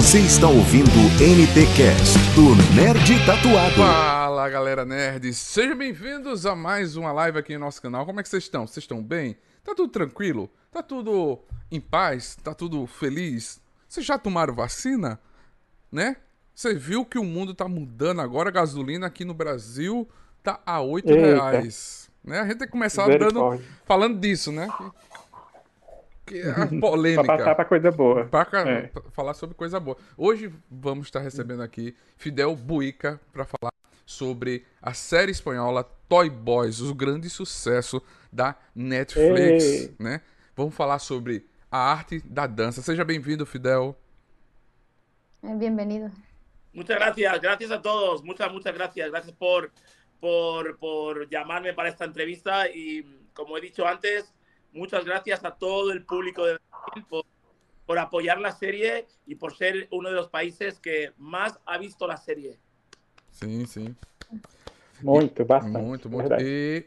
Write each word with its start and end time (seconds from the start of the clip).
Você 0.00 0.20
está 0.20 0.48
ouvindo 0.48 0.88
NT 1.20 1.76
Cast 1.76 2.16
do 2.34 2.56
Nerd 2.74 3.26
Tatuado. 3.26 3.74
Fala 3.76 4.48
galera 4.48 4.82
nerds, 4.82 5.36
sejam 5.36 5.76
bem-vindos 5.76 6.46
a 6.46 6.56
mais 6.56 6.96
uma 6.96 7.12
live 7.12 7.38
aqui 7.38 7.52
no 7.52 7.60
nosso 7.66 7.82
canal. 7.82 8.06
Como 8.06 8.18
é 8.18 8.22
que 8.22 8.28
vocês 8.30 8.44
estão? 8.44 8.66
Vocês 8.66 8.84
estão 8.84 9.02
bem? 9.02 9.36
Tá 9.62 9.74
tudo 9.74 9.92
tranquilo? 9.92 10.50
Tá 10.72 10.82
tudo 10.82 11.38
em 11.70 11.78
paz? 11.78 12.34
Tá 12.42 12.54
tudo 12.54 12.86
feliz? 12.86 13.60
Vocês 13.86 14.06
já 14.06 14.16
tomaram 14.16 14.54
vacina? 14.54 15.20
Né? 15.92 16.16
Você 16.54 16.72
viu 16.72 17.04
que 17.04 17.18
o 17.18 17.24
mundo 17.24 17.52
tá 17.52 17.68
mudando 17.68 18.22
agora, 18.22 18.48
a 18.48 18.52
gasolina 18.52 19.06
aqui 19.06 19.26
no 19.26 19.34
Brasil 19.34 20.08
tá 20.42 20.58
a 20.64 20.80
8 20.80 21.10
Eita. 21.10 21.26
reais. 21.26 22.10
Né? 22.24 22.40
A 22.40 22.44
gente 22.46 22.56
tem 22.56 22.66
que 22.66 22.72
começar 22.72 23.06
dando, 23.18 23.62
falando 23.84 24.18
disso, 24.18 24.50
né? 24.50 24.66
Que, 24.66 25.09
que 26.30 26.38
é 26.40 26.50
a 26.50 26.54
Pra 26.54 26.66
passar 26.66 26.80
polêmica. 26.80 27.54
pra 27.54 27.64
coisa 27.64 27.90
boa. 27.90 28.24
Pra 28.26 28.46
É. 28.66 28.82
pra 28.88 29.02
falar 29.10 29.34
sobre 29.34 29.54
coisa 29.56 29.80
boa. 29.80 29.96
Hoje 30.16 30.52
vamos 30.70 31.06
estar 31.06 31.20
recebendo 31.20 31.62
aqui 31.62 31.94
Fidel 32.16 32.54
Buica 32.54 33.20
para 33.32 33.44
falar 33.44 33.72
sobre 34.06 34.64
a 34.80 34.92
série 34.94 35.32
espanhola 35.32 35.84
Toy 36.08 36.30
Boys, 36.30 36.80
o 36.80 36.94
grande 36.94 37.28
sucesso 37.28 38.02
da 38.32 38.56
Netflix, 38.74 39.64
Ei. 39.64 39.94
né? 39.98 40.20
Vamos 40.56 40.74
falar 40.74 40.98
sobre 40.98 41.46
a 41.70 41.78
arte 41.78 42.20
da 42.24 42.46
dança. 42.46 42.82
Seja 42.82 43.04
bem-vindo, 43.04 43.44
Fidel. 43.46 43.96
Eh, 45.42 45.54
Bienvenido. 45.54 46.10
Muchas 46.72 46.96
gracias, 46.96 47.40
gracias 47.40 47.70
a 47.72 47.78
todos, 47.80 48.22
muchas, 48.22 48.52
muchas 48.52 48.72
gracias. 48.74 49.10
Gracias 49.10 49.34
por, 49.36 49.70
por, 50.20 50.76
por 50.78 51.28
llamarme 51.28 51.72
para 51.72 51.88
esta 51.88 52.04
entrevista 52.04 52.68
y, 52.68 53.04
como 53.34 53.56
he 53.56 53.60
dicho 53.60 53.86
antes, 53.86 54.32
muchas 54.72 55.04
gracias 55.04 55.44
a 55.44 55.50
todo 55.52 55.92
el 55.92 56.04
público 56.04 56.44
de 56.44 56.58
Brasil 56.58 57.04
por, 57.08 57.24
por 57.86 57.98
apoyar 57.98 58.40
la 58.40 58.52
serie 58.52 59.06
y 59.26 59.34
por 59.34 59.56
ser 59.56 59.88
uno 59.90 60.08
de 60.08 60.14
los 60.14 60.28
países 60.28 60.78
que 60.78 61.12
más 61.18 61.58
ha 61.66 61.78
visto 61.78 62.06
la 62.06 62.16
serie. 62.16 62.58
Sim, 63.30 63.66
sim. 63.66 63.96
Muito, 65.02 65.44
bastante. 65.44 65.78
Muito, 65.78 66.08
muito. 66.10 66.28
Verdade. 66.28 66.44
E 66.44 66.86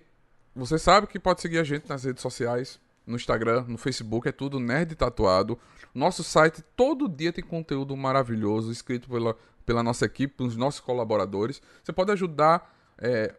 você 0.55 0.77
sabe 0.77 1.07
que 1.07 1.19
pode 1.19 1.41
seguir 1.41 1.59
a 1.59 1.63
gente 1.63 1.89
nas 1.89 2.03
redes 2.03 2.21
sociais, 2.21 2.79
no 3.05 3.15
Instagram, 3.15 3.65
no 3.67 3.77
Facebook, 3.77 4.27
é 4.27 4.31
tudo 4.31 4.59
Nerd 4.59 4.95
Tatuado. 4.95 5.59
Nosso 5.93 6.23
site 6.23 6.63
todo 6.75 7.09
dia 7.09 7.33
tem 7.33 7.43
conteúdo 7.43 7.95
maravilhoso, 7.97 8.71
escrito 8.71 9.09
pela, 9.09 9.35
pela 9.65 9.83
nossa 9.83 10.05
equipe, 10.05 10.35
pelos 10.35 10.55
nossos 10.55 10.79
colaboradores. 10.79 11.61
Você 11.83 11.91
pode 11.91 12.11
ajudar 12.11 12.73
é, 12.97 13.33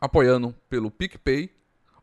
apoiando 0.00 0.54
pelo 0.68 0.90
PicPay 0.90 1.55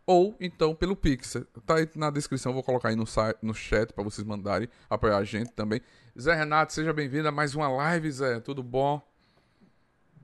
ou 0.05 0.35
então 0.39 0.75
pelo 0.75 0.95
Pix. 0.95 1.37
Tá 1.65 1.75
aí 1.75 1.87
na 1.95 2.09
descrição, 2.09 2.53
vou 2.53 2.63
colocar 2.63 2.89
aí 2.89 2.95
no, 2.95 3.05
site, 3.05 3.37
no 3.41 3.53
chat 3.53 3.93
para 3.93 4.03
vocês 4.03 4.25
mandarem 4.25 4.67
apoiar 4.89 5.17
a 5.17 5.23
gente 5.23 5.51
também. 5.51 5.81
Zé 6.19 6.33
Renato, 6.35 6.73
seja 6.73 6.93
bem-vindo 6.93 7.27
a 7.27 7.31
mais 7.31 7.55
uma 7.55 7.67
live, 7.67 8.11
Zé. 8.11 8.39
Tudo 8.39 8.61
bom? 8.61 9.01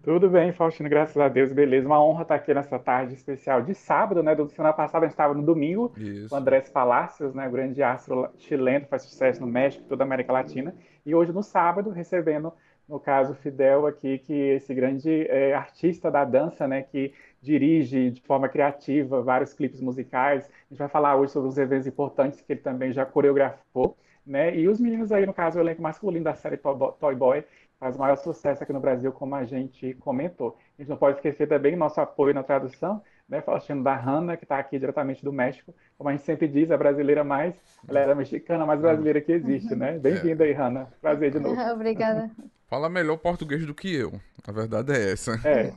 Tudo 0.01 0.29
bem, 0.29 0.53
Faustino, 0.53 0.87
graças 0.87 1.17
a 1.17 1.27
Deus, 1.27 1.51
beleza. 1.51 1.85
Uma 1.85 2.01
honra 2.01 2.21
estar 2.21 2.35
aqui 2.35 2.53
nessa 2.53 2.79
tarde 2.79 3.13
especial 3.13 3.61
de 3.61 3.75
sábado, 3.75 4.23
né? 4.23 4.33
Do 4.33 4.47
semana 4.47 4.73
passada 4.73 5.05
a 5.05 5.07
gente 5.07 5.13
estava 5.13 5.33
no 5.33 5.43
domingo 5.43 5.91
Isso. 5.97 6.29
com 6.29 6.35
o 6.35 6.37
Andrés 6.37 6.69
Palacios, 6.69 7.33
né? 7.33 7.47
O 7.47 7.51
grande 7.51 7.83
astro 7.83 8.29
chileno, 8.37 8.85
faz 8.85 9.03
sucesso 9.03 9.41
no 9.41 9.47
México 9.47 9.83
e 9.83 9.87
toda 9.87 10.03
a 10.03 10.05
América 10.05 10.31
Latina. 10.31 10.73
E 11.05 11.13
hoje, 11.13 11.33
no 11.33 11.43
sábado, 11.43 11.89
recebendo, 11.89 12.53
no 12.87 12.97
caso, 12.97 13.33
o 13.33 13.35
Fidel 13.35 13.85
aqui, 13.85 14.19
que 14.19 14.33
é 14.33 14.55
esse 14.55 14.73
grande 14.73 15.27
eh, 15.27 15.53
artista 15.53 16.09
da 16.09 16.23
dança, 16.23 16.65
né? 16.65 16.81
Que 16.81 17.13
dirige 17.41 18.11
de 18.11 18.21
forma 18.21 18.49
criativa 18.49 19.21
vários 19.21 19.53
clipes 19.53 19.81
musicais. 19.81 20.45
A 20.47 20.69
gente 20.69 20.79
vai 20.79 20.89
falar 20.89 21.15
hoje 21.15 21.31
sobre 21.33 21.49
os 21.49 21.57
eventos 21.57 21.87
importantes 21.87 22.41
que 22.41 22.53
ele 22.53 22.61
também 22.61 22.91
já 22.93 23.05
coreografou, 23.05 23.97
né? 24.25 24.55
E 24.57 24.67
os 24.67 24.79
meninos 24.79 25.11
aí, 25.11 25.25
no 25.25 25.33
caso, 25.33 25.57
o 25.57 25.61
elenco 25.61 25.81
masculino 25.81 26.23
da 26.25 26.33
série 26.35 26.57
Toy 26.57 26.75
Bo- 26.75 26.91
Toy 26.93 27.15
Boy, 27.15 27.43
faz 27.79 27.95
o 27.95 27.99
maior 27.99 28.15
sucesso 28.17 28.63
aqui 28.63 28.73
no 28.73 28.79
Brasil, 28.79 29.11
como 29.11 29.35
a 29.35 29.45
gente 29.45 29.93
comentou. 29.95 30.57
A 30.77 30.81
gente 30.81 30.89
não 30.89 30.97
pode 30.97 31.17
esquecer 31.17 31.47
também 31.47 31.75
nosso 31.75 31.99
apoio 32.01 32.33
na 32.33 32.43
tradução, 32.43 33.01
né, 33.27 33.41
Faustino, 33.41 33.83
da 33.83 33.95
Hanna, 33.95 34.35
que 34.37 34.43
está 34.43 34.57
aqui 34.59 34.77
diretamente 34.79 35.23
do 35.23 35.31
México. 35.31 35.73
Como 35.97 36.09
a 36.09 36.13
gente 36.13 36.23
sempre 36.25 36.47
diz, 36.47 36.71
a 36.71 36.77
brasileira 36.77 37.23
mais, 37.23 37.55
ela 37.87 37.99
é 37.99 38.11
a 38.11 38.15
mexicana 38.15 38.65
mais 38.65 38.81
brasileira 38.81 39.21
que 39.21 39.31
existe, 39.31 39.75
né? 39.75 39.97
Bem-vinda 39.99 40.43
aí, 40.43 40.51
Hanna. 40.53 40.91
Prazer 41.01 41.31
de 41.31 41.39
novo. 41.39 41.63
Obrigada. 41.95 42.49
Fala 42.69 42.89
melhor 42.89 43.17
português 43.17 43.65
do 43.65 43.73
que 43.73 43.93
eu. 43.93 44.21
A 44.47 44.51
verdade 44.51 44.93
é 44.93 45.11
essa. 45.13 45.33
É. 45.43 45.73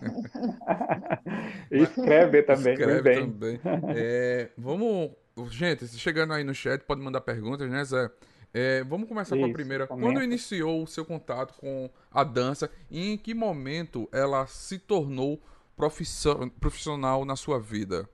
E 1.70 1.78
escreve 1.82 2.42
também, 2.42 2.74
Escreve 2.74 3.02
muito 3.02 3.02
bem. 3.02 3.32
também. 3.32 3.60
É, 3.86 4.50
vamos. 4.56 5.10
Gente, 5.50 5.86
chegando 5.98 6.32
aí 6.34 6.44
no 6.44 6.54
chat, 6.54 6.84
pode 6.84 7.00
mandar 7.00 7.22
perguntas, 7.22 7.70
né, 7.70 7.82
Zé? 7.84 8.10
É, 8.52 8.84
vamos 8.84 9.08
começar 9.08 9.38
com 9.38 9.46
a 9.46 9.48
Isso, 9.48 9.52
primeira. 9.54 9.86
comenta. 9.86 10.20
Quando 10.20 10.22
iniciou 10.22 10.82
o 10.82 10.86
seu 10.86 11.06
contato 11.06 11.54
com 11.54 11.88
a 12.10 12.22
dança 12.22 12.70
e 12.90 13.12
em 13.12 13.16
que 13.16 13.32
momento 13.34 14.06
ela 14.12 14.46
se 14.46 14.78
tornou 14.78 15.40
profissio- 15.74 16.50
profissional 16.60 17.24
na 17.24 17.34
sua 17.36 17.58
vida? 17.58 18.06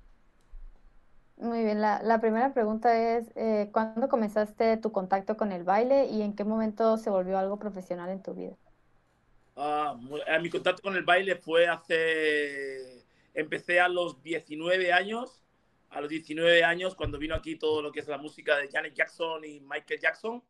Muy 1.37 1.63
bien, 1.65 1.81
la, 1.81 2.03
la 2.03 2.21
primera 2.21 2.53
pregunta 2.53 2.95
es, 3.17 3.31
eh, 3.37 3.71
¿cuándo 3.73 4.09
comenzaste 4.09 4.77
tu 4.77 4.91
contacto 4.93 5.37
con 5.37 5.53
el 5.53 5.63
baile 5.65 6.07
y 6.07 6.23
en 6.23 6.35
qué 6.35 6.45
momento 6.45 6.97
se 6.97 7.11
volvió 7.11 7.39
algo 7.39 7.59
profesional 7.59 8.11
en 8.11 8.23
tu 8.23 8.35
vida? 8.35 8.57
Ah, 9.61 9.99
eh, 10.29 10.39
mi 10.39 10.51
contacto 10.51 10.83
con 10.83 10.95
el 10.97 11.03
baile 11.03 11.35
fue 11.35 11.67
hace... 11.67 13.05
Empecé 13.35 13.81
a 13.81 13.89
los 13.89 14.23
19 14.23 14.93
años, 14.93 15.43
a 15.91 16.01
los 16.01 16.09
19 16.09 16.63
años 16.63 16.95
cuando 16.95 17.19
vino 17.19 17.35
aquí 17.35 17.57
todo 17.57 17.83
lo 17.83 17.91
que 17.91 18.01
es 18.01 18.09
la 18.09 18.19
música 18.19 18.57
de 18.57 18.69
Janet 18.69 18.95
Jackson 18.95 19.45
y 19.45 19.61
Michael 19.61 20.01
Jackson. 20.01 20.45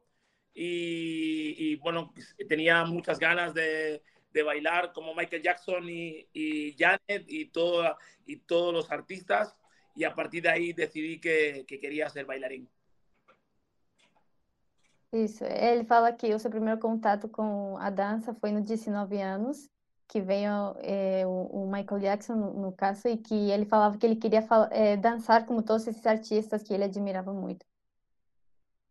Y, 0.54 1.76
bueno, 1.76 2.12
tenía 2.48 2.84
muchas 2.84 3.18
ganas 3.18 3.54
de, 3.54 4.02
bailar 4.44 4.92
como 4.92 5.14
Michael 5.14 5.42
Jackson 5.42 5.88
y, 5.88 6.76
Janet 6.78 7.24
y, 7.28 7.46
todo, 7.46 7.96
y 8.26 8.36
todos 8.36 8.74
los 8.74 8.90
artistas. 8.90 9.56
Y 9.96 10.04
a 10.04 10.14
partir 10.14 10.42
de 10.42 10.50
ahí 10.50 10.72
decidí 10.74 11.20
que 11.20 11.64
quería 11.66 12.10
ser 12.10 12.26
bailarín. 12.26 12.68
Isso, 15.12 15.42
ele 15.44 15.84
fala 15.84 16.12
que 16.12 16.34
o 16.34 16.38
seu 16.38 16.50
primeiro 16.50 16.78
contato 16.80 17.28
com 17.28 17.76
a 17.78 17.88
dança 17.90 18.34
foi 18.34 18.52
nos 18.52 18.64
19 18.64 19.20
anos, 19.20 19.68
que 20.06 20.20
veio 20.20 20.74
eh, 20.80 21.26
o, 21.26 21.64
o 21.64 21.70
Michael 21.70 22.00
Jackson, 22.00 22.34
no, 22.36 22.52
no 22.54 22.72
caso, 22.72 23.08
e 23.08 23.16
que 23.16 23.34
ele 23.50 23.64
falava 23.64 23.96
que 23.98 24.04
ele 24.06 24.16
queria 24.16 24.46
eh, 24.70 24.96
dançar 24.98 25.46
como 25.46 25.62
todos 25.62 25.86
esses 25.86 26.06
artistas 26.06 26.62
que 26.62 26.74
ele 26.74 26.84
admirava 26.84 27.32
muito. 27.32 27.64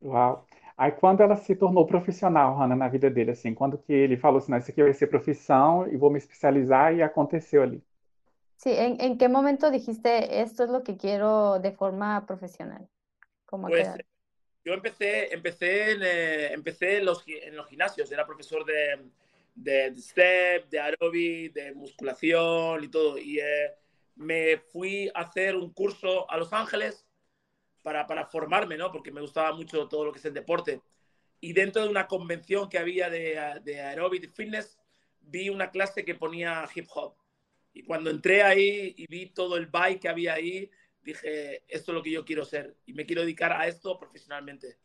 Uau. 0.02 0.46
Aí 0.78 0.92
quando 0.92 1.22
ela 1.22 1.36
se 1.36 1.56
tornou 1.56 1.86
profissional, 1.86 2.56
Hanna, 2.56 2.76
na 2.76 2.88
vida 2.88 3.10
dele, 3.10 3.32
assim, 3.32 3.54
quando 3.54 3.78
que 3.78 3.92
ele 3.94 4.18
falou 4.18 4.38
assim, 4.38 4.52
não, 4.52 4.58
isso 4.60 4.70
aqui 4.72 4.84
vai 4.84 4.94
ser 4.94 5.08
profissão 5.08 5.88
e 5.88 5.98
vou 5.98 6.12
me 6.12 6.18
especializar 6.20 6.94
e 6.96 7.02
aconteceu 7.02 7.64
ali. 7.64 7.84
Sí, 8.58 8.72
¿en, 8.72 9.00
en 9.00 9.18
qué 9.18 9.30
momento 9.30 9.70
dijiste 9.72 10.42
esto 10.42 10.64
es 10.64 10.70
lo 10.70 10.84
que 10.84 10.98
quiero 10.98 11.60
de 11.60 11.72
forma 11.72 12.18
a 12.18 12.26
qué 12.26 12.36
Pues? 13.46 13.88
Yo 14.68 14.74
empecé, 14.74 15.34
empecé, 15.34 15.92
en, 15.92 16.02
eh, 16.04 16.54
en, 16.54 17.06
los, 17.06 17.24
gimnasios, 17.70 18.12
era 18.12 18.26
profesor 18.26 18.66
de, 18.66 19.00
de 19.56 19.96
step, 19.96 20.68
de 20.70 20.78
aeróbic, 20.78 21.54
de 21.54 21.74
musculación 21.74 22.84
y 22.84 22.90
todo. 22.90 23.18
Y 23.18 23.40
eh, 23.40 23.72
me 24.16 24.58
fui 24.58 25.10
a 25.16 25.22
hacer 25.22 25.56
un 25.56 25.72
curso 25.72 26.30
a 26.30 26.36
Los 26.36 26.52
Ángeles 26.52 27.06
para, 27.82 28.26
formarme, 28.26 28.76
¿no? 28.76 28.92
Porque 28.92 29.10
me 29.10 29.22
gustaba 29.22 29.54
mucho 29.54 29.88
todo 29.88 30.04
lo 30.04 30.12
que 30.12 30.20
es 30.20 30.26
el 30.26 30.34
deporte. 30.34 30.82
Y 31.40 31.54
dentro 31.54 31.84
de 31.84 31.88
una 31.88 32.06
convención 32.06 32.68
que 32.68 32.78
había 32.78 33.10
de, 33.10 33.62
de 33.64 33.82
aeróbic 33.82 34.26
y 34.26 34.28
fitness, 34.28 34.78
vi 35.22 35.48
una 35.48 35.72
clase 35.72 36.04
que 36.04 36.16
ponía 36.16 36.68
hip 36.76 36.88
hop. 36.94 37.16
Y 37.72 37.84
cuando 37.84 38.10
entré 38.10 38.44
ahí 38.44 38.94
y 38.98 39.08
vi 39.08 39.28
todo 39.28 39.56
el 39.56 39.68
bike 39.68 40.02
que 40.02 40.10
había 40.10 40.34
ahí, 40.34 40.70
dije, 41.08 41.64
esto 41.68 41.92
es 41.92 41.96
lo 41.96 42.04
que 42.04 42.12
yo 42.12 42.24
quiero 42.26 42.44
ser 42.46 42.76
y 42.86 42.94
me 42.94 43.06
quiero 43.06 43.22
dedicar 43.22 43.52
a 43.54 43.66
esto 43.68 43.98
profesionalmente. 43.98 44.78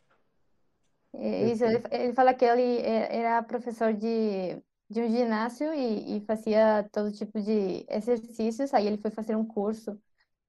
Eh, 1.14 1.50
Isso, 1.52 1.64
ele, 1.64 1.82
ele 1.90 2.12
fala 2.14 2.34
que 2.34 2.44
ele 2.44 2.80
era 2.80 3.42
professor 3.42 3.92
de, 3.92 4.62
de 4.88 5.00
um 5.02 5.10
ginásio 5.10 5.74
e, 5.74 6.16
e 6.16 6.20
fazia 6.24 6.88
todo 6.90 7.12
tipo 7.12 7.40
de 7.40 7.84
exercícios. 7.88 8.72
Aí 8.72 8.86
ele 8.86 8.98
foi 8.98 9.10
fazer 9.10 9.36
um 9.36 9.44
curso 9.46 10.00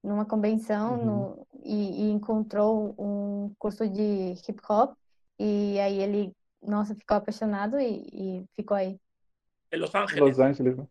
numa 0.02 0.26
convenção 0.26 0.98
Uhum. 0.98 1.06
no, 1.06 1.48
e, 1.64 2.04
e 2.04 2.12
encontrou 2.12 2.96
um 2.98 3.54
curso 3.58 3.88
de 3.90 4.34
hip 4.48 4.62
hop. 4.70 4.96
E 5.40 5.80
aí 5.80 6.00
ele, 6.00 6.34
nossa, 6.62 6.96
ficou 6.96 7.18
apaixonado 7.18 7.80
e, 7.80 8.08
e 8.14 8.46
ficou 8.56 8.78
aí. 8.78 8.98
En 9.72 9.80
Los 9.80 9.94
Ángeles. 9.96 10.22
Los 10.22 10.40
Angeles, 10.40 10.78
né? 10.78 10.88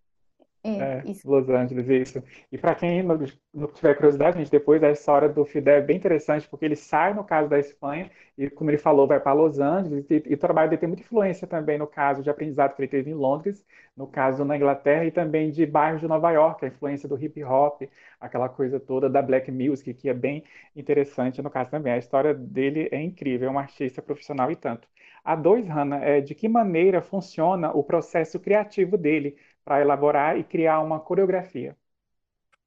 É, 0.64 1.00
É, 1.00 1.02
isso. 1.04 1.28
Los 1.30 1.48
Angeles, 1.48 1.88
isso. 1.88 2.22
E 2.50 2.58
para 2.58 2.74
quem 2.74 3.02
não, 3.02 3.18
não 3.52 3.68
tiver 3.68 3.94
curiosidade, 3.94 4.38
gente, 4.38 4.50
depois 4.50 4.82
a 4.82 4.90
história 4.90 5.28
do 5.28 5.44
Fidel 5.44 5.76
é 5.76 5.80
bem 5.82 5.96
interessante, 5.96 6.48
porque 6.48 6.64
ele 6.64 6.76
sai, 6.76 7.14
no 7.14 7.24
caso 7.24 7.48
da 7.48 7.58
Espanha, 7.58 8.10
e 8.38 8.48
como 8.50 8.70
ele 8.70 8.78
falou, 8.78 9.06
vai 9.06 9.20
para 9.20 9.32
Los 9.32 9.58
Angeles, 9.60 10.10
e, 10.10 10.22
e 10.26 10.34
o 10.34 10.38
trabalho 10.38 10.70
dele 10.70 10.80
tem 10.80 10.88
muita 10.88 11.02
influência 11.02 11.46
também 11.46 11.78
no 11.78 11.86
caso 11.86 12.22
de 12.22 12.30
aprendizado 12.30 12.74
que 12.74 12.80
ele 12.82 12.88
teve 12.88 13.10
em 13.10 13.14
Londres, 13.14 13.64
no 13.96 14.06
caso 14.06 14.44
na 14.44 14.56
Inglaterra, 14.56 15.04
e 15.04 15.10
também 15.12 15.50
de 15.50 15.66
bairros 15.66 16.00
de 16.00 16.08
Nova 16.08 16.30
York, 16.32 16.64
a 16.64 16.68
influência 16.68 17.08
do 17.08 17.22
hip 17.22 17.42
hop, 17.44 17.82
aquela 18.20 18.48
coisa 18.48 18.80
toda 18.80 19.08
da 19.10 19.20
black 19.22 19.50
music, 19.52 19.94
que 19.94 20.08
é 20.08 20.14
bem 20.14 20.42
interessante 20.74 21.42
no 21.42 21.50
caso 21.50 21.70
também. 21.70 21.92
A 21.92 21.98
história 21.98 22.34
dele 22.34 22.88
é 22.90 23.00
incrível, 23.00 23.48
é 23.48 23.52
um 23.52 23.58
artista 23.58 24.00
profissional 24.02 24.50
e 24.50 24.56
tanto. 24.56 24.88
A 25.24 25.36
dois, 25.36 25.66
Hannah, 25.68 25.98
é, 26.04 26.20
de 26.20 26.34
que 26.34 26.48
maneira 26.48 27.00
funciona 27.00 27.70
o 27.72 27.82
processo 27.84 28.40
criativo 28.40 28.96
dele 28.98 29.36
para 29.64 29.82
elaborar 29.82 30.38
y 30.38 30.44
crear 30.44 30.78
una 30.78 31.00
coreografía. 31.00 31.76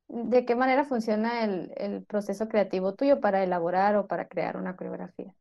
¿De 0.07 0.45
qué 0.45 0.56
manera 0.56 0.86
funciona 0.86 1.44
el, 1.44 2.06
proceso 2.06 2.47
creativo 2.47 2.94
tuyo 2.94 3.19
para 3.19 3.44
elaborar 3.44 3.95
o 3.95 4.07
para 4.07 4.27
crear 4.27 4.56
una 4.56 4.75
coreografía? 4.75 5.33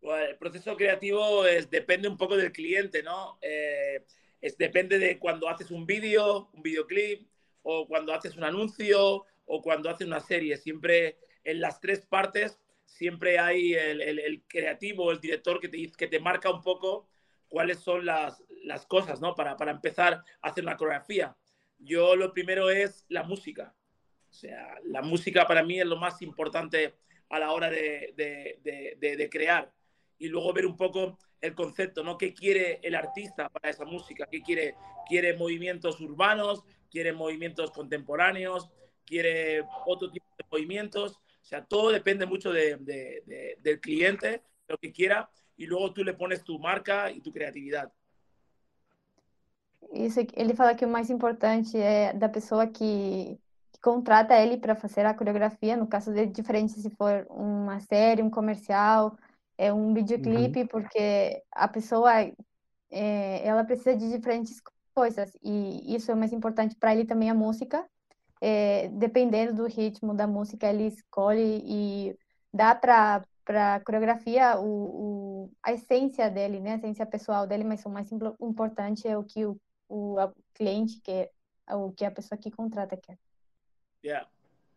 Bueno, 0.00 0.24
el 0.24 0.36
proceso 0.36 0.76
creativo 0.76 1.44
es, 1.44 1.70
depende 1.70 2.08
un 2.08 2.16
poco 2.16 2.36
del 2.36 2.52
cliente, 2.52 3.02
¿no? 3.02 3.38
Eh, 3.42 4.04
es, 4.40 4.56
depende 4.56 4.98
de 4.98 5.18
cuando 5.18 5.48
haces 5.48 5.70
un 5.70 5.84
vídeo, 5.84 6.48
un 6.52 6.62
videoclip, 6.62 7.28
o 7.62 7.86
cuando 7.86 8.14
haces 8.14 8.36
un 8.36 8.44
anuncio, 8.44 9.24
o 9.44 9.62
cuando 9.62 9.90
haces 9.90 10.06
una 10.06 10.20
serie. 10.20 10.56
Siempre 10.56 11.18
en 11.44 11.60
las 11.60 11.80
tres 11.80 12.06
partes, 12.06 12.58
siempre 12.86 13.38
hay 13.38 13.74
el, 13.74 14.00
el, 14.00 14.42
creativo, 14.46 15.10
el 15.10 15.20
director 15.20 15.60
que 15.60 15.68
te, 15.68 15.90
que 15.92 16.06
te 16.06 16.20
marca 16.20 16.50
un 16.50 16.62
poco 16.62 17.08
cuáles 17.48 17.78
son 17.80 18.06
las, 18.06 18.42
las 18.66 18.84
cosas, 18.86 19.20
¿no? 19.20 19.34
Para, 19.34 19.56
para, 19.56 19.70
empezar 19.70 20.14
a 20.42 20.48
hacer 20.48 20.64
una 20.64 20.76
coreografía. 20.76 21.36
Yo 21.78 22.16
lo 22.16 22.32
primero 22.32 22.68
es 22.70 23.04
la 23.08 23.22
música. 23.22 23.74
O 24.28 24.32
sea, 24.32 24.78
la 24.84 25.02
música 25.02 25.46
para 25.46 25.62
mí 25.62 25.80
es 25.80 25.86
lo 25.86 25.96
más 25.96 26.20
importante 26.20 26.96
a 27.30 27.38
la 27.38 27.52
hora 27.52 27.70
de, 27.70 28.12
de, 28.16 28.96
de, 28.98 29.16
de 29.16 29.30
crear. 29.30 29.72
Y 30.18 30.28
luego 30.28 30.52
ver 30.52 30.66
un 30.66 30.76
poco 30.76 31.18
el 31.40 31.54
concepto, 31.54 32.02
¿no? 32.02 32.18
¿Qué 32.18 32.34
quiere 32.34 32.80
el 32.82 32.94
artista 32.94 33.48
para 33.48 33.70
esa 33.70 33.84
música? 33.84 34.26
¿Qué 34.30 34.42
quiere? 34.42 34.74
¿Quiere 35.08 35.36
movimientos 35.36 36.00
urbanos? 36.00 36.64
¿Quiere 36.90 37.12
movimientos 37.12 37.70
contemporáneos? 37.70 38.70
¿Quiere 39.04 39.62
otro 39.86 40.10
tipo 40.10 40.26
de 40.36 40.44
movimientos? 40.50 41.16
O 41.16 41.44
sea, 41.44 41.64
todo 41.64 41.90
depende 41.92 42.26
mucho 42.26 42.52
de, 42.52 42.76
del 43.58 43.80
cliente, 43.80 44.42
lo 44.66 44.76
que 44.78 44.92
quiera 44.92 45.30
e 45.58 45.66
logo 45.66 45.92
tu 45.92 46.04
le 46.04 46.12
pones 46.12 46.44
tu 46.44 46.58
marca 46.58 47.08
e 47.10 47.20
tu 47.20 47.32
criatividade. 47.32 47.90
Isso, 49.92 50.20
ele 50.34 50.54
fala 50.54 50.74
que 50.74 50.84
o 50.84 50.88
mais 50.88 51.10
importante 51.10 51.76
é 51.76 52.12
da 52.12 52.28
pessoa 52.28 52.66
que, 52.66 53.38
que 53.72 53.80
contrata 53.80 54.34
ele 54.34 54.56
para 54.56 54.74
fazer 54.74 55.06
a 55.06 55.14
coreografia, 55.14 55.76
no 55.76 55.86
caso 55.86 56.12
de 56.12 56.26
diferente 56.26 56.72
se 56.72 56.90
for 56.90 57.26
uma 57.30 57.80
série, 57.80 58.22
um 58.22 58.30
comercial, 58.30 59.16
é 59.58 59.72
um 59.72 59.94
videoclipe, 59.94 60.62
uhum. 60.62 60.66
porque 60.66 61.42
a 61.52 61.68
pessoa 61.68 62.12
é, 62.90 63.46
ela 63.46 63.64
precisa 63.64 63.96
de 63.96 64.10
diferentes 64.10 64.60
coisas 64.94 65.36
e 65.42 65.94
isso 65.94 66.10
é 66.10 66.14
o 66.14 66.16
mais 66.16 66.32
importante 66.32 66.74
para 66.76 66.94
ele 66.94 67.04
também 67.04 67.30
a 67.30 67.34
música. 67.34 67.84
É, 68.38 68.88
dependendo 68.88 69.54
do 69.54 69.66
ritmo 69.66 70.14
da 70.14 70.26
música, 70.26 70.68
ele 70.68 70.88
escolhe 70.88 71.62
e 71.64 72.16
dá 72.52 72.74
para 72.74 73.22
para 73.46 73.78
coreografia 73.80 74.58
o, 74.58 74.64
o, 74.64 75.50
a 75.62 75.72
essência 75.72 76.28
dele, 76.28 76.58
né, 76.58 76.72
a 76.72 76.76
essência 76.78 77.06
pessoal 77.06 77.46
dele, 77.46 77.62
mas 77.62 77.84
o 77.86 77.88
mais 77.88 78.10
importante 78.40 79.06
é 79.06 79.16
o 79.16 79.22
que 79.22 79.46
o, 79.46 79.56
o 79.88 80.16
cliente 80.54 81.00
quer, 81.00 81.30
o 81.70 81.92
que 81.92 82.04
a 82.04 82.10
pessoa 82.10 82.38
que 82.38 82.50
contrata 82.50 82.96
quer. 82.96 83.18
Yeah. 84.04 84.28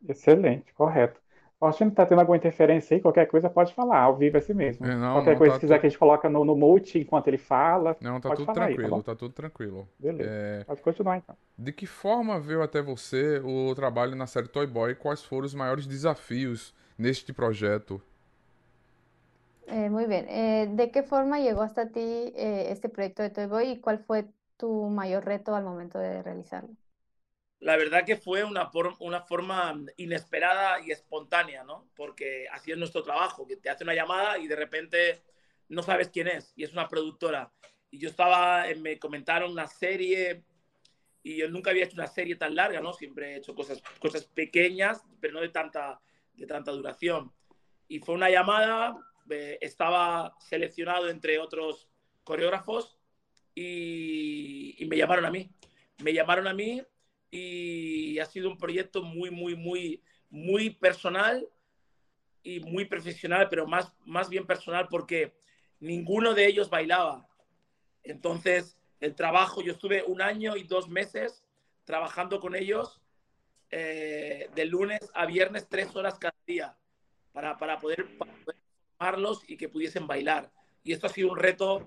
Excelente, 0.08 0.74
correto. 0.74 1.20
Faustino, 1.60 1.92
tá 1.92 2.06
tendo 2.06 2.20
alguma 2.20 2.38
interferência 2.38 2.96
aí? 2.96 3.02
Qualquer 3.02 3.26
coisa 3.26 3.50
pode 3.50 3.74
falar, 3.74 4.00
ao 4.00 4.16
vivo 4.16 4.38
é 4.38 4.40
assim 4.40 4.54
mesmo. 4.54 4.86
É, 4.86 4.96
não, 4.96 5.16
Qualquer 5.16 5.32
não, 5.32 5.38
coisa 5.38 5.54
tá 5.54 5.60
que 5.60 5.66
quiser 5.66 5.76
tudo... 5.76 5.82
que 5.82 5.88
a 5.88 5.90
gente 5.90 6.00
coloca 6.00 6.30
no, 6.30 6.46
no 6.46 6.56
mute 6.56 7.00
enquanto 7.00 7.28
ele 7.28 7.38
fala. 7.38 7.98
Não, 8.00 8.22
tá 8.22 8.34
tudo 8.34 8.54
tranquilo, 8.54 8.96
aí, 8.96 9.04
tá, 9.04 9.12
tá, 9.12 9.16
tudo 9.16 9.34
tranquilo. 9.34 9.90
Beleza. 10.00 10.30
É... 10.32 10.64
Pode 10.64 10.82
continuar 10.82 11.18
então. 11.18 11.36
De 11.58 11.74
que 11.74 11.86
forma 11.86 12.40
veio 12.40 12.64
até 12.64 12.82
você 12.82 13.42
o 13.44 13.76
trabalho 13.76 14.16
na 14.16 14.26
série 14.26 14.48
Toy 14.48 14.66
Boy? 14.66 14.96
Quais 14.96 15.22
foram 15.22 15.46
os 15.46 15.54
maiores 15.54 15.86
desafios 15.86 16.74
neste 16.98 17.34
projeto? 17.34 18.02
Eh, 19.68 19.90
muy 19.90 20.06
bien. 20.08 20.26
Eh, 20.30 20.68
¿de 20.72 20.92
qué 20.92 21.04
forma 21.04 21.40
llegó 21.40 21.62
hasta 21.62 21.90
ti 21.92 22.00
eh, 22.00 22.72
este 22.72 22.88
proyecto 22.88 23.22
de 23.22 23.30
Toy 23.30 23.48
Boy 23.48 23.72
y 23.72 23.80
cuál 23.82 24.00
fue 24.00 24.26
tu 24.60 24.90
mayor 24.90 25.26
reto 25.26 25.56
al 25.56 25.64
momento 25.64 25.98
de 25.98 26.22
realizarlo? 26.22 26.76
La 27.60 27.78
verdad 27.78 28.06
que 28.06 28.18
fue 28.18 28.44
una, 28.44 28.70
una 29.00 29.22
forma 29.22 29.74
inesperada 29.98 30.82
y 30.82 30.92
espontánea, 30.92 31.64
¿no? 31.64 31.90
Porque 31.96 32.48
así 32.52 32.72
es 32.72 32.78
nuestro 32.78 33.02
trabajo, 33.02 33.48
que 33.48 33.56
te 33.56 33.70
hace 33.70 33.84
una 33.84 33.96
llamada 33.96 34.38
y 34.38 34.48
de 34.48 34.56
repente 34.56 35.24
no 35.70 35.82
sabes 35.82 36.10
quién 36.10 36.28
es 36.28 36.54
y 36.56 36.64
es 36.64 36.74
una 36.74 36.88
productora. 36.88 37.52
Y 37.90 38.00
yo 38.00 38.10
estaba, 38.10 38.66
me 38.78 39.00
comentaron 39.00 39.52
una 39.52 39.68
serie 39.68 40.44
y 41.24 41.38
yo 41.38 41.50
nunca 41.50 41.72
había 41.72 41.86
hecho 41.86 41.96
una 41.96 42.08
serie 42.08 42.36
tan 42.36 42.56
larga, 42.56 42.82
¿no? 42.82 42.94
Siempre 42.94 43.34
he 43.34 43.38
hecho 43.38 43.56
cosas, 43.56 43.82
cosas 44.00 44.26
pequeñas, 44.26 45.04
pero 45.22 45.34
no 45.34 45.42
de 45.42 45.50
tanta, 45.50 46.02
de 46.34 46.46
tanta 46.46 46.72
duración. 46.72 47.34
Y 47.88 48.00
fue 48.00 48.16
una 48.16 48.30
llamada, 48.30 48.98
eh, 49.30 49.58
estaba 49.62 50.36
seleccionado 50.40 51.10
entre 51.10 51.40
otros 51.40 51.90
coreógrafos 52.24 52.99
y, 53.62 54.86
me 54.86 54.98
llamaron 54.98 55.26
a 55.26 55.32
mí. 55.32 55.50
Me 56.02 56.14
llamaron 56.14 56.48
a 56.48 56.54
mí 56.54 56.82
y 57.30 58.18
ha 58.20 58.26
sido 58.26 58.50
un 58.50 58.58
proyecto 58.58 59.04
muy, 59.04 59.30
muy, 59.32 59.56
muy, 59.56 60.02
muy 60.30 60.70
personal 60.70 61.48
y 62.42 62.62
muy 62.62 62.86
profesional, 62.86 63.48
pero 63.50 63.68
más, 63.68 63.94
más 64.06 64.30
bien 64.30 64.46
personal 64.46 64.88
porque 64.90 65.36
ninguno 65.80 66.34
de 66.34 66.48
ellos 66.48 66.70
bailaba. 66.70 67.28
Entonces, 68.04 68.78
el 69.02 69.14
trabajo, 69.14 69.62
yo 69.62 69.74
estuve 69.74 70.04
un 70.04 70.22
año 70.22 70.56
y 70.56 70.64
dos 70.64 70.88
meses 70.88 71.44
trabajando 71.84 72.40
con 72.40 72.56
ellos 72.56 73.02
eh, 73.72 74.50
de 74.56 74.66
lunes 74.66 75.12
a 75.14 75.26
viernes, 75.26 75.68
tres 75.68 75.94
horas 75.96 76.18
cada 76.18 76.36
día, 76.48 76.78
para, 77.34 77.58
poder, 77.58 78.18
para 78.18 78.32
poder 78.46 78.56
y 79.48 79.58
que 79.58 79.68
pudiesen 79.68 80.08
bailar. 80.08 80.52
Y 80.84 80.94
esto 80.94 81.08
ha 81.08 81.10
sido 81.10 81.30
un 81.30 81.38
reto 81.38 81.86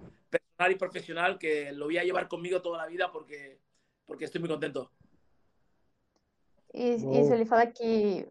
personal 0.57 0.73
y 0.73 0.75
profesional 0.77 1.39
que 1.39 1.73
lo 1.73 1.87
voy 1.87 1.99
a 1.99 2.05
llevar 2.05 2.29
conmigo 2.29 2.61
toda 2.61 2.79
la 2.79 2.87
vida 2.87 3.11
porque, 3.11 3.59
porque 4.07 4.25
estoy 4.25 4.41
muy 4.41 4.49
contento. 4.49 4.91
Isso 6.75 7.35
ele 7.35 7.45
fala 7.45 7.67
que 7.67 8.27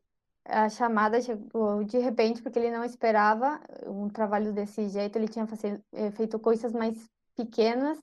a 0.46 0.68
chamada 0.70 1.22
chegou 1.22 1.84
de 1.84 2.00
repente 2.00 2.42
porque 2.42 2.58
ele 2.58 2.72
não 2.72 2.84
esperava 2.84 3.62
um 3.86 4.10
trabalho 4.10 4.52
desse 4.52 4.90
jeito. 4.90 5.18
Ele 5.18 5.28
tinha 5.28 5.48
eh, 5.94 6.12
feito 6.12 6.40
coisas 6.40 6.74
mais 6.74 6.98
pequenas, 7.36 8.00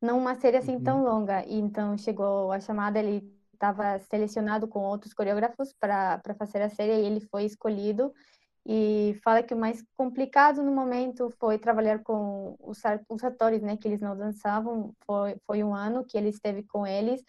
não 0.00 0.18
uma 0.18 0.34
série 0.34 0.56
assim 0.56 0.76
uhum. 0.76 0.82
tão 0.82 1.04
longa. 1.04 1.44
E 1.46 1.58
então 1.58 1.98
chegou 1.98 2.50
a 2.50 2.58
chamada, 2.58 2.98
ele 2.98 3.22
estava 3.52 3.98
selecionado 3.98 4.66
com 4.66 4.80
outros 4.80 5.12
coreógrafos 5.12 5.74
para 5.74 6.20
fazer 6.38 6.62
a 6.62 6.70
série 6.70 6.94
e 6.94 7.06
ele 7.06 7.20
foi 7.20 7.44
escolhido 7.44 8.12
e 8.64 9.18
fala 9.24 9.42
que 9.42 9.54
o 9.54 9.56
mais 9.56 9.84
complicado 9.96 10.62
no 10.62 10.72
momento 10.72 11.30
foi 11.38 11.58
trabalhar 11.58 12.00
com 12.00 12.56
os, 12.60 12.84
atores, 13.24 13.60
né, 13.62 13.76
que 13.76 13.88
eles 13.88 14.00
não 14.00 14.16
dançavam. 14.16 14.94
Foi, 15.04 15.36
foi 15.46 15.64
um 15.64 15.74
ano 15.74 16.04
que 16.04 16.16
ele 16.16 16.28
esteve 16.28 16.62
com 16.62 16.86
eles, 16.86 17.22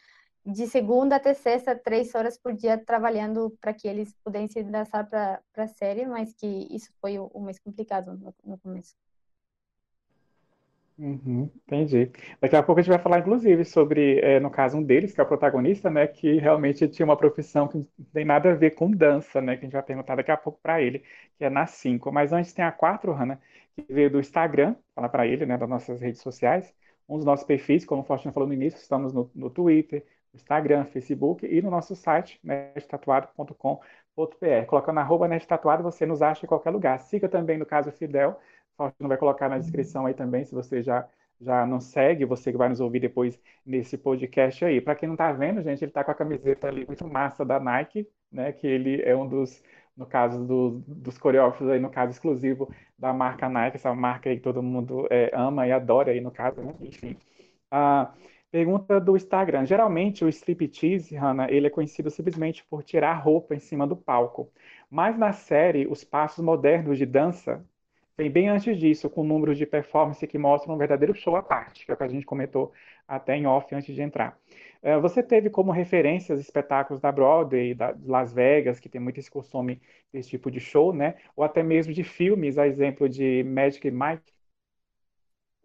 de 0.46 0.68
segunda 0.68 1.16
até 1.16 1.34
sexta, 1.34 1.76
três 1.76 2.14
horas 2.14 2.38
por 2.38 2.54
dia, 2.54 2.78
trabalhando 2.78 3.56
para 3.62 3.74
que 3.74 3.88
eles 3.88 4.14
pudessem 4.24 4.70
dançar 4.70 5.10
para 5.10 5.42
a 5.56 5.68
série, 5.68 6.06
mas 6.06 6.34
que 6.34 6.46
isso 6.70 6.92
foi 7.02 7.18
o, 7.18 7.28
o 7.34 7.42
mais 7.42 7.58
complicado 7.60 8.14
no, 8.18 8.36
no 8.44 8.58
começo. 8.60 8.94
Uhum, 10.96 11.50
entendi. 11.66 12.12
Daqui 12.40 12.56
a 12.56 12.62
pouco 12.62 12.80
a 12.80 12.84
gente 12.84 12.92
vai 12.94 13.02
falar, 13.02 13.18
inclusive, 13.20 13.66
sobre, 13.66 14.20
é, 14.20 14.40
no 14.40 14.52
caso, 14.52 14.78
um 14.78 14.84
deles, 14.84 15.12
que 15.12 15.20
é 15.20 15.24
o 15.24 15.28
protagonista, 15.28 15.90
né, 15.90 16.06
que 16.06 16.38
realmente 16.38 16.88
tinha 16.88 17.04
uma 17.04 17.18
profissão 17.18 17.68
que 17.68 17.78
não 17.78 17.88
tem 18.14 18.24
nada 18.24 18.52
a 18.52 18.56
ver 18.56 18.72
com 18.76 18.92
dança, 18.92 19.42
né, 19.42 19.56
que 19.56 19.62
a 19.62 19.64
gente 19.66 19.74
vai 19.74 19.82
perguntar 19.82 20.16
daqui 20.16 20.30
a 20.32 20.38
pouco 20.38 20.60
para 20.62 20.80
ele, 20.84 21.00
que 21.38 21.44
é 21.46 21.50
na 21.50 21.66
5. 21.66 22.12
Mas 22.12 22.32
antes 22.32 22.54
tem 22.54 22.64
a 22.64 22.72
4, 22.72 23.12
Hanna, 23.12 23.42
que 23.76 23.92
veio 23.92 24.12
do 24.12 24.20
Instagram, 24.20 24.76
falar 24.94 25.10
para 25.10 25.26
ele, 25.26 25.48
né, 25.48 25.58
das 25.58 25.68
nossas 25.68 26.00
redes 26.00 26.22
sociais, 26.22 26.72
um 27.10 27.16
dos 27.18 27.26
nossos 27.26 27.46
perfis, 27.46 27.84
como 27.86 28.04
o 28.04 28.06
Faustino 28.06 28.32
falou 28.34 28.48
no 28.48 28.54
início, 28.54 28.78
estamos 28.78 29.12
no, 29.12 29.30
no 29.34 29.50
Twitter, 29.50 30.06
Instagram, 30.34 30.86
Facebook 30.86 31.46
e 31.46 31.60
no 31.62 31.70
nosso 31.72 31.96
site, 31.96 32.40
nestatuado.com.br. 32.44 34.66
Colocando 34.68 35.00
arroba 35.00 35.28
nestatuado, 35.28 35.82
você 35.84 36.06
nos 36.06 36.22
acha 36.22 36.46
em 36.46 36.50
qualquer 36.50 36.70
lugar. 36.72 37.00
Siga 37.00 37.28
também, 37.28 37.58
no 37.58 37.66
caso, 37.66 37.92
Fidel, 37.92 38.40
Faustino 38.78 39.10
vai 39.10 39.18
colocar 39.18 39.50
na 39.50 39.58
descrição 39.58 40.06
aí 40.06 40.14
também, 40.14 40.46
se 40.46 40.54
você 40.54 40.82
já, 40.82 41.08
já 41.40 41.66
não 41.66 41.80
segue, 41.80 42.26
você 42.26 42.52
que 42.52 42.58
vai 42.58 42.70
nos 42.70 42.80
ouvir 42.80 43.00
depois 43.00 43.40
nesse 43.66 43.98
podcast 43.98 44.64
aí. 44.66 44.82
Para 44.82 44.96
quem 44.96 45.08
não 45.08 45.16
está 45.16 45.32
vendo, 45.32 45.62
gente, 45.62 45.84
ele 45.84 45.92
está 45.92 46.04
com 46.04 46.12
a 46.12 46.16
camiseta 46.16 46.68
ali 46.68 46.86
muito 46.86 47.08
massa 47.08 47.46
da 47.46 47.60
Nike, 47.60 48.08
né? 48.32 48.52
Que 48.52 48.68
ele 48.68 49.02
é 49.04 49.16
um 49.16 49.28
dos, 49.28 49.62
no 49.96 50.06
caso 50.06 50.44
do, 50.46 50.84
dos 50.88 51.18
coreógrafos 51.18 51.70
aí, 51.70 51.80
no 51.80 51.90
caso 51.90 52.12
exclusivo 52.12 52.74
da 52.98 53.14
marca 53.14 53.48
Nike, 53.50 53.78
essa 53.78 53.94
marca 53.94 54.30
aí 54.30 54.38
que 54.38 54.44
todo 54.44 54.64
mundo 54.64 55.08
é, 55.10 55.32
ama 55.34 55.68
e 55.68 55.72
adora 55.72 56.12
aí, 56.12 56.22
no 56.22 56.32
caso, 56.32 56.62
né? 56.62 56.74
Enfim. 56.82 57.18
Ah, 57.72 58.14
pergunta 58.52 59.00
do 59.00 59.16
Instagram. 59.16 59.66
Geralmente 59.66 60.24
o 60.24 60.30
striptease, 60.30 61.16
Hannah, 61.16 61.52
ele 61.52 61.68
é 61.68 61.70
conhecido 61.70 62.10
simplesmente 62.10 62.64
por 62.66 62.84
tirar 62.84 63.14
roupa 63.16 63.56
em 63.56 63.60
cima 63.60 63.88
do 63.88 63.96
palco. 63.96 64.52
Mas 64.90 65.18
na 65.18 65.32
série, 65.34 65.88
os 65.88 66.04
passos 66.04 66.44
modernos 66.44 66.98
de 66.98 67.06
dança 67.06 67.66
vem 68.18 68.30
bem 68.30 68.50
antes 68.50 68.78
disso, 68.78 69.10
com 69.10 69.24
números 69.24 69.58
de 69.58 69.66
performance 69.66 70.26
que 70.28 70.38
mostram 70.38 70.76
um 70.76 70.78
verdadeiro 70.78 71.14
show 71.14 71.36
à 71.36 71.44
parte, 71.44 71.86
que 71.86 71.92
é 71.92 71.94
o 71.94 71.98
que 71.98 72.04
a 72.04 72.08
gente 72.08 72.26
comentou 72.26 72.72
até 73.08 73.36
em 73.36 73.46
off 73.46 73.74
antes 73.74 73.94
de 73.94 74.02
entrar. 74.02 74.38
É, 74.82 74.98
você 75.00 75.24
teve 75.24 75.50
como 75.50 75.72
referências 75.72 76.40
espetáculos 76.40 77.02
da 77.02 77.12
Broadway, 77.12 77.74
da 77.74 77.96
Las 78.06 78.34
Vegas, 78.34 78.80
que 78.80 78.90
tem 78.90 79.00
muito 79.02 79.20
esse 79.20 79.32
costume 79.32 79.82
desse 80.12 80.30
tipo 80.30 80.52
de 80.52 80.60
show, 80.60 80.94
né? 80.94 81.16
Ou 81.36 81.44
até 81.44 81.64
mesmo 81.64 81.94
de 81.94 82.04
filmes, 82.04 82.58
a 82.58 82.68
exemplo 82.68 83.08
de 83.08 83.44
Magic 83.44 83.90
Mike? 83.90 84.34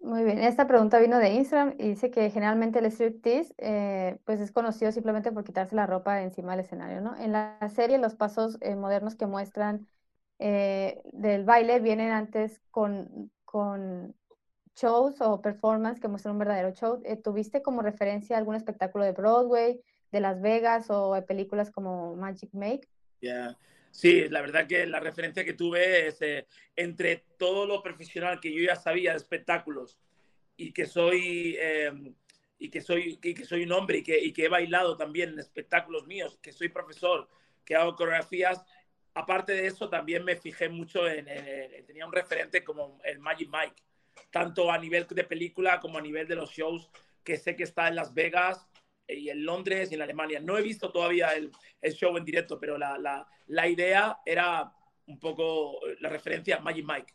Muy 0.01 0.23
bien, 0.23 0.39
esta 0.39 0.69
pregunta 0.69 1.01
vino 1.01 1.19
de 1.19 1.35
Instagram 1.35 1.75
y 1.77 1.89
dice 1.89 2.11
que 2.11 2.31
generalmente 2.31 2.79
el 2.79 2.87
striptease 2.87 3.53
eh, 3.59 4.19
pues 4.25 4.41
es 4.41 4.53
conocido 4.53 4.93
simplemente 4.93 5.33
por 5.33 5.43
quitarse 5.43 5.75
la 5.75 5.87
ropa 5.87 6.23
encima 6.23 6.53
del 6.53 6.61
escenario, 6.61 7.01
¿no? 7.01 7.17
En 7.17 7.33
la 7.33 7.59
serie 7.69 7.99
los 7.99 8.15
pasos 8.15 8.59
eh, 8.61 8.77
modernos 8.77 9.17
que 9.17 9.27
muestran 9.27 9.89
eh, 10.39 11.01
del 11.13 11.45
baile 11.45 11.81
vienen 11.81 12.11
antes 12.11 12.61
con, 12.71 13.31
con 13.45 14.15
shows 14.77 15.21
o 15.21 15.41
performance 15.41 16.01
que 16.01 16.09
muestran 16.09 16.35
un 16.35 16.39
verdadero 16.39 16.73
show. 16.73 17.03
Eh, 17.05 17.17
¿Tuviste 17.17 17.63
como 17.63 17.83
referencia 17.83 18.39
algún 18.39 18.55
espectáculo 18.55 19.05
de 19.05 19.13
Broadway, 19.13 19.81
de 20.13 20.21
Las 20.21 20.41
Vegas 20.41 20.87
o 20.91 21.21
películas 21.27 21.71
como 21.71 22.15
Magic 22.17 22.51
Make? 22.53 22.89
Yeah. 23.21 23.57
Sí, 23.91 24.29
la 24.29 24.41
verdad 24.43 24.67
que 24.67 24.87
la 24.87 25.01
referencia 25.01 25.45
que 25.45 25.55
tuve 25.55 26.09
es 26.09 26.21
eh, 26.23 26.47
entre 26.77 27.25
todo 27.39 27.67
lo 27.67 27.83
profesional 27.83 28.39
que 28.41 28.53
yo 28.53 28.63
ya 28.63 28.77
sabía 28.77 29.13
de 29.13 29.17
espectáculos 29.17 29.99
y 30.57 30.73
que 30.73 30.87
soy 30.87 31.57
eh, 31.59 31.91
y 32.59 32.71
que 32.71 32.81
soy 32.81 33.19
y 33.23 33.35
que 33.35 33.45
soy 33.45 33.63
un 33.63 33.73
hombre 33.73 33.99
y 33.99 34.03
que, 34.03 34.19
y 34.19 34.33
que 34.33 34.45
he 34.45 34.49
bailado 34.49 34.97
también 34.97 35.31
en 35.31 35.39
espectáculos 35.39 36.07
míos, 36.07 36.39
que 36.43 36.53
soy 36.53 36.69
profesor, 36.69 37.29
que 37.65 37.75
hago 37.75 37.97
coreografías. 37.97 38.65
Aparte 39.19 39.53
de 39.53 39.67
eso, 39.67 39.89
también 39.89 40.25
me 40.25 40.37
fijé 40.37 40.69
mucho 40.69 41.09
en, 41.09 41.27
en, 41.27 41.75
en 41.75 41.85
tenía 41.85 42.07
un 42.07 42.13
referente 42.13 42.63
como 42.63 43.01
el 43.03 43.19
Magic 43.19 43.49
Mike, 43.53 43.83
tanto 44.31 44.71
a 44.71 44.79
nivel 44.79 45.09
de 45.09 45.25
película 45.25 45.81
como 45.81 45.99
a 45.99 46.01
nivel 46.01 46.29
de 46.29 46.37
los 46.37 46.53
shows 46.53 46.89
que 47.25 47.37
sé 47.37 47.57
que 47.57 47.65
está 47.65 47.89
en 47.89 47.97
Las 47.97 48.15
Vegas 48.15 48.65
y 49.09 49.29
en 49.29 49.45
Londres 49.45 49.91
y 49.91 49.97
en 49.97 50.03
Alemania. 50.03 50.39
No 50.39 50.57
he 50.57 50.63
visto 50.63 50.93
todavía 50.93 51.31
el, 51.31 51.51
el 51.83 51.93
show 51.95 52.17
en 52.17 52.25
directo, 52.25 52.61
pero 52.61 52.79
la, 52.79 52.97
la, 52.97 53.27
la, 53.49 53.67
idea 53.67 54.21
era 54.25 54.73
un 55.07 55.19
poco 55.19 55.81
la 55.99 56.11
referencia 56.11 56.57
a 56.57 56.61
Magic 56.61 56.87
Mike. 56.87 57.13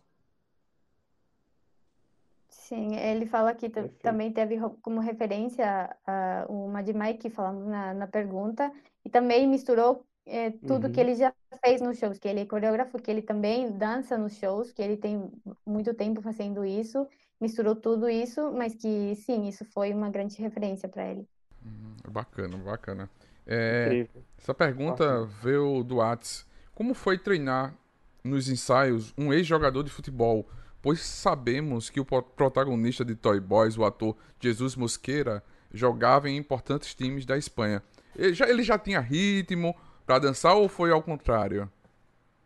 Sim, 2.50 2.95
ele 2.95 3.25
fala 3.27 3.55
que 3.55 3.69
também 3.69 4.33
teve 4.33 4.60
como 4.81 5.00
referência 5.00 5.95
uh, 6.05 6.53
o 6.53 6.67
Magic 6.67 6.98
Mike, 6.98 7.29
falando 7.29 7.65
na, 7.65 7.93
na 7.93 8.07
pergunta, 8.07 8.74
e 9.05 9.10
também 9.10 9.48
misturou 9.48 10.05
é, 10.25 10.51
tudo 10.51 10.87
uhum. 10.87 10.93
que 10.93 10.99
ele 10.99 11.15
já 11.15 11.33
fez 11.63 11.81
nos 11.81 11.97
shows, 11.97 12.17
que 12.17 12.27
ele 12.27 12.41
é 12.41 12.45
coreógrafo, 12.45 12.99
que 12.99 13.11
ele 13.11 13.21
também 13.21 13.71
dança 13.71 14.17
nos 14.17 14.35
shows, 14.37 14.71
que 14.71 14.81
ele 14.81 14.97
tem 14.97 15.31
muito 15.65 15.93
tempo 15.93 16.21
fazendo 16.21 16.63
isso, 16.63 17.07
misturou 17.39 17.75
tudo 17.75 18.09
isso, 18.09 18.51
mas 18.51 18.73
que 18.73 19.15
sim, 19.15 19.47
isso 19.47 19.65
foi 19.65 19.93
uma 19.93 20.09
grande 20.09 20.41
referência 20.41 20.87
para 20.87 21.05
ele. 21.09 21.27
Hum, 21.65 21.95
bacana, 22.09 22.57
bacana. 22.57 23.09
É, 23.45 24.07
essa 24.37 24.53
pergunta 24.53 25.25
veio 25.41 25.83
do 25.83 25.97
Whats. 25.97 26.45
Como 26.73 26.93
foi 26.93 27.17
treinar 27.17 27.75
nos 28.23 28.47
ensaios 28.47 29.13
um 29.17 29.33
ex-jogador 29.33 29.83
de 29.83 29.91
futebol? 29.91 30.47
Pois 30.81 31.01
sabemos 31.01 31.89
que 31.89 31.99
o 31.99 32.05
protagonista 32.05 33.03
de 33.05 33.15
Toy 33.15 33.39
Boys, 33.39 33.77
o 33.77 33.85
ator 33.85 34.15
Jesus 34.39 34.75
Mosqueira, 34.75 35.43
jogava 35.73 36.29
em 36.29 36.37
importantes 36.37 36.93
times 36.93 37.25
da 37.25 37.37
Espanha. 37.37 37.81
Ele 38.15 38.33
já, 38.33 38.49
ele 38.49 38.63
já 38.63 38.77
tinha 38.77 38.99
ritmo 38.99 39.75
para 40.05 40.19
dançar 40.19 40.55
ou 40.55 40.67
foi 40.67 40.91
ao 40.91 41.01
contrário? 41.01 41.72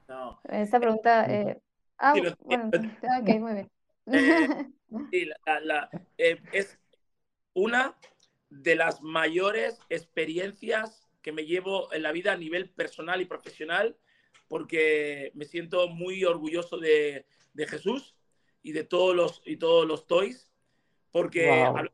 Não. 0.08 0.38
Essa 0.48 0.80
pergunta 0.80 1.10
é. 1.10 1.58
Ah, 1.98 2.14
bueno, 2.14 2.72
ok, 3.20 3.40
muy 3.40 3.54
bien. 3.54 3.72
Eh, 4.90 4.98
sí, 5.12 5.26
la, 5.26 5.60
la, 5.60 5.90
eh, 6.18 6.38
es 6.54 6.80
una 7.54 7.98
de 8.50 8.76
las 8.76 9.02
mayores 9.02 9.78
experiencias 9.90 11.10
que 11.22 11.34
me 11.34 11.46
llevo 11.46 11.92
en 11.92 12.04
la 12.04 12.14
vida 12.14 12.32
a 12.32 12.38
nivel 12.38 12.70
personal 12.70 13.20
y 13.20 13.26
profesional, 13.26 13.98
porque 14.48 15.32
me 15.34 15.44
siento 15.44 15.90
muy 15.90 16.24
orgulloso 16.24 16.78
de, 16.78 17.26
de 17.54 17.68
Jesús 17.68 18.16
y 18.64 18.72
de 18.72 18.86
todos 18.86 19.14
los, 19.14 19.42
y 19.46 19.58
todos 19.58 19.86
los 19.86 20.08
toys, 20.08 20.50
porque 21.12 21.48
wow. 21.48 21.90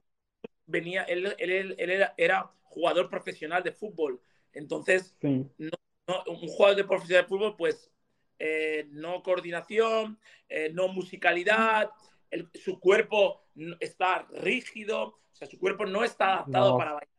venía, 0.67 1.01
él, 1.05 1.33
él, 1.39 1.75
él 1.79 1.89
era, 1.89 2.13
era, 2.17 2.51
jugador 2.61 3.09
profesional 3.09 3.61
de 3.63 3.71
fútbol, 3.71 4.19
entonces 4.53 5.15
sí. 5.21 5.45
no, 5.57 5.71
no, 6.07 6.23
un 6.27 6.47
jugador 6.47 6.77
de 6.77 6.83
profesional 6.83 7.23
de 7.23 7.27
fútbol, 7.29 7.55
pues 7.57 7.91
eh, 8.39 8.87
no 8.91 9.21
coordinación, 9.23 10.19
eh, 10.49 10.69
no 10.73 10.87
musicalidad, 10.87 11.89
el, 12.29 12.49
su 12.53 12.79
cuerpo 12.79 13.45
está 13.79 14.27
rígido, 14.31 15.03
o 15.05 15.35
sea, 15.35 15.47
su 15.47 15.59
cuerpo 15.59 15.85
no 15.85 16.03
está 16.03 16.33
adaptado 16.33 16.71
No. 16.71 16.77
para 16.77 16.91
bailar, 16.93 17.09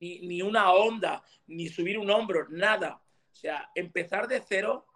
ni, 0.00 0.20
ni 0.20 0.42
una 0.42 0.72
onda, 0.72 1.22
ni 1.46 1.68
subir 1.68 1.98
un 1.98 2.10
hombro, 2.10 2.46
nada. 2.48 3.02
O 3.30 3.34
sea, 3.34 3.70
empezar 3.74 4.28
de 4.28 4.40
cero, 4.40 4.86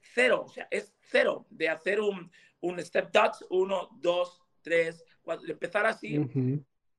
cero, 0.00 0.44
o 0.46 0.48
sea, 0.48 0.68
es 0.70 0.94
cero 1.00 1.46
de 1.50 1.68
hacer 1.68 2.00
un, 2.00 2.30
un 2.60 2.78
step 2.80 3.10
touch, 3.10 3.36
uno, 3.50 3.88
dos, 4.00 4.40
tres, 4.62 5.04
cuatro, 5.22 5.46
empezar 5.50 5.86
así, 5.86 6.16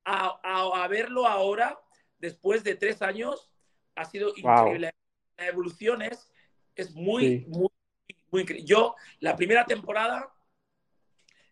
a- 0.06 0.84
a 0.84 0.88
verlo 0.88 1.25
ahora, 1.27 1.80
después 2.20 2.63
de 2.63 2.75
tres 2.75 3.01
años, 3.01 3.50
ha 3.98 4.06
sido 4.06 4.30
Wow. 4.30 4.36
increíble. 4.38 4.94
La 5.38 5.48
evolución 5.48 6.01
es, 6.01 6.32
es 6.75 6.94
muy, 6.94 7.39
Sí. 7.39 7.46
muy, 7.48 7.70
muy 8.32 8.42
increíble. 8.42 8.66
Yo, 8.66 8.96
la 9.20 9.36
primera 9.36 9.66
temporada, 9.66 10.34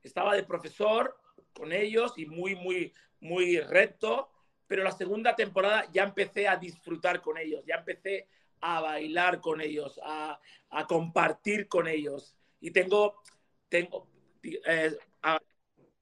estaba 0.04 0.36
de 0.36 0.44
profesor 0.44 1.18
con 1.54 1.74
ellos 1.74 2.14
y 2.18 2.26
muy, 2.28 2.56
muy, 2.56 2.94
muy 3.20 3.60
recto, 3.60 4.30
pero 4.68 4.84
la 4.84 4.92
segunda 4.92 5.36
temporada 5.36 5.86
ya 5.92 6.04
empecé 6.04 6.48
a 6.48 6.58
disfrutar 6.58 7.22
con 7.22 7.38
ellos, 7.38 7.64
ya 7.66 7.76
empecé 7.76 8.28
a 8.62 8.82
bailar 8.82 9.42
con 9.42 9.62
ellos, 9.62 10.00
a, 10.04 10.40
a 10.70 10.88
compartir 10.88 11.68
con 11.68 11.88
ellos. 11.88 12.36
Y 12.60 12.72
tengo, 12.72 13.22
tengo, 13.70 14.08
eh, 14.44 14.96
a- 15.24 15.40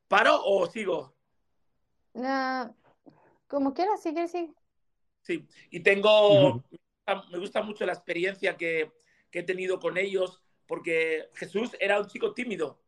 ¿paro 0.08 0.42
o 0.44 0.66
sigo? 0.68 1.14
Ah, 2.16 2.72
como 3.48 3.74
quieras, 3.74 4.02
sigue, 4.02 4.28
sigue. 4.28 4.48
Sí, 4.48 4.56
y 5.70 5.80
tengo, 5.82 6.30
Ujú. 6.48 6.64
me 6.70 6.78
gusta- 6.78 7.30
me 7.32 7.38
gusta 7.38 7.62
mucho 7.62 7.86
la 7.86 7.94
experiencia 7.94 8.58
que, 8.58 8.92
que 9.30 9.40
he 9.40 9.44
tenido 9.44 9.80
con 9.80 9.98
ellos, 9.98 10.42
porque 10.68 11.30
Jesús 11.36 11.76
era 11.80 12.00
un 12.00 12.08
chico 12.08 12.34
tímido, 12.34 12.82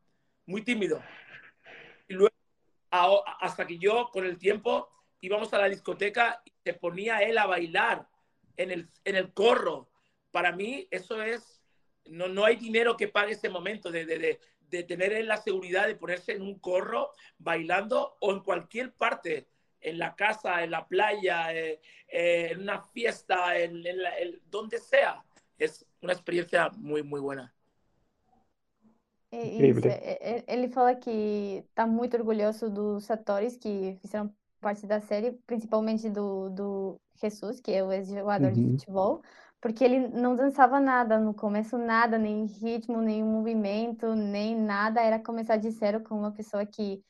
muy 0.45 0.63
tímido. 0.63 1.01
Y 2.07 2.13
luego, 2.13 2.33
a- 2.91 3.37
hasta 3.41 3.65
que 3.65 3.77
yo, 3.77 4.09
con 4.11 4.25
el 4.25 4.37
tiempo, 4.37 4.89
íbamos 5.21 5.53
a 5.53 5.57
la 5.59 5.69
discoteca 5.69 6.41
y 6.45 6.51
se 6.63 6.73
ponía 6.73 7.19
él 7.19 7.37
a 7.37 7.45
bailar 7.47 8.07
en 8.57 8.71
el, 8.71 8.89
en 9.03 9.15
el 9.15 9.33
corro. 9.33 9.89
Para 10.31 10.51
mí, 10.51 10.87
eso 10.91 11.21
es, 11.21 11.61
no, 12.05 12.27
no 12.27 12.45
hay 12.45 12.55
dinero 12.57 12.95
que 12.95 13.07
pague 13.07 13.33
ese 13.33 13.49
momento 13.49 13.91
de, 13.91 14.05
de, 14.05 14.17
de, 14.19 14.39
de 14.59 14.83
tener 14.83 15.13
él 15.13 15.27
la 15.27 15.37
seguridad 15.37 15.87
de 15.87 15.95
ponerse 15.95 16.33
en 16.33 16.41
un 16.41 16.59
corro 16.59 17.11
bailando 17.37 18.17
o 18.19 18.31
en 18.31 18.41
cualquier 18.41 18.93
parte, 18.93 19.47
en 19.89 19.97
la 19.97 20.15
casa, 20.15 20.63
en 20.63 20.71
la 20.71 20.87
playa, 20.87 21.53
eh, 21.53 21.79
eh, 22.07 22.49
en 22.51 22.61
una 22.61 22.81
fiesta, 22.81 23.57
en, 23.57 23.85
en 23.85 24.01
la- 24.01 24.17
en 24.19 24.39
donde 24.49 24.79
sea. 24.79 25.23
Es 25.57 25.85
una 26.01 26.13
experiencia 26.13 26.69
muy, 26.77 27.03
muy 27.03 27.19
buena. 27.21 27.53
É 29.31 29.45
Incrível. 29.47 29.77
Isso, 29.79 29.87
é- 29.87 30.17
é- 30.37 30.43
ele 30.47 30.67
fala 30.69 30.95
que 30.95 31.63
tá 31.73 31.85
muito 31.85 32.15
orgulhoso 32.15 32.69
dos 32.69 33.09
atores 33.11 33.57
que 33.57 33.97
fizeram 34.01 34.33
parte 34.61 34.87
da 34.87 34.99
série, 35.01 35.31
principalmente 35.45 36.09
do, 36.09 36.49
do 36.49 37.01
Jesus, 37.21 37.59
que 37.59 37.71
é 37.71 37.83
o 37.83 37.91
ex-jogador 37.91 38.51
de 38.51 38.61
Uhum. 38.61 38.71
futebol, 38.71 39.21
porque 39.61 39.83
ele 39.83 40.07
não 40.09 40.35
dançava 40.35 40.79
nada 40.79 41.19
no 41.19 41.33
começo, 41.33 41.77
nada, 41.77 42.17
nem 42.17 42.45
ritmo, 42.45 43.01
nem 43.01 43.23
movimento, 43.23 44.15
nem 44.15 44.55
nada, 44.55 45.01
era 45.01 45.19
começar 45.19 45.57
de 45.57 45.69
zero 45.71 46.01
com 46.01 46.15
uma 46.17 46.31
pessoa 46.31 46.65
que 46.65 47.03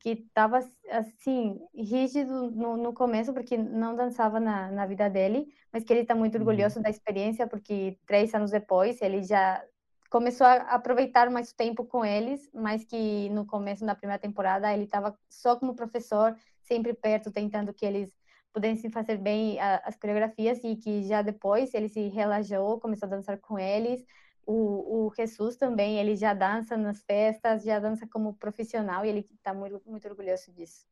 que 0.00 0.10
estava 0.10 0.60
assim 0.90 1.60
rígido 1.74 2.50
no, 2.50 2.76
no 2.76 2.92
começo 2.94 3.32
porque 3.34 3.56
não 3.58 3.94
dançava 3.96 4.40
na, 4.40 4.70
na 4.72 4.86
vida 4.86 5.08
dele, 5.10 5.46
mas 5.72 5.84
que 5.84 5.92
ele 5.92 6.00
está 6.02 6.14
muito 6.14 6.36
Uhum. 6.36 6.38
orgulhoso 6.38 6.80
da 6.82 6.90
experiência 6.90 7.46
porque 7.46 7.98
três 8.06 8.34
anos 8.34 8.50
depois 8.50 9.00
ele 9.02 9.22
já 9.22 9.64
começou 10.10 10.46
a 10.46 10.54
aproveitar 10.74 11.30
mais 11.30 11.52
tempo 11.52 11.84
com 11.84 12.04
eles, 12.04 12.50
mas 12.52 12.84
que 12.84 13.28
no 13.30 13.46
começo 13.46 13.84
da 13.86 13.94
primeira 13.94 14.20
temporada 14.20 14.72
ele 14.72 14.84
estava 14.84 15.16
só 15.28 15.56
como 15.56 15.74
professor, 15.76 16.36
sempre 16.62 16.94
perto, 16.94 17.30
tentando 17.30 17.72
que 17.74 17.86
eles 17.86 18.10
pudessem 18.52 18.90
fazer 18.90 19.16
bem 19.18 19.58
as 19.60 19.96
coreografias 19.96 20.58
e 20.64 20.74
que 20.76 21.04
já 21.04 21.22
depois 21.22 21.72
ele 21.74 21.88
se 21.88 22.08
relaxou, 22.08 22.80
começou 22.80 23.06
a 23.06 23.10
dançar 23.10 23.38
com 23.38 23.58
eles. 23.58 24.04
O, 24.52 25.06
o 25.06 25.14
Jesus 25.14 25.56
também, 25.56 26.00
ele 26.00 26.16
já 26.16 26.34
dança 26.34 26.76
nas 26.76 27.04
festas, 27.04 27.62
já 27.62 27.78
dança 27.78 28.04
como 28.04 28.34
profissional 28.34 29.04
e 29.04 29.08
ele 29.08 29.26
está 29.36 29.54
muito, 29.54 29.80
muito 29.86 30.08
orgulhoso 30.08 30.52
disso. 30.52 30.88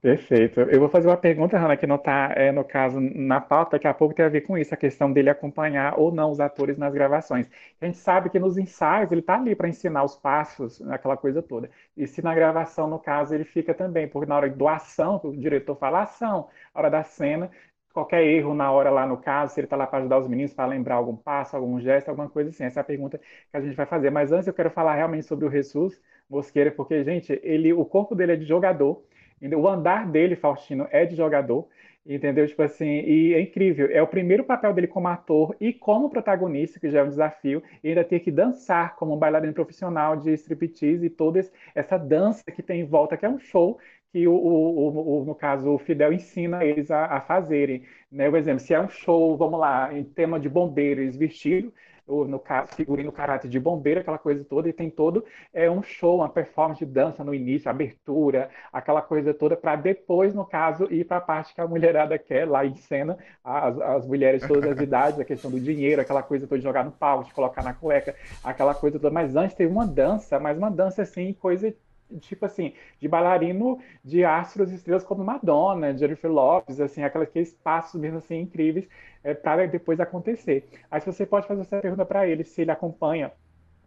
Perfeito. 0.00 0.60
Eu 0.60 0.80
vou 0.80 0.88
fazer 0.88 1.06
uma 1.06 1.16
pergunta, 1.16 1.56
Hanna, 1.56 1.76
que 1.76 1.86
não 1.86 1.96
está, 1.96 2.34
no 2.52 2.64
caso, 2.64 3.00
na 3.00 3.40
pauta, 3.40 3.72
daqui 3.72 3.86
a 3.86 3.94
pouco 3.94 4.12
tem 4.14 4.24
a 4.24 4.28
ver 4.28 4.40
com 4.40 4.58
isso, 4.58 4.74
a 4.74 4.76
questão 4.76 5.12
dele 5.12 5.30
acompanhar 5.30 5.98
ou 5.98 6.10
não 6.12 6.30
os 6.32 6.40
atores 6.40 6.76
nas 6.76 6.92
gravações. 6.92 7.48
A 7.80 7.86
gente 7.86 7.98
sabe 7.98 8.28
que 8.28 8.40
nos 8.40 8.58
ensaios 8.58 9.10
ele 9.12 9.20
está 9.20 9.36
ali 9.36 9.54
para 9.54 9.68
ensinar 9.68 10.02
os 10.02 10.16
passos, 10.16 10.82
aquela 10.88 11.16
coisa 11.16 11.40
toda. 11.40 11.70
E 11.96 12.08
se 12.08 12.22
na 12.22 12.34
gravação, 12.34 12.88
no 12.88 12.98
caso, 12.98 13.34
ele 13.34 13.44
fica 13.44 13.72
também, 13.72 14.08
porque 14.08 14.28
na 14.28 14.36
hora 14.36 14.50
do 14.50 14.66
ação, 14.68 15.20
o 15.22 15.36
diretor 15.36 15.76
fala 15.76 16.02
ação, 16.02 16.48
na 16.74 16.80
hora 16.80 16.90
da 16.90 17.02
cena, 17.02 17.50
qualquer 17.98 18.24
erro 18.24 18.54
na 18.54 18.70
hora 18.70 18.90
lá 18.90 19.04
no 19.06 19.16
caso, 19.16 19.52
se 19.54 19.60
ele 19.60 19.66
está 19.66 19.76
lá 19.76 19.86
para 19.86 19.98
ajudar 19.98 20.18
os 20.18 20.28
meninos, 20.28 20.54
para 20.54 20.66
lembrar 20.66 20.94
algum 20.94 21.16
passo, 21.16 21.56
algum 21.56 21.80
gesto, 21.80 22.08
alguma 22.08 22.28
coisa 22.28 22.50
assim. 22.50 22.64
Essa 22.64 22.80
é 22.80 22.82
a 22.82 22.84
pergunta 22.84 23.18
que 23.18 23.56
a 23.56 23.60
gente 23.60 23.74
vai 23.74 23.86
fazer. 23.86 24.10
Mas 24.10 24.30
antes 24.30 24.46
eu 24.46 24.54
quero 24.54 24.70
falar 24.70 24.94
realmente 24.94 25.26
sobre 25.26 25.46
o 25.46 25.50
Jesus, 25.50 26.00
Mosqueira, 26.30 26.70
porque, 26.70 27.02
gente, 27.02 27.40
ele, 27.42 27.72
o 27.72 27.84
corpo 27.84 28.14
dele 28.14 28.32
é 28.32 28.36
de 28.36 28.44
jogador, 28.44 29.02
o 29.42 29.68
andar 29.68 30.06
dele, 30.10 30.36
Faustino, 30.36 30.86
é 30.90 31.04
de 31.04 31.16
jogador, 31.16 31.66
entendeu? 32.06 32.46
Tipo 32.46 32.62
assim, 32.62 32.86
e 32.86 33.34
é 33.34 33.40
incrível. 33.40 33.88
É 33.90 34.00
o 34.02 34.06
primeiro 34.06 34.44
papel 34.44 34.72
dele 34.72 34.86
como 34.86 35.08
ator 35.08 35.56
e 35.60 35.72
como 35.72 36.08
protagonista, 36.08 36.80
que 36.80 36.90
já 36.90 37.00
é 37.00 37.04
um 37.04 37.08
desafio, 37.08 37.62
e 37.82 37.88
ainda 37.88 38.04
ter 38.04 38.20
que 38.20 38.30
dançar 38.30 38.96
como 38.96 39.14
um 39.14 39.18
bailarino 39.18 39.52
profissional 39.52 40.16
de 40.16 40.32
striptease 40.32 41.06
e 41.06 41.10
toda 41.10 41.40
essa 41.74 41.98
dança 41.98 42.42
que 42.50 42.62
tem 42.62 42.80
em 42.80 42.84
volta, 42.84 43.16
que 43.16 43.26
é 43.26 43.28
um 43.28 43.38
show 43.38 43.78
que 44.12 44.26
o, 44.26 44.34
o, 44.34 45.22
o, 45.22 45.24
no 45.24 45.34
caso 45.34 45.70
o 45.70 45.78
Fidel 45.78 46.12
ensina 46.12 46.64
eles 46.64 46.90
a, 46.90 47.06
a 47.06 47.20
fazerem. 47.20 47.84
Né? 48.10 48.28
Por 48.30 48.38
exemplo, 48.38 48.60
se 48.60 48.74
é 48.74 48.80
um 48.80 48.88
show, 48.88 49.36
vamos 49.36 49.60
lá, 49.60 49.92
em 49.96 50.04
tema 50.04 50.40
de 50.40 50.48
bombeiros 50.48 51.16
vestido, 51.16 51.72
ou 52.08 52.26
no 52.26 52.42
figurino 52.74 53.12
caráter 53.12 53.48
de 53.48 53.60
bombeiro, 53.60 54.00
aquela 54.00 54.18
coisa 54.18 54.42
toda, 54.42 54.68
e 54.68 54.72
tem 54.72 54.90
todo 54.90 55.24
é 55.52 55.70
um 55.70 55.82
show, 55.82 56.16
uma 56.16 56.28
performance 56.28 56.84
de 56.84 56.90
dança 56.90 57.22
no 57.22 57.34
início, 57.34 57.70
abertura, 57.70 58.48
aquela 58.72 59.02
coisa 59.02 59.34
toda, 59.34 59.56
para 59.56 59.76
depois, 59.76 60.34
no 60.34 60.44
caso, 60.44 60.88
ir 60.90 61.04
para 61.04 61.18
a 61.18 61.20
parte 61.20 61.54
que 61.54 61.60
a 61.60 61.66
mulherada 61.66 62.18
quer, 62.18 62.48
lá 62.48 62.64
em 62.64 62.74
cena, 62.74 63.18
as, 63.44 63.78
as 63.78 64.06
mulheres 64.06 64.46
todas 64.46 64.72
as 64.72 64.80
idades, 64.80 65.20
a 65.20 65.24
questão 65.24 65.50
do 65.50 65.60
dinheiro, 65.60 66.00
aquela 66.00 66.22
coisa 66.22 66.46
toda 66.46 66.58
de 66.58 66.64
jogar 66.64 66.84
no 66.84 66.92
palco, 66.92 67.26
de 67.26 67.34
colocar 67.34 67.62
na 67.62 67.74
cueca, 67.74 68.14
aquela 68.42 68.74
coisa 68.74 68.98
toda. 68.98 69.12
Mas 69.12 69.36
antes 69.36 69.54
teve 69.54 69.70
uma 69.70 69.86
dança, 69.86 70.40
mas 70.40 70.56
uma 70.56 70.70
dança 70.70 71.02
assim, 71.02 71.34
coisa 71.34 71.74
tipo 72.20 72.44
assim, 72.46 72.74
de 73.00 73.08
bailarino 73.08 73.78
de 74.04 74.24
astros 74.24 74.70
estrelas 74.72 75.04
como 75.04 75.24
Madonna, 75.24 75.96
Jennifer 75.96 76.30
Lopez, 76.30 76.80
assim, 76.80 77.02
aqueles 77.02 77.54
passos 77.54 78.00
mesmo 78.00 78.18
assim 78.18 78.36
incríveis 78.40 78.88
é, 79.22 79.34
para 79.34 79.66
depois 79.66 80.00
acontecer. 80.00 80.68
Aí 80.90 81.00
você 81.00 81.26
pode 81.26 81.46
fazer 81.46 81.62
essa 81.62 81.80
pergunta 81.80 82.04
para 82.06 82.26
ele 82.26 82.44
se 82.44 82.62
ele 82.62 82.70
acompanha 82.70 83.32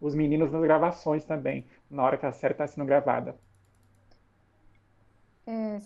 os 0.01 0.16
meninos 0.16 0.51
nas 0.51 0.62
gravações 0.63 1.24
também, 1.25 1.66
na 1.90 2.04
hora 2.04 2.18
que 2.18 2.25
a 2.25 2.32
série 2.32 2.54
está 2.54 2.68
sendo 2.68 2.86
gravada. 2.86 3.36
É, 5.46 5.80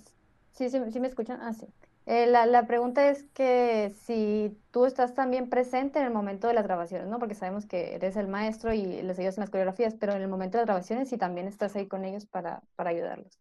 sim 0.51 0.99
me 0.99 1.07
escutam? 1.07 1.37
Ah, 1.41 1.53
sim. 1.53 1.67
Eh, 2.07 2.27
la, 2.27 2.45
la, 2.45 2.67
pregunta 2.67 3.09
es 3.09 3.23
que 3.33 3.91
si 4.05 4.55
tú 4.71 4.85
estás 4.85 5.15
también 5.15 5.49
presente 5.49 5.97
en 5.97 6.05
el 6.05 6.13
momento 6.13 6.47
de 6.47 6.53
las 6.53 6.63
grabaciones, 6.63 7.07
¿no? 7.07 7.17
Porque 7.17 7.33
sabemos 7.33 7.65
que 7.65 7.95
eres 7.95 8.15
el 8.15 8.27
maestro 8.27 8.73
y 8.73 8.85
les 8.85 9.17
ayudas 9.17 9.37
en 9.37 9.41
las 9.41 9.49
coreografías, 9.49 9.95
pero 9.99 10.13
en 10.13 10.21
el 10.21 10.27
momento 10.27 10.57
de 10.57 10.61
las 10.61 10.67
grabaciones 10.67 11.09
si 11.09 11.17
también 11.17 11.47
estás 11.47 11.75
ahí 11.75 11.87
con 11.87 12.05
ellos 12.05 12.25
para, 12.27 12.61
para 12.75 12.91
ayudarlos. 12.91 13.39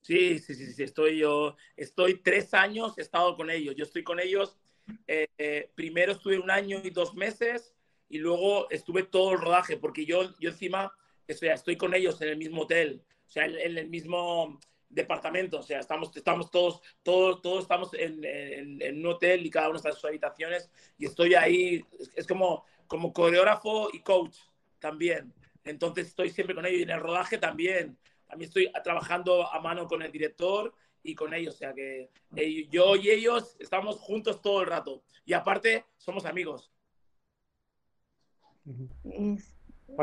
Sí, 0.00 0.38
sí, 0.38 0.54
sí, 0.54 0.72
sí, 0.72 0.82
estoy 0.82 1.18
yo, 1.18 1.56
estoy 1.76 2.22
tres 2.22 2.54
años, 2.54 2.96
he 2.98 3.02
estado 3.02 3.36
con 3.36 3.50
ellos, 3.50 3.74
yo 3.76 3.84
estoy 3.84 4.02
con 4.02 4.18
ellos, 4.20 4.56
eh, 5.06 5.28
eh, 5.38 5.70
primero 5.74 6.12
estuve 6.12 6.38
un 6.38 6.50
año 6.50 6.80
y 6.82 6.90
dos 6.90 7.14
meses 7.14 7.74
y 8.08 8.18
luego 8.18 8.70
estuve 8.70 9.02
todo 9.02 9.32
el 9.32 9.40
rodaje, 9.40 9.76
porque 9.76 10.06
yo, 10.06 10.34
yo 10.40 10.50
encima, 10.50 10.92
sea, 11.28 11.54
estoy 11.54 11.76
con 11.76 11.94
ellos 11.94 12.20
en 12.22 12.28
el 12.28 12.38
mismo 12.38 12.62
hotel, 12.62 13.04
o 13.26 13.30
sea, 13.30 13.44
en 13.44 13.76
el 13.76 13.88
mismo, 13.88 14.58
departamento, 14.88 15.58
o 15.58 15.62
sea, 15.62 15.80
estamos, 15.80 16.16
estamos 16.16 16.50
todos, 16.50 16.80
todos, 17.02 17.42
todos 17.42 17.62
estamos 17.62 17.92
en, 17.94 18.24
en, 18.24 18.98
un 18.98 19.06
hotel 19.06 19.44
y 19.44 19.50
cada 19.50 19.68
uno 19.68 19.76
está 19.76 19.90
en 19.90 19.94
sus 19.94 20.04
habitaciones 20.06 20.70
y 20.96 21.06
estoy 21.06 21.34
ahí, 21.34 21.84
es, 22.14 22.26
como, 22.26 22.64
como 22.86 23.12
coreógrafo 23.12 23.90
y 23.92 24.00
coach 24.00 24.36
también. 24.78 25.32
Entonces 25.64 26.08
estoy 26.08 26.30
siempre 26.30 26.54
con 26.54 26.64
ellos 26.64 26.80
y 26.80 26.82
en 26.84 26.90
el 26.90 27.00
rodaje 27.00 27.38
también. 27.38 27.98
También 28.26 28.48
estoy 28.48 28.70
trabajando 28.82 29.46
a 29.52 29.60
mano 29.60 29.86
con 29.86 30.02
el 30.02 30.12
director 30.12 30.74
y 31.02 31.14
con 31.14 31.32
ellos, 31.32 31.54
o 31.54 31.58
sea 31.58 31.72
que 31.72 32.10
eh, 32.36 32.66
yo 32.68 32.96
y 32.96 33.10
ellos 33.10 33.56
estamos 33.60 33.96
juntos 33.96 34.42
todo 34.42 34.60
el 34.60 34.66
rato 34.66 35.02
y 35.24 35.32
aparte 35.32 35.84
somos 35.96 36.24
amigos. 36.24 36.72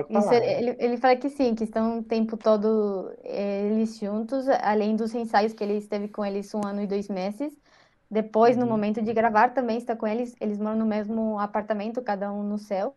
Isso, 0.10 0.34
ele, 0.34 0.76
ele 0.80 0.98
fala 0.98 1.15
que 1.15 1.30
sim, 1.30 1.56
que 1.56 1.63
estão 1.63 2.00
o 2.00 2.04
tempo 2.04 2.36
todo 2.36 3.13
é, 3.24 3.67
eles 3.67 3.98
juntos, 3.98 4.48
além 4.62 4.95
dos 4.95 5.13
ensaios 5.15 5.54
que 5.54 5.63
ele 5.63 5.78
esteve 5.78 6.08
com 6.08 6.26
eles 6.26 6.54
um 6.54 6.62
ano 6.65 6.82
e 6.82 6.88
dois 6.88 7.08
meses. 7.08 7.58
Depois, 8.10 8.56
uhum. 8.56 8.63
no 8.63 8.69
momento 8.69 9.02
de 9.02 9.13
gravar, 9.13 9.54
também 9.54 9.78
está 9.78 9.95
com 9.95 10.08
eles. 10.08 10.36
Eles 10.39 10.60
moram 10.60 10.78
no 10.78 10.86
mesmo 10.86 11.39
apartamento, 11.39 12.02
cada 12.02 12.32
um 12.32 12.43
no 12.43 12.58
céu, 12.58 12.95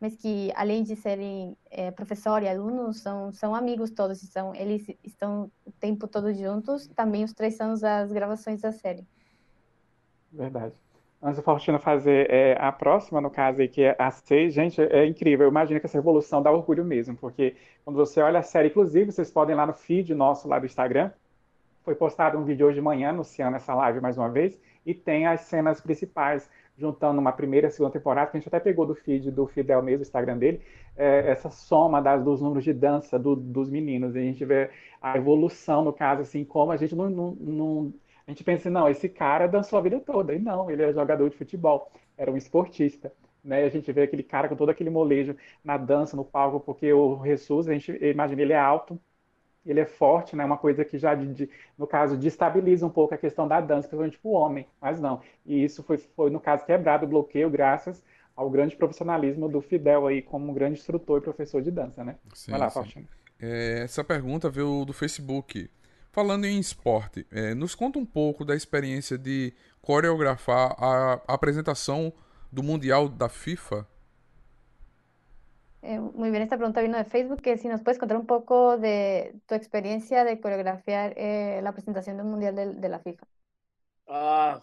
mas 0.00 0.16
que 0.16 0.52
além 0.54 0.82
de 0.82 0.96
serem 0.96 1.56
é, 1.70 1.90
professor 1.90 2.42
e 2.42 2.48
alunos, 2.48 3.00
são, 3.00 3.32
são 3.32 3.54
amigos 3.54 3.90
todos. 3.90 4.18
São, 4.18 4.54
eles 4.54 4.86
estão 5.04 5.50
o 5.64 5.72
tempo 5.72 6.06
todo 6.06 6.32
juntos. 6.34 6.86
Também 6.88 7.24
os 7.24 7.32
três 7.32 7.60
anos 7.60 7.80
das 7.80 8.12
gravações 8.12 8.60
da 8.60 8.72
série. 8.72 9.06
Verdade. 10.32 10.74
Antes 11.22 11.36
do 11.36 11.42
Faustino 11.42 11.78
fazer 11.78 12.30
é, 12.30 12.56
a 12.58 12.72
próxima, 12.72 13.20
no 13.20 13.30
caso 13.30 13.60
aí, 13.60 13.68
que 13.68 13.82
é 13.82 13.94
a 13.98 14.10
6, 14.10 14.54
gente, 14.54 14.80
é 14.80 15.04
incrível. 15.04 15.44
Eu 15.46 15.50
imagino 15.50 15.78
que 15.78 15.84
essa 15.84 15.98
revolução 15.98 16.42
dá 16.42 16.50
orgulho 16.50 16.82
mesmo, 16.82 17.14
porque 17.14 17.56
quando 17.84 17.96
você 17.96 18.22
olha 18.22 18.38
a 18.38 18.42
série, 18.42 18.68
inclusive, 18.68 19.12
vocês 19.12 19.30
podem 19.30 19.54
ir 19.54 19.56
lá 19.56 19.66
no 19.66 19.74
feed 19.74 20.14
nosso 20.14 20.48
lá 20.48 20.58
do 20.58 20.64
Instagram, 20.64 21.10
foi 21.82 21.94
postado 21.94 22.38
um 22.38 22.44
vídeo 22.44 22.66
hoje 22.66 22.76
de 22.76 22.80
manhã, 22.80 23.10
anunciando 23.10 23.54
essa 23.56 23.74
live 23.74 24.00
mais 24.00 24.16
uma 24.16 24.30
vez, 24.30 24.58
e 24.86 24.94
tem 24.94 25.26
as 25.26 25.42
cenas 25.42 25.78
principais, 25.78 26.48
juntando 26.78 27.20
uma 27.20 27.32
primeira 27.32 27.68
e 27.68 27.70
segunda 27.70 27.92
temporada, 27.92 28.30
que 28.30 28.38
a 28.38 28.40
gente 28.40 28.48
até 28.48 28.58
pegou 28.58 28.86
do 28.86 28.94
feed 28.94 29.30
do 29.30 29.46
Fidel 29.46 29.82
mesmo, 29.82 30.00
Instagram 30.00 30.38
dele, 30.38 30.62
é, 30.96 31.30
essa 31.30 31.50
soma 31.50 32.00
das, 32.00 32.24
dos 32.24 32.40
números 32.40 32.64
de 32.64 32.72
dança 32.72 33.18
do, 33.18 33.36
dos 33.36 33.68
meninos, 33.68 34.16
e 34.16 34.20
a 34.20 34.22
gente 34.22 34.42
vê 34.42 34.70
a 35.02 35.18
evolução, 35.18 35.84
no 35.84 35.92
caso, 35.92 36.22
assim, 36.22 36.46
como 36.46 36.72
a 36.72 36.78
gente 36.78 36.96
não, 36.96 37.10
não, 37.10 37.36
não 37.38 37.94
a 38.30 38.32
gente 38.32 38.44
pensa, 38.44 38.70
não, 38.70 38.88
esse 38.88 39.08
cara 39.08 39.48
dançou 39.48 39.76
a 39.76 39.82
vida 39.82 39.98
toda. 39.98 40.32
E 40.32 40.38
não, 40.38 40.70
ele 40.70 40.84
é 40.84 40.92
jogador 40.92 41.28
de 41.28 41.36
futebol, 41.36 41.90
era 42.16 42.30
um 42.30 42.36
esportista. 42.36 43.12
Né? 43.42 43.64
A 43.64 43.68
gente 43.68 43.90
vê 43.90 44.02
aquele 44.02 44.22
cara 44.22 44.48
com 44.48 44.54
todo 44.54 44.70
aquele 44.70 44.88
molejo 44.88 45.36
na 45.64 45.76
dança, 45.76 46.16
no 46.16 46.24
palco, 46.24 46.60
porque 46.60 46.92
o 46.92 47.20
Jesus, 47.24 47.68
a 47.68 47.72
gente 47.72 47.90
imagina, 48.04 48.40
ele 48.40 48.52
é 48.52 48.58
alto, 48.58 49.00
ele 49.66 49.80
é 49.80 49.84
forte, 49.84 50.36
né? 50.36 50.44
Uma 50.44 50.56
coisa 50.56 50.84
que 50.84 50.96
já, 50.96 51.14
de, 51.14 51.26
de, 51.34 51.50
no 51.76 51.88
caso, 51.88 52.16
destabiliza 52.16 52.86
um 52.86 52.90
pouco 52.90 53.14
a 53.14 53.18
questão 53.18 53.48
da 53.48 53.60
dança, 53.60 53.88
principalmente 53.88 54.18
para 54.18 54.28
o 54.28 54.32
homem, 54.32 54.66
mas 54.80 55.00
não. 55.00 55.20
E 55.44 55.64
isso 55.64 55.82
foi, 55.82 55.98
foi, 55.98 56.30
no 56.30 56.38
caso, 56.38 56.64
quebrado 56.64 57.04
o 57.04 57.08
bloqueio 57.08 57.50
graças 57.50 58.02
ao 58.36 58.48
grande 58.48 58.76
profissionalismo 58.76 59.48
do 59.48 59.60
Fidel 59.60 60.06
aí 60.06 60.22
como 60.22 60.50
um 60.50 60.54
grande 60.54 60.78
instrutor 60.78 61.18
e 61.18 61.24
professor 61.24 61.60
de 61.60 61.70
dança, 61.70 62.04
né? 62.04 62.16
Sim, 62.32 62.52
Vai 62.52 62.60
lá, 62.60 62.70
Faustino. 62.70 63.08
É, 63.40 63.80
essa 63.82 64.04
pergunta 64.04 64.48
veio 64.48 64.84
do 64.84 64.92
Facebook. 64.92 65.68
Falando 66.12 66.44
em 66.44 66.58
esporte, 66.58 67.24
é, 67.30 67.54
nos 67.54 67.74
conta 67.74 67.98
um 67.98 68.04
pouco 68.04 68.44
da 68.44 68.56
experiência 68.56 69.16
de 69.16 69.54
coreografar 69.80 70.74
a 70.76 71.22
apresentação 71.28 72.12
do 72.50 72.62
Mundial 72.62 73.08
da 73.08 73.28
FIFA. 73.28 73.86
Eh, 75.82 75.98
muy 75.98 76.30
bien, 76.30 76.42
esta 76.42 76.56
pregunta 76.56 76.82
vino 76.82 76.98
de 76.98 77.04
Facebook, 77.04 77.40
que 77.40 77.56
si 77.56 77.68
nos 77.68 77.80
puedes 77.80 77.98
contar 77.98 78.18
un 78.18 78.26
poco 78.26 78.76
de 78.76 79.34
tu 79.46 79.54
experiencia 79.54 80.24
de 80.24 80.40
coreografiar 80.40 81.14
eh, 81.16 81.60
la 81.62 81.72
presentación 81.72 82.16
del 82.16 82.26
Mundial 82.26 82.54
de, 82.54 82.74
de, 82.74 82.88
la 82.88 82.98
FIFA. 82.98 83.26
Ah, 84.06 84.62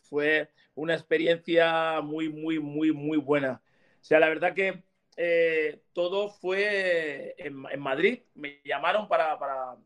fue 0.00 0.50
una 0.74 0.94
experiencia 0.94 2.00
muy, 2.00 2.28
muy, 2.28 2.58
muy, 2.58 2.92
muy 2.92 3.18
buena. 3.18 3.62
O 4.00 4.04
sea, 4.04 4.18
la 4.18 4.28
verdad 4.28 4.54
que 4.54 4.82
eh, 5.16 5.82
todo 5.92 6.30
fue 6.30 7.34
en, 7.38 7.64
en, 7.70 7.80
Madrid. 7.80 8.22
Me 8.34 8.60
llamaron 8.64 9.06
para, 9.06 9.38
para, 9.38 9.76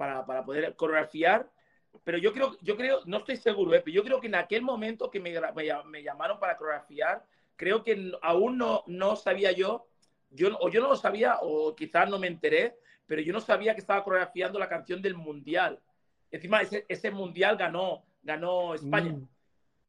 para, 0.00 0.24
para 0.24 0.42
poder 0.42 0.74
coreografiar. 0.76 1.46
Pero 2.04 2.16
yo 2.16 2.32
creo, 2.32 2.56
yo 2.62 2.74
creo, 2.74 3.00
no 3.04 3.18
estoy 3.18 3.36
seguro, 3.36 3.74
¿eh? 3.74 3.82
pero 3.84 3.94
yo 3.94 4.02
creo 4.02 4.18
que 4.18 4.28
en 4.28 4.34
aquel 4.34 4.62
momento 4.62 5.10
que 5.10 5.20
me, 5.20 5.38
me, 5.54 5.68
me, 5.84 6.02
llamaron 6.02 6.38
para 6.38 6.56
coreografiar, 6.56 7.22
creo 7.54 7.82
que 7.82 8.10
aún 8.22 8.56
no, 8.56 8.82
no 8.86 9.14
sabía 9.14 9.52
yo, 9.52 9.86
yo, 10.30 10.56
o 10.58 10.70
yo 10.70 10.80
no 10.80 10.88
lo 10.88 10.96
sabía, 10.96 11.36
o 11.42 11.76
quizás 11.76 12.08
no 12.08 12.18
me 12.18 12.28
enteré, 12.28 12.78
pero 13.06 13.20
yo 13.20 13.34
no 13.34 13.42
sabía 13.42 13.74
que 13.74 13.80
estaba 13.80 14.02
coreografiando 14.02 14.58
la 14.58 14.70
canción 14.70 15.02
del 15.02 15.16
Mundial. 15.16 15.78
Encima, 16.30 16.62
ese, 16.62 16.86
ese 16.88 17.10
Mundial 17.10 17.58
ganó, 17.58 18.02
ganó 18.22 18.72
España. 18.72 19.12
Mm. 19.12 19.28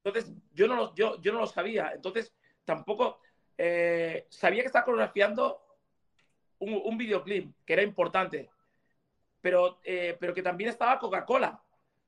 Entonces, 0.04 0.34
yo 0.54 0.68
no, 0.68 0.76
lo, 0.76 0.94
yo, 0.94 1.22
yo 1.22 1.32
no 1.32 1.40
lo 1.40 1.48
sabía. 1.48 1.94
Entonces, 1.96 2.34
tampoco 2.66 3.22
eh, 3.58 4.26
sabía 4.28 4.62
que 4.62 4.68
estaba 4.68 4.84
coreografiando 4.84 5.62
un, 6.60 6.82
un 6.84 6.98
videoclip, 6.98 7.54
que 7.66 7.72
era 7.72 7.82
importante 7.82 8.50
pero, 9.42 9.80
eh, 9.84 10.16
pero 10.20 10.34
que 10.34 10.44
también 10.44 10.70
estaba 10.70 11.00
Coca-Cola. 11.00 11.62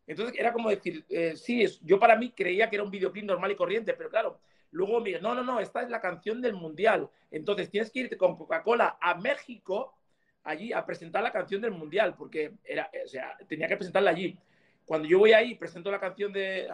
Entonces 0.06 0.36
era 0.38 0.52
como 0.52 0.69
decir, 0.69 1.06
eh, 1.10 1.36
sí, 1.36 1.65
yo 1.82 2.00
para 2.00 2.15
mí 2.15 2.32
creía 2.32 2.69
que 2.69 2.76
era 2.76 2.84
un 2.84 2.91
videoclip 2.91 3.26
normal 3.26 3.52
y 3.52 3.56
corriente, 3.56 3.93
pero 3.93 4.10
claro, 4.10 4.39
luego 4.72 5.00
me 5.00 5.19
no, 5.19 5.34
no, 5.34 5.43
no, 5.43 5.60
esta 5.60 5.82
es 5.82 5.89
la 5.89 6.02
canción 6.02 6.41
del 6.41 6.54
Mundial. 6.54 7.10
Entonces 7.32 7.69
tienes 7.69 7.91
que 7.91 8.02
irte 8.02 8.17
con 8.17 8.38
Coca-Cola 8.38 8.98
a 9.00 9.15
México, 9.15 9.96
allí, 10.43 10.74
a 10.74 10.86
presentar 10.86 11.24
la 11.24 11.32
canción 11.32 11.62
del 11.62 11.72
Mundial, 11.72 12.15
porque 12.15 12.54
era, 12.63 12.91
o 13.04 13.08
sea, 13.08 13.38
tenía 13.48 13.67
que 13.67 13.78
presentarla 13.78 14.12
allí. 14.12 14.38
Cuando 14.86 15.08
yo 15.08 15.19
voy 15.19 15.32
ahí, 15.32 15.56
presento 15.56 15.89
la 15.89 16.00
canción 16.00 16.34
de, 16.34 16.67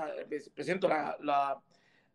presento 0.56 0.88
la, 0.88 1.16
la, 1.22 1.62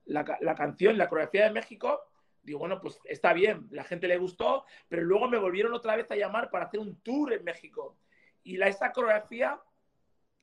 la, 0.07 0.39
la 0.41 0.55
canción, 0.57 0.99
la 0.99 1.09
coreografía 1.09 1.45
de 1.45 1.53
México, 1.53 2.01
digo, 2.43 2.59
bueno, 2.59 2.81
pues 2.81 2.99
está 3.05 3.33
bien, 3.33 3.69
la 3.71 3.85
gente 3.85 4.09
le 4.09 4.19
gustó, 4.19 4.65
pero 4.89 5.03
luego 5.03 5.29
me 5.29 5.39
volvieron 5.39 5.73
otra 5.73 5.97
vez 5.97 6.11
a 6.11 6.17
llamar 6.17 6.51
para 6.51 6.67
hacer 6.67 6.81
un 6.81 6.97
tour 6.97 7.33
en 7.33 7.45
México. 7.45 7.97
Y 8.45 8.57
la, 8.57 8.69
esa 8.69 8.93
coreografía, 8.93 9.59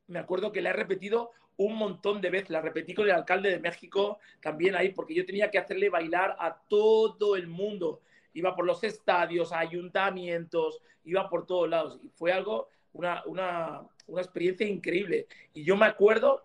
me 0.08 0.20
acuerdo 0.20 0.52
que 0.52 0.62
la 0.62 0.72
he 0.72 0.74
repetido 0.74 1.32
un 1.58 1.76
montón 1.76 2.22
de 2.22 2.30
veces. 2.30 2.50
La 2.50 2.62
repetí 2.62 2.94
con 2.94 3.06
el 3.06 3.12
alcalde 3.12 3.50
de 3.50 3.60
México 3.60 4.20
también 4.42 4.76
ahí, 4.76 4.90
porque 4.90 5.14
yo 5.14 5.26
tenía 5.26 5.50
que 5.52 5.60
hacerle 5.60 5.90
bailar 5.90 6.36
a 6.40 6.58
todo 6.68 7.36
el 7.36 7.48
mundo. 7.48 8.02
iba 8.34 8.56
por 8.56 8.66
los 8.66 8.84
estadios, 8.84 9.52
ayuntamientos, 9.52 10.82
iba 11.04 11.30
por 11.30 11.46
todos 11.46 11.70
lados. 11.70 12.00
Y 12.02 12.10
fue 12.10 12.32
algo, 12.32 12.70
una, 12.94 13.24
una, 13.26 13.82
una 14.08 14.22
experiencia 14.22 14.68
increíble. 14.68 15.28
Y 15.54 15.64
yo 15.64 15.76
me 15.76 15.86
acuerdo 15.86 16.44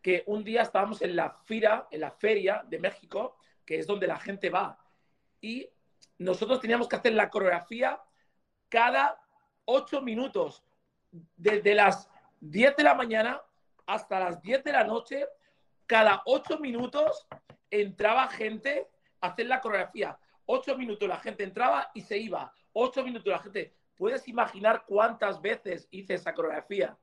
que 0.00 0.22
un 0.26 0.44
día 0.44 0.62
estábamos 0.62 1.02
en 1.02 1.16
la 1.16 1.30
fira, 1.44 1.88
en 1.90 2.00
la 2.00 2.12
feria 2.12 2.64
de 2.68 2.78
México, 2.78 3.36
que 3.66 3.78
es 3.78 3.86
donde 3.86 4.06
la 4.06 4.18
gente 4.18 4.48
va. 4.48 4.78
Y 5.40 5.68
nosotros 6.18 6.60
teníamos 6.60 6.88
que 6.88 6.96
hacer 6.96 7.14
la 7.14 7.30
coreografía 7.30 8.00
cada 8.68 9.20
ocho 9.64 10.00
minutos, 10.00 10.64
desde 11.36 11.74
las 11.74 12.08
10 12.40 12.76
de 12.76 12.82
la 12.82 12.94
mañana 12.94 13.40
hasta 13.86 14.20
las 14.20 14.42
10 14.42 14.64
de 14.64 14.72
la 14.72 14.84
noche, 14.84 15.26
cada 15.86 16.22
ocho 16.26 16.58
minutos 16.58 17.26
entraba 17.70 18.28
gente 18.28 18.86
a 19.20 19.28
hacer 19.28 19.46
la 19.46 19.60
coreografía. 19.60 20.18
Ocho 20.46 20.76
minutos 20.76 21.08
la 21.08 21.18
gente 21.18 21.44
entraba 21.44 21.90
y 21.94 22.02
se 22.02 22.18
iba. 22.18 22.52
Ocho 22.72 23.02
minutos 23.02 23.30
la 23.30 23.38
gente. 23.38 23.74
¿Puedes 23.96 24.28
imaginar 24.28 24.84
cuántas 24.86 25.40
veces 25.40 25.88
hice 25.90 26.14
esa 26.14 26.34
coreografía? 26.34 26.96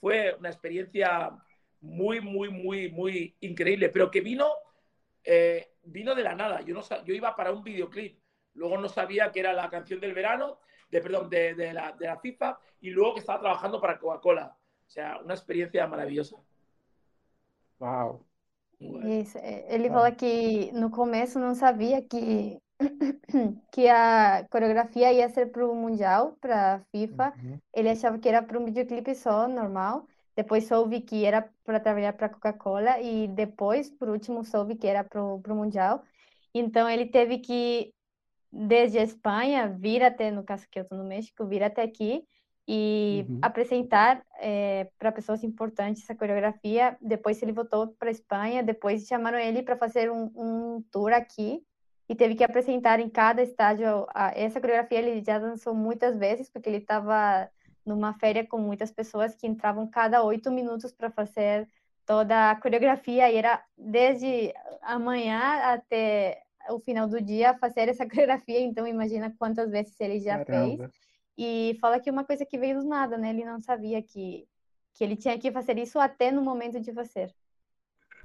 Fue 0.00 0.36
una 0.38 0.50
experiencia 0.50 1.32
muy, 1.80 2.20
muy, 2.20 2.48
muy, 2.48 2.90
muy 2.90 3.36
increíble, 3.40 3.88
pero 3.88 4.10
que 4.10 4.20
vino, 4.20 4.50
eh, 5.24 5.72
vino 5.82 6.14
de 6.14 6.22
la 6.22 6.34
nada. 6.34 6.60
Yo, 6.60 6.74
no, 6.74 6.82
yo 7.04 7.14
iba 7.14 7.34
para 7.34 7.52
un 7.52 7.62
videoclip, 7.62 8.18
luego 8.54 8.78
no 8.78 8.88
sabía 8.88 9.32
que 9.32 9.40
era 9.40 9.52
la 9.52 9.68
canción 9.68 10.00
del 10.00 10.14
verano, 10.14 10.60
de, 10.90 11.00
perdón, 11.00 11.28
de, 11.28 11.54
de, 11.54 11.72
la, 11.72 11.92
de 11.92 12.06
la 12.06 12.18
FIFA, 12.18 12.58
y 12.80 12.90
luego 12.90 13.14
que 13.14 13.20
estaba 13.20 13.40
trabajando 13.40 13.80
para 13.80 13.98
Coca-Cola. 13.98 14.56
O 14.86 14.90
sea, 14.90 15.18
uma 15.22 15.34
experiência 15.34 15.86
maravilhosa. 15.86 16.36
Uau! 17.80 18.24
Isso. 18.80 19.38
Ele 19.38 19.88
fala 19.88 20.12
que 20.12 20.70
no 20.72 20.90
começo 20.90 21.38
não 21.38 21.54
sabia 21.54 22.00
que 22.00 22.58
que 23.72 23.88
a 23.88 24.46
coreografia 24.50 25.12
ia 25.12 25.28
ser 25.28 25.50
para 25.50 25.66
o 25.66 25.74
Mundial, 25.74 26.36
para 26.40 26.76
a 26.76 26.80
FIFA. 26.92 27.34
Uhum. 27.42 27.58
Ele 27.74 27.90
achava 27.90 28.18
que 28.18 28.28
era 28.28 28.42
para 28.42 28.58
um 28.58 28.64
videoclipe 28.64 29.14
só, 29.14 29.48
normal. 29.48 30.06
Depois 30.36 30.68
soube 30.68 31.00
que 31.00 31.24
era 31.24 31.50
para 31.64 31.80
trabalhar 31.80 32.12
para 32.12 32.26
a 32.26 32.30
Coca-Cola 32.30 33.00
e 33.00 33.26
depois, 33.26 33.90
por 33.90 34.08
último, 34.08 34.44
soube 34.44 34.76
que 34.76 34.86
era 34.86 35.02
para 35.02 35.22
o 35.22 35.42
Mundial. 35.48 36.04
Então 36.54 36.88
ele 36.88 37.06
teve 37.06 37.38
que, 37.38 37.92
desde 38.52 38.98
a 38.98 39.02
Espanha, 39.02 39.68
vir 39.68 40.02
até, 40.02 40.30
no 40.30 40.42
caso 40.42 40.66
que 40.70 40.78
eu 40.78 40.82
estou 40.82 40.98
no 40.98 41.04
México, 41.04 41.46
vir 41.46 41.62
até 41.62 41.82
aqui 41.82 42.24
e 42.66 43.24
uhum. 43.28 43.38
apresentar 43.40 44.22
é, 44.38 44.80
eh, 44.80 44.90
para 44.98 45.10
pessoas 45.10 45.42
importantes 45.42 46.02
essa 46.02 46.14
coreografia. 46.14 46.98
Depois 47.00 47.42
ele 47.42 47.52
voltou 47.52 47.88
para 47.98 48.08
a 48.08 48.12
Espanha, 48.12 48.62
depois 48.62 49.06
chamaram 49.06 49.38
ele 49.38 49.62
para 49.62 49.76
fazer 49.76 50.10
um, 50.10 50.30
um 50.36 50.84
tour 50.92 51.12
aqui 51.12 51.62
e 52.08 52.14
teve 52.14 52.34
que 52.34 52.44
apresentar 52.44 53.00
em 53.00 53.08
cada 53.08 53.42
estádio 53.42 54.06
a, 54.14 54.32
essa 54.34 54.60
coreografia. 54.60 54.98
Ele 54.98 55.24
já 55.24 55.38
dançou 55.38 55.74
muitas 55.74 56.18
vezes, 56.18 56.50
porque 56.50 56.68
ele 56.68 56.78
estava 56.78 57.48
numa 57.86 58.12
férias 58.14 58.46
com 58.48 58.58
muitas 58.58 58.90
pessoas 58.90 59.34
que 59.34 59.46
entravam 59.46 59.86
cada 59.86 60.22
oito 60.22 60.50
minutos 60.50 60.92
para 60.92 61.10
fazer 61.10 61.66
toda 62.04 62.50
a 62.50 62.56
coreografia, 62.56 63.30
e 63.30 63.36
era 63.36 63.62
desde 63.76 64.52
amanhã 64.82 65.40
até 65.72 66.42
o 66.70 66.80
final 66.80 67.08
do 67.08 67.20
dia 67.20 67.56
fazer 67.58 67.88
essa 67.88 68.06
coreografia. 68.08 68.60
Então, 68.60 68.86
imagina 68.86 69.34
quantas 69.38 69.70
vezes 69.70 69.98
ele 70.00 70.20
já 70.20 70.38
Caramba. 70.38 70.46
fez. 70.46 70.80
E 71.36 71.76
fala 71.80 72.00
que 72.00 72.10
uma 72.10 72.24
coisa 72.24 72.44
que 72.46 72.58
veio 72.58 72.80
do 72.80 72.88
nada, 72.88 73.16
né? 73.18 73.30
Ele 73.30 73.44
não 73.44 73.60
sabia 73.60 74.02
que, 74.02 74.48
que 74.94 75.04
ele 75.04 75.16
tinha 75.16 75.38
que 75.38 75.52
fazer 75.52 75.78
isso 75.78 75.98
até 75.98 76.30
no 76.32 76.42
momento 76.42 76.80
de 76.80 76.92
fazer. 76.92 77.34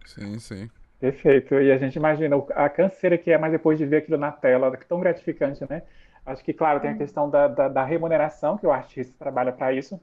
Sim, 0.06 0.40
sim. 0.40 0.70
Perfeito. 1.00 1.56
E 1.56 1.72
a 1.72 1.78
gente 1.78 1.96
imagina 1.96 2.36
a 2.56 2.70
canseira 2.70 3.18
que 3.18 3.32
é, 3.32 3.38
mas 3.38 3.52
depois 3.52 3.78
de 3.78 3.86
ver 3.86 3.98
aquilo 3.98 4.18
na 4.18 4.32
tela, 4.32 4.76
tão 4.88 5.00
gratificante, 5.00 5.66
né? 5.70 5.84
Acho 6.26 6.44
que, 6.44 6.54
claro, 6.54 6.80
tem 6.80 6.90
a 6.92 6.96
questão 6.96 7.30
da, 7.30 7.48
da, 7.48 7.68
da 7.68 7.84
remuneração, 7.84 8.58
que 8.58 8.66
o 8.66 8.72
artista 8.72 9.14
trabalha 9.20 9.52
para 9.52 9.74
isso. 9.74 10.00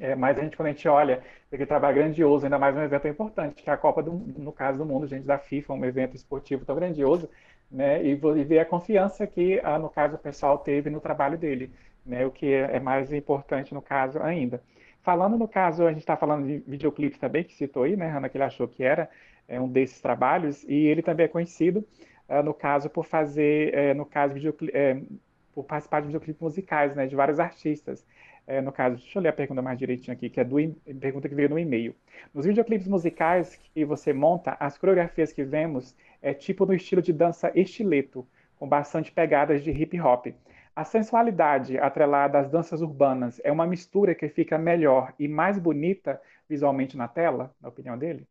É, 0.00 0.14
mas 0.16 0.38
a 0.38 0.42
gente, 0.42 0.56
quando 0.56 0.68
a 0.68 0.72
gente 0.72 0.88
olha 0.88 1.22
aquele 1.48 1.66
trabalho 1.66 1.96
grandioso, 1.96 2.46
ainda 2.46 2.58
mais 2.58 2.76
um 2.76 2.82
evento 2.82 3.08
importante, 3.08 3.62
que 3.62 3.70
é 3.70 3.72
a 3.72 3.76
Copa, 3.76 4.02
do, 4.02 4.12
no 4.12 4.52
caso 4.52 4.78
do 4.78 4.86
mundo, 4.86 5.06
gente, 5.06 5.26
da 5.26 5.38
FIFA, 5.38 5.74
um 5.74 5.84
evento 5.84 6.16
esportivo 6.16 6.64
tão 6.64 6.76
grandioso, 6.76 7.30
né? 7.72 8.04
E, 8.04 8.10
e 8.10 8.44
ver 8.44 8.58
a 8.60 8.64
confiança 8.64 9.26
que, 9.26 9.60
ah, 9.64 9.78
no 9.78 9.88
caso, 9.88 10.16
o 10.16 10.18
pessoal 10.18 10.58
teve 10.58 10.90
no 10.90 11.00
trabalho 11.00 11.38
dele, 11.38 11.70
né? 12.04 12.26
O 12.26 12.30
que 12.30 12.52
é, 12.52 12.76
é 12.76 12.80
mais 12.80 13.12
importante 13.12 13.74
no 13.74 13.82
caso 13.82 14.20
ainda. 14.22 14.62
Falando 15.02 15.36
no 15.36 15.48
caso, 15.48 15.84
a 15.84 15.90
gente 15.90 16.00
está 16.00 16.16
falando 16.16 16.46
de 16.46 16.58
videoclipe 16.58 17.18
também, 17.18 17.42
que 17.42 17.54
citou 17.54 17.82
aí, 17.82 17.96
né, 17.96 18.06
Hanna, 18.08 18.28
que 18.28 18.36
ele 18.36 18.44
achou 18.44 18.68
que 18.68 18.84
era 18.84 19.10
é 19.48 19.60
um 19.60 19.68
desses 19.68 20.00
trabalhos, 20.00 20.62
e 20.68 20.74
ele 20.86 21.02
também 21.02 21.26
é 21.26 21.28
conhecido, 21.28 21.84
uh, 22.28 22.42
no 22.42 22.54
caso, 22.54 22.88
por 22.88 23.04
fazer, 23.04 23.74
é, 23.74 23.94
no 23.94 24.06
caso, 24.06 24.34
é, 24.72 25.02
por 25.52 25.64
participar 25.64 26.00
de 26.00 26.06
videoclipes 26.06 26.40
musicais, 26.40 26.94
né, 26.94 27.06
de 27.06 27.16
vários 27.16 27.40
artistas. 27.40 28.06
É, 28.46 28.60
no 28.60 28.72
caso, 28.72 28.96
deixa 28.96 29.18
eu 29.18 29.22
ler 29.22 29.28
a 29.28 29.32
pergunta 29.32 29.62
mais 29.62 29.78
direitinho 29.78 30.12
aqui, 30.12 30.28
que 30.30 30.40
é 30.40 30.44
do 30.44 30.56
pergunta 31.00 31.28
que 31.28 31.34
veio 31.34 31.48
no 31.48 31.58
e-mail. 31.58 31.94
Nos 32.34 32.44
videoclipes 32.44 32.88
musicais 32.88 33.56
que 33.56 33.84
você 33.84 34.12
monta, 34.12 34.56
as 34.58 34.78
coreografias 34.78 35.32
que 35.32 35.44
vemos 35.44 35.96
é 36.22 36.32
tipo 36.32 36.64
no 36.64 36.72
estilo 36.72 37.02
de 37.02 37.12
dança 37.12 37.52
estileto, 37.54 38.26
com 38.56 38.68
bastante 38.68 39.12
pegadas 39.12 39.62
de 39.62 39.70
hip 39.70 40.00
hop. 40.00 40.28
A 40.74 40.84
sensualidade 40.84 41.76
atrelada 41.78 42.38
às 42.38 42.48
danças 42.48 42.80
urbanas 42.80 43.40
é 43.44 43.52
uma 43.52 43.66
mistura 43.66 44.14
que 44.14 44.28
fica 44.28 44.56
melhor 44.56 45.12
e 45.18 45.28
mais 45.28 45.58
bonita 45.58 46.20
visualmente 46.48 46.96
na 46.96 47.08
tela, 47.08 47.54
na 47.60 47.68
opinião 47.68 47.98
dele? 47.98 48.26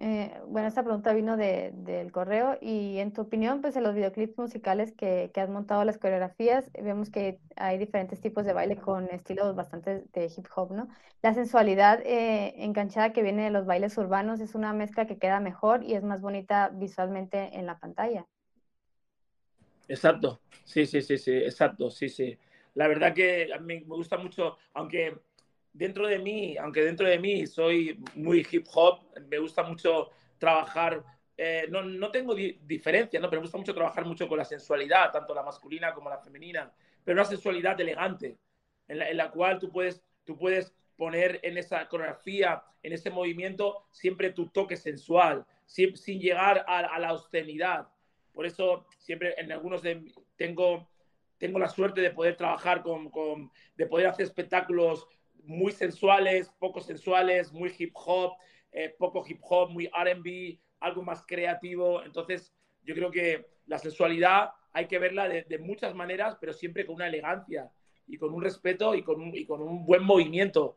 Eh, 0.00 0.32
bueno, 0.48 0.66
esta 0.66 0.82
pregunta 0.82 1.12
vino 1.12 1.36
de, 1.36 1.70
del 1.72 2.10
correo 2.10 2.58
y 2.60 2.98
en 2.98 3.12
tu 3.12 3.22
opinión, 3.22 3.60
pues 3.60 3.76
en 3.76 3.84
los 3.84 3.94
videoclips 3.94 4.36
musicales 4.36 4.92
que, 4.92 5.30
has 5.36 5.48
montado 5.48 5.84
las 5.84 5.98
coreografías, 5.98 6.68
vemos 6.72 7.10
que 7.10 7.38
hay 7.54 7.78
diferentes 7.78 8.20
tipos 8.20 8.44
de 8.44 8.52
baile 8.52 8.76
con 8.76 9.08
estilos 9.10 9.54
bastante 9.54 10.04
de 10.12 10.32
hip 10.36 10.46
hop, 10.56 10.72
¿no? 10.72 10.88
La 11.22 11.32
sensualidad 11.32 12.00
eh, 12.04 12.54
enganchada 12.64 13.12
que 13.12 13.22
viene 13.22 13.44
de 13.44 13.50
los 13.50 13.66
bailes 13.66 13.96
urbanos 13.96 14.40
es 14.40 14.56
una 14.56 14.72
mezcla 14.72 15.06
que 15.06 15.18
queda 15.18 15.38
mejor 15.38 15.84
y 15.84 15.94
es 15.94 16.02
más 16.02 16.20
bonita 16.20 16.70
visualmente 16.74 17.56
en 17.56 17.66
la 17.66 17.78
pantalla. 17.78 18.26
Exacto, 19.86 20.40
sí, 20.64 20.86
sí, 20.86 21.02
sí, 21.02 21.18
sí, 21.18 21.32
exacto, 21.32 21.88
sí, 21.90 22.08
sí. 22.08 22.36
La 22.74 22.88
verdad 22.88 23.14
que 23.14 23.48
a 23.54 23.58
mí 23.58 23.84
me 23.86 23.96
gusta 23.96 24.16
mucho, 24.16 24.56
aunque 24.72 25.16
dentro 25.74 26.06
de 26.06 26.18
mí, 26.18 26.56
aunque 26.56 26.82
dentro 26.82 27.06
de 27.06 27.18
mí 27.18 27.46
soy 27.46 28.02
muy 28.14 28.46
hip 28.50 28.66
hop, 28.72 29.00
me 29.28 29.38
gusta 29.38 29.64
mucho 29.64 30.10
trabajar, 30.38 31.04
eh, 31.36 31.66
no, 31.68 31.82
no, 31.82 32.10
tengo 32.10 32.34
diferencia, 32.34 33.20
¿no? 33.20 33.28
pero 33.28 33.42
me 33.42 33.46
gusta 33.46 33.58
mucho 33.58 33.74
trabajar 33.74 34.06
mucho 34.06 34.28
con 34.28 34.38
la 34.38 34.44
sensualidad, 34.44 35.10
tanto 35.12 35.34
la 35.34 35.42
masculina 35.42 35.92
como 35.92 36.08
la 36.08 36.18
femenina, 36.18 36.72
pero 37.02 37.20
una 37.20 37.28
sensualidad 37.28 37.78
elegante, 37.80 38.38
en 38.86 38.98
la, 38.98 39.10
en 39.10 39.16
la 39.16 39.30
cual 39.30 39.58
tú 39.58 39.70
puedes, 39.70 40.02
tú 40.24 40.38
puedes 40.38 40.72
poner 40.96 41.40
en 41.42 41.58
esa 41.58 41.88
coreografía, 41.88 42.62
en 42.82 42.92
ese 42.92 43.10
movimiento, 43.10 43.88
siempre 43.90 44.30
tu 44.30 44.48
toque 44.50 44.76
sensual, 44.76 45.44
sin, 45.66 45.96
sin 45.96 46.20
llegar 46.20 46.64
a, 46.68 46.78
a, 46.78 46.98
la 47.00 47.12
obscenidad. 47.12 47.88
Por 48.32 48.46
eso 48.46 48.86
siempre 48.98 49.34
en 49.38 49.50
algunos 49.50 49.82
de, 49.82 50.12
tengo, 50.36 50.88
tengo 51.38 51.58
la 51.58 51.68
suerte 51.68 52.00
de 52.00 52.10
poder 52.10 52.36
trabajar 52.36 52.82
con, 52.82 53.10
con 53.10 53.50
de 53.76 53.86
poder 53.86 54.06
hacer 54.06 54.26
espectáculos 54.26 55.08
muy 55.46 55.72
sensuales, 55.72 56.50
poco 56.58 56.80
sensuales, 56.80 57.52
muy 57.52 57.72
hip 57.78 57.92
hop, 57.94 58.32
eh, 58.72 58.94
poco 58.98 59.24
hip 59.26 59.40
hop, 59.42 59.70
muy 59.70 59.86
RB, 59.86 60.58
algo 60.80 61.02
más 61.02 61.24
creativo. 61.26 62.02
Entonces, 62.02 62.52
yo 62.82 62.94
creo 62.94 63.10
que 63.10 63.46
la 63.66 63.78
sensualidad 63.78 64.50
hay 64.72 64.86
que 64.86 64.98
verla 64.98 65.28
de, 65.28 65.42
de, 65.42 65.58
muchas 65.58 65.94
maneras, 65.94 66.36
pero 66.40 66.52
siempre 66.52 66.84
con 66.84 66.96
una 66.96 67.06
elegancia 67.06 67.70
y 68.06 68.18
con 68.18 68.34
un 68.34 68.42
respeto 68.42 68.94
y 68.94 69.02
con 69.02 69.20
un, 69.20 69.34
y 69.34 69.46
con 69.46 69.62
un 69.62 69.86
buen 69.86 70.02
movimiento. 70.02 70.76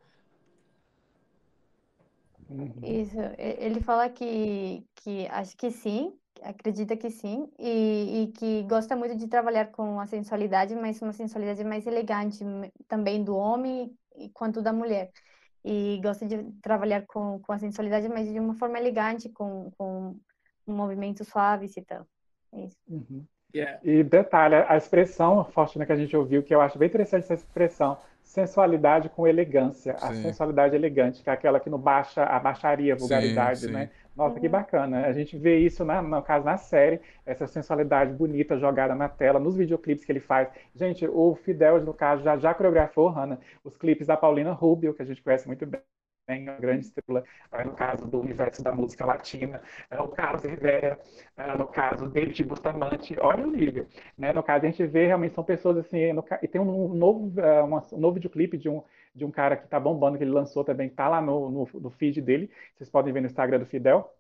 Isso, 2.82 3.20
ele 3.38 3.82
fala 3.82 4.14
que, 4.14 4.86
que 4.96 5.28
acho 5.30 5.58
que 5.58 5.70
sim, 5.70 6.14
acredita 6.42 6.96
que 6.96 7.10
sim, 7.10 7.50
e, 7.60 8.24
e, 8.24 8.28
que 8.28 8.64
gosta 8.64 8.96
muito 8.96 9.18
de 9.18 9.28
trabalhar 9.28 9.72
com 9.72 10.00
a 10.00 10.08
sensualidade, 10.08 10.74
mas 10.74 11.02
uma 11.02 11.12
sensualidade 11.12 11.64
mais 11.66 11.86
elegante 11.86 12.46
também 12.88 13.22
do 13.22 13.36
homem 13.36 13.94
quanto 14.34 14.62
da 14.62 14.74
mulher. 14.74 15.10
E 15.64 16.00
gosta 16.02 16.26
de 16.26 16.44
trabalhar 16.62 17.06
com, 17.06 17.40
com 17.40 17.52
a 17.52 17.58
sensualidade, 17.58 18.08
mas 18.08 18.32
de 18.32 18.40
uma 18.40 18.54
forma 18.54 18.78
elegante, 18.78 19.30
com, 19.30 19.72
com 19.78 20.16
um 20.66 20.76
movimento 20.76 21.24
suave 21.24 21.70
e 21.76 21.82
tal. 21.82 22.06
É 22.54 22.62
isso. 22.66 22.78
Uhum. 22.88 23.26
Yeah. 23.56 23.80
E 23.84 24.04
detalhe, 24.04 24.56
a 24.56 24.78
expressão, 24.78 25.46
Faustina, 25.46 25.86
que 25.86 25.92
a 25.92 25.96
gente 25.96 26.16
ouviu, 26.16 26.44
que 26.44 26.54
eu 26.54 26.62
acho 26.62 26.78
bem 26.78 26.88
interessante 26.88 27.24
essa 27.24 27.34
expressão, 27.34 27.98
sensualidade 28.24 29.10
com 29.10 29.26
elegância. 29.26 29.98
Sim. 29.98 30.06
A 30.06 30.14
sensualidade 30.14 30.76
elegante, 30.76 31.24
que 31.24 31.30
é 31.30 31.34
aquela 31.34 31.60
que 31.60 31.70
não 31.70 31.80
baixa 31.80 32.24
a 32.24 32.40
baixaria, 32.40 32.94
a 32.94 32.98
vulgaridade, 32.98 33.62
sim, 33.62 33.68
sim. 33.68 33.74
né? 33.74 33.90
Nossa, 34.18 34.40
que 34.40 34.50
bacana. 34.50 35.06
A 35.06 35.14
gente 35.14 35.38
vê 35.38 35.60
isso, 35.60 35.86
na, 35.86 36.02
no 36.02 36.22
caso, 36.24 36.44
na 36.46 36.58
série, 36.58 37.00
essa 37.26 37.48
sensualidade 37.48 38.12
bonita 38.14 38.58
jogada 38.58 38.94
na 38.96 39.08
tela, 39.08 39.40
nos 39.40 39.56
videoclipes 39.56 40.04
que 40.04 40.12
ele 40.12 40.20
faz. 40.20 40.50
Gente, 40.76 41.08
o 41.08 41.36
Fidel, 41.36 41.82
no 41.84 41.94
caso, 41.94 42.24
já, 42.24 42.36
já 42.38 42.54
coreografou, 42.54 43.08
Hanna, 43.10 43.40
os 43.64 43.78
clipes 43.78 44.08
da 44.08 44.18
Paulina 44.18 44.52
Rubio, 44.54 44.94
que 44.94 45.04
a 45.04 45.06
gente 45.06 45.22
conhece 45.22 45.48
muito 45.48 45.66
bem 45.68 45.82
também, 46.28 46.44
uma 46.44 46.58
grande 46.58 46.86
estrela, 46.86 47.24
é, 47.52 47.64
no 47.64 47.74
caso 47.74 48.06
do 48.06 48.20
universo 48.20 48.62
da 48.62 48.74
música 48.74 49.06
latina, 49.06 49.62
é, 49.90 50.00
o 50.02 50.10
Carlos 50.10 50.44
Rivera, 50.44 51.00
é, 51.38 51.58
no 51.58 51.68
caso 51.68 52.10
David 52.10 52.44
Bustamante, 52.44 53.16
olha 53.20 53.48
o 53.48 53.52
nível, 53.52 53.88
né? 54.18 54.34
No 54.34 54.44
caso, 54.44 54.66
a 54.66 54.70
gente 54.70 54.86
vê 54.86 55.08
realmente 55.08 55.34
são 55.34 55.44
pessoas 55.44 55.78
assim, 55.78 56.12
no, 56.14 56.24
e 56.42 56.48
tem 56.48 56.60
um 56.60 56.94
novo, 56.94 57.32
um 57.94 57.98
novo 58.00 58.16
videoclipe 58.16 58.58
de 58.58 58.70
um, 58.70 58.84
de 59.16 59.26
um 59.26 59.32
cara 59.32 59.56
que 59.56 59.66
está 59.66 59.80
bombando, 59.80 60.18
que 60.18 60.24
ele 60.24 60.32
lançou 60.32 60.64
também, 60.64 60.88
está 60.88 61.08
lá 61.08 61.22
no, 61.22 61.50
no, 61.50 61.70
no 61.74 61.90
feed 61.92 62.22
dele, 62.22 62.52
vocês 62.76 62.90
podem 62.90 63.14
ver 63.14 63.22
no 63.22 63.28
Instagram 63.28 63.60
do 63.60 63.66
Fidel, 63.66 64.14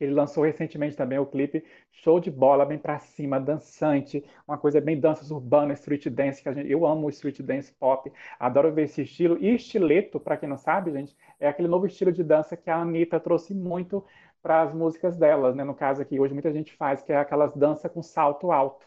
ele 0.00 0.12
lançou 0.12 0.44
recentemente 0.44 0.96
também 0.96 1.18
o 1.18 1.26
clipe 1.26 1.64
Show 1.92 2.20
de 2.20 2.30
Bola, 2.30 2.64
bem 2.64 2.78
pra 2.78 2.98
cima, 2.98 3.40
dançante, 3.40 4.24
uma 4.46 4.58
coisa 4.58 4.80
bem 4.80 4.98
danças 4.98 5.30
urbanas, 5.30 5.78
street 5.80 6.08
dance, 6.08 6.42
que 6.42 6.52
gente, 6.52 6.70
eu 6.70 6.86
amo 6.86 7.06
o 7.06 7.10
street 7.10 7.40
dance 7.40 7.72
pop, 7.72 8.12
adoro 8.38 8.72
ver 8.72 8.84
esse 8.84 9.02
estilo. 9.02 9.38
E 9.40 9.54
estileto, 9.54 10.20
para 10.20 10.36
quem 10.36 10.48
não 10.48 10.56
sabe, 10.58 10.92
gente, 10.92 11.16
é 11.40 11.48
aquele 11.48 11.68
novo 11.68 11.86
estilo 11.86 12.12
de 12.12 12.22
dança 12.22 12.56
que 12.56 12.70
a 12.70 12.76
Anitta 12.76 13.18
trouxe 13.20 13.54
muito 13.54 14.04
para 14.42 14.62
as 14.62 14.74
músicas 14.74 15.16
delas, 15.16 15.54
né? 15.56 15.64
No 15.64 15.74
caso 15.74 16.02
aqui, 16.02 16.20
hoje 16.20 16.34
muita 16.34 16.52
gente 16.52 16.74
faz, 16.74 17.02
que 17.02 17.12
é 17.12 17.16
aquelas 17.16 17.54
danças 17.54 17.90
com 17.90 18.02
salto 18.02 18.52
alto 18.52 18.84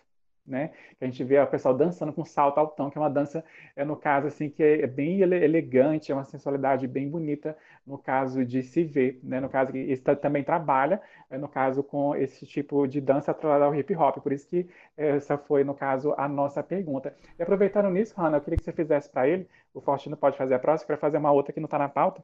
né? 0.48 0.70
Que 0.98 1.06
a 1.06 1.08
gente 1.08 1.24
vê 1.24 1.40
o 1.40 1.48
pessoal 1.48 1.74
dançando 1.76 2.14
com 2.14 2.24
salto 2.24 2.58
altão, 2.60 2.90
que 2.90 2.98
é 2.98 3.02
uma 3.02 3.10
dança, 3.10 3.44
é 3.76 3.84
no 3.84 3.96
caso 3.96 4.28
assim 4.28 4.50
que 4.50 4.64
é 4.64 4.88
bem 4.88 5.22
elegante, 5.22 6.12
é 6.12 6.16
uma 6.16 6.24
sensualidade 6.24 6.88
bem 6.88 7.10
bonita 7.10 7.58
no 7.86 7.98
caso 7.98 8.46
de 8.46 8.64
se 8.64 8.84
ver, 8.84 9.20
né? 9.24 9.40
No 9.40 9.50
caso 9.50 9.72
que 9.72 9.98
também 10.22 10.44
trabalha, 10.44 11.02
é, 11.30 11.38
no 11.38 11.48
caso 11.48 11.84
com 11.84 12.16
esse 12.16 12.46
tipo 12.46 12.88
de 12.88 13.02
dança 13.02 13.32
atrelada 13.32 13.66
ao 13.66 13.76
hip 13.76 13.96
hop. 13.96 14.18
Por 14.20 14.32
isso 14.32 14.48
que 14.48 14.68
essa 14.96 15.38
foi 15.38 15.64
no 15.64 15.74
caso 15.74 16.14
a 16.18 16.28
nossa 16.28 16.64
pergunta. 16.64 17.16
E 17.38 17.44
aproveitando 17.44 17.90
nisso, 17.90 18.14
Hanna, 18.18 18.38
eu 18.38 18.42
queria 18.42 18.58
que 18.58 18.64
você 18.64 18.72
fizesse 18.74 19.10
para 19.10 19.28
ele, 19.28 19.48
o 19.74 19.82
Faustino 19.82 20.18
pode 20.18 20.38
fazer 20.38 20.56
a 20.56 20.60
próxima, 20.60 20.88
para 20.88 20.98
fazer 20.98 21.18
uma 21.18 21.32
outra 21.32 21.54
que 21.54 21.60
não 21.60 21.66
está 21.66 21.78
na 21.80 21.90
pauta. 21.90 22.24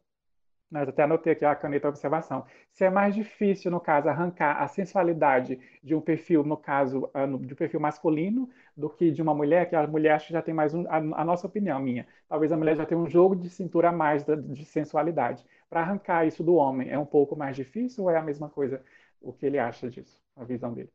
Mas 0.73 0.89
até 0.89 1.03
anotei 1.03 1.33
aqui 1.33 1.45
a 1.45 1.55
caneta 1.55 1.87
observação. 1.87 2.47
Se 2.71 2.83
é 2.83 2.89
mais 2.89 3.13
difícil, 3.13 3.69
no 3.69 3.79
caso, 3.79 4.09
arrancar 4.09 4.59
a 4.59 4.67
sensualidade 4.67 5.59
de 5.83 5.93
um 5.93 6.01
perfil, 6.01 6.43
no 6.43 6.57
caso, 6.57 7.11
ah, 7.13 7.27
de 7.27 7.53
um 7.53 7.55
perfil 7.55 7.79
masculino, 7.79 8.49
do 8.75 8.89
que 8.89 9.11
de 9.11 9.21
uma 9.21 9.35
mulher, 9.35 9.69
que 9.69 9.75
a 9.75 9.85
mulher 9.85 10.13
acho 10.13 10.25
que 10.27 10.33
já 10.33 10.41
tem 10.41 10.51
mais 10.51 10.73
um, 10.73 10.83
a, 10.89 10.95
a 10.95 11.23
nossa 11.23 11.45
opinião, 11.45 11.79
minha. 11.79 12.07
Talvez 12.27 12.51
a 12.51 12.57
mulher 12.57 12.75
já 12.75 12.87
tenha 12.87 12.99
um 12.99 13.07
jogo 13.07 13.35
de 13.35 13.51
cintura 13.51 13.89
a 13.89 13.91
mais 13.91 14.23
de, 14.23 14.35
de 14.35 14.65
sensualidade. 14.65 15.45
Para 15.69 15.81
arrancar 15.81 16.25
isso 16.25 16.43
do 16.43 16.55
homem, 16.55 16.89
é 16.89 16.97
um 16.97 17.05
pouco 17.05 17.35
mais 17.35 17.55
difícil 17.55 18.05
ou 18.05 18.09
é 18.09 18.17
a 18.17 18.23
mesma 18.23 18.49
coisa? 18.49 18.83
O 19.21 19.31
que 19.31 19.45
ele 19.45 19.59
acha 19.59 19.87
disso, 19.91 20.19
a 20.35 20.43
visão 20.43 20.73
dele? 20.73 20.89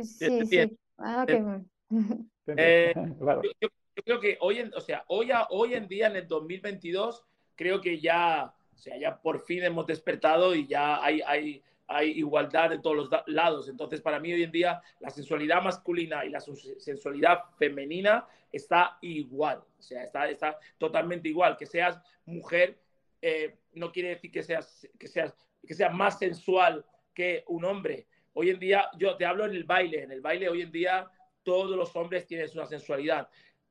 Sí, 0.00 0.46
sí. 0.46 0.78
Ah, 0.96 1.24
okay. 1.24 1.42
Eh, 2.46 2.92
yo, 3.42 3.50
yo, 3.60 3.68
creo 4.04 4.20
que 4.20 4.36
hoy 4.40 4.58
en, 4.58 4.70
o 4.74 4.80
sea, 4.80 5.02
hoy, 5.08 5.30
hoy 5.48 5.74
en 5.74 5.88
día, 5.88 6.08
en 6.08 6.16
el 6.16 6.28
2022, 6.28 7.24
creo 7.56 7.80
que 7.80 7.98
ya 7.98 8.54
O 8.74 8.78
sea, 8.78 8.96
ya 8.98 9.20
por 9.20 9.40
fin 9.40 9.62
hemos 9.62 9.86
despertado 9.86 10.54
y 10.54 10.66
ya 10.66 11.02
hay, 11.02 11.20
hay, 11.22 11.62
hay 11.86 12.10
igualdad 12.10 12.72
en 12.72 12.82
todos 12.82 12.96
los 12.96 13.08
lados. 13.26 13.68
Entonces, 13.68 14.00
para 14.00 14.18
mí 14.18 14.32
hoy 14.32 14.42
en 14.42 14.52
día, 14.52 14.82
la 15.00 15.10
sensualidad 15.10 15.62
masculina 15.62 16.24
y 16.24 16.30
la 16.30 16.40
sensualidad 16.40 17.44
femenina 17.58 18.26
está 18.52 18.98
igual. 19.02 19.62
O 19.78 19.82
sea, 19.82 20.02
está, 20.02 20.28
está 20.28 20.58
totalmente 20.78 21.28
igual. 21.28 21.56
Que 21.56 21.66
seas 21.66 22.00
mujer 22.26 22.78
eh, 23.26 23.56
no 23.72 23.90
quiere 23.90 24.10
decir 24.10 24.30
que 24.30 24.42
seas, 24.42 24.86
que, 24.98 25.08
seas, 25.08 25.34
que 25.66 25.72
seas 25.72 25.94
más 25.94 26.18
sensual 26.18 26.84
que 27.14 27.42
un 27.48 27.64
hombre. 27.64 28.06
Hoy 28.34 28.50
en 28.50 28.58
día, 28.58 28.90
yo 28.98 29.16
te 29.16 29.24
hablo 29.24 29.46
en 29.46 29.52
el 29.52 29.64
baile. 29.64 30.02
En 30.02 30.12
el 30.12 30.20
baile, 30.20 30.50
hoy 30.50 30.60
en 30.60 30.70
día, 30.70 31.08
todos 31.42 31.74
los 31.74 31.96
hombres 31.96 32.26
tienen 32.26 32.50
una 32.52 32.66
sensualidad. 32.66 33.30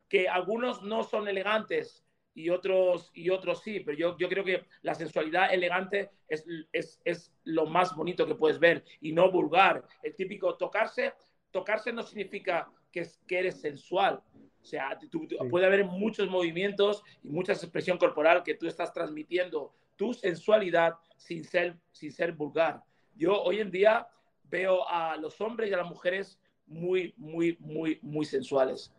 Que 0.10 0.28
algunos 0.28 0.82
no 0.82 1.04
son 1.04 1.28
elegantes, 1.28 2.03
y 2.36 2.50
otros, 2.50 3.12
y 3.14 3.30
otros 3.30 3.62
sí, 3.62 3.80
pero 3.82 3.98
yo, 3.98 4.18
yo 4.18 4.28
creo 4.28 4.44
que 4.44 4.66
la 4.82 4.96
sensualidad 4.96 5.54
elegante 5.54 6.10
es, 6.28 6.46
es, 6.72 7.00
es, 7.06 7.32
lo 7.44 7.66
más 7.66 7.96
bonito 7.96 8.26
que 8.26 8.36
puedes 8.36 8.60
ver 8.60 8.84
y 9.02 9.12
no 9.12 9.32
vulgar. 9.32 9.84
El 10.02 10.16
típico 10.16 10.56
tocarse, 10.56 11.14
tocarse 11.52 11.92
no 11.92 12.02
significa 12.04 12.72
que, 12.92 13.08
que 13.28 13.40
eres 13.40 13.62
sensual. 13.62 14.22
O 14.62 14.66
sea, 14.66 14.98
tú, 15.12 15.28
sí. 15.30 15.38
puede 15.50 15.66
haber 15.66 15.86
muchos 15.86 16.30
movimientos 16.30 17.04
y 17.24 17.30
mucha 17.30 17.52
expresión 17.52 17.98
corporal 17.98 18.44
que 18.44 18.56
tú 18.56 18.68
estás 18.68 18.94
transmitiendo 18.94 19.74
tu 19.96 20.14
sensualidad 20.14 20.96
sin 21.18 21.44
ser, 21.44 21.78
sin 21.92 22.12
ser 22.12 22.32
vulgar. 22.32 22.82
Yo 23.16 23.42
hoy 23.44 23.60
en 23.60 23.70
día 23.70 24.08
veo 24.46 24.88
a 24.88 25.18
los 25.18 25.40
hombres 25.42 25.70
y 25.70 25.74
a 25.74 25.78
las 25.78 25.90
mujeres 25.90 26.40
muy, 26.66 27.14
muy, 27.18 27.58
muy, 27.60 28.00
muy 28.02 28.26
sensuales. 28.26 28.94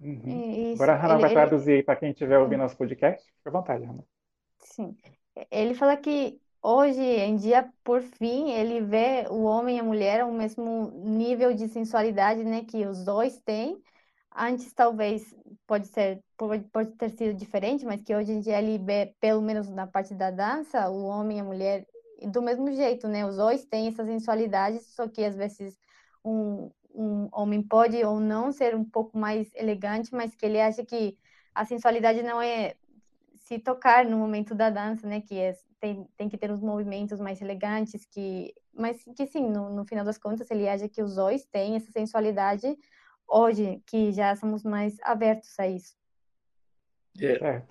Uhum. 0.00 0.72
Agora 0.74 0.92
a 0.92 0.96
Hannah 0.96 1.14
ele, 1.14 1.22
vai 1.22 1.30
traduzir 1.32 1.72
ele... 1.72 1.82
para 1.82 1.96
quem 1.96 2.10
estiver 2.10 2.38
ouvindo 2.38 2.60
nosso 2.60 2.76
podcast. 2.76 3.24
Fica 3.38 3.50
à 3.50 3.52
vontade, 3.52 3.84
Hannah. 3.84 4.04
Sim. 4.60 4.96
Ele 5.50 5.74
fala 5.74 5.96
que 5.96 6.40
hoje 6.62 7.00
em 7.00 7.36
dia, 7.36 7.68
por 7.84 8.02
fim, 8.02 8.50
ele 8.50 8.80
vê 8.80 9.26
o 9.30 9.42
homem 9.42 9.76
e 9.76 9.80
a 9.80 9.84
mulher 9.84 10.20
ao 10.20 10.32
mesmo 10.32 10.90
nível 11.04 11.54
de 11.54 11.68
sensualidade, 11.68 12.44
né, 12.44 12.64
que 12.64 12.86
os 12.86 13.04
dois 13.04 13.40
têm. 13.40 13.80
Antes 14.34 14.72
talvez 14.72 15.34
pode 15.66 15.88
ser 15.88 16.22
pode, 16.36 16.64
pode 16.64 16.92
ter 16.92 17.10
sido 17.10 17.34
diferente, 17.36 17.84
mas 17.84 18.02
que 18.02 18.14
hoje 18.14 18.32
em 18.32 18.40
dia 18.40 18.58
ele 18.58 18.78
vê, 18.78 19.12
pelo 19.20 19.42
menos 19.42 19.68
na 19.68 19.86
parte 19.86 20.14
da 20.14 20.30
dança, 20.30 20.88
o 20.88 21.04
homem 21.04 21.38
e 21.38 21.40
a 21.40 21.44
mulher 21.44 21.86
do 22.30 22.40
mesmo 22.40 22.70
jeito, 22.72 23.08
né? 23.08 23.26
Os 23.26 23.36
dois 23.36 23.64
têm 23.64 23.88
essa 23.88 24.04
sensualidade, 24.04 24.80
só 24.84 25.08
que 25.08 25.24
às 25.24 25.36
vezes 25.36 25.76
um, 26.24 26.70
um 26.98 27.28
homem 27.32 27.62
pode 27.62 28.02
ou 28.04 28.18
não 28.18 28.50
ser 28.50 28.74
um 28.74 28.84
pouco 28.84 29.16
mais 29.16 29.48
elegante, 29.54 30.12
mas 30.12 30.34
que 30.34 30.44
ele 30.44 30.60
acha 30.60 30.84
que 30.84 31.16
a 31.54 31.64
sensualidade 31.64 32.22
não 32.22 32.42
é 32.42 32.74
se 33.36 33.58
tocar 33.58 34.04
no 34.04 34.18
momento 34.18 34.54
da 34.54 34.68
dança, 34.68 35.06
né? 35.06 35.20
Que 35.20 35.38
é, 35.38 35.56
tem, 35.80 36.08
tem 36.16 36.28
que 36.28 36.36
ter 36.36 36.50
os 36.50 36.60
movimentos 36.60 37.20
mais 37.20 37.40
elegantes, 37.40 38.04
que 38.04 38.52
mas 38.74 39.02
que 39.16 39.26
sim, 39.26 39.48
no, 39.48 39.70
no 39.70 39.84
final 39.84 40.04
das 40.04 40.18
contas 40.18 40.50
ele 40.50 40.68
acha 40.68 40.88
que 40.88 41.02
os 41.02 41.14
dois 41.14 41.44
têm 41.46 41.76
essa 41.76 41.90
sensualidade 41.90 42.76
hoje, 43.26 43.82
que 43.86 44.12
já 44.12 44.34
somos 44.34 44.64
mais 44.64 44.96
abertos 45.02 45.58
a 45.58 45.68
isso. 45.68 45.96
É. 47.20 47.62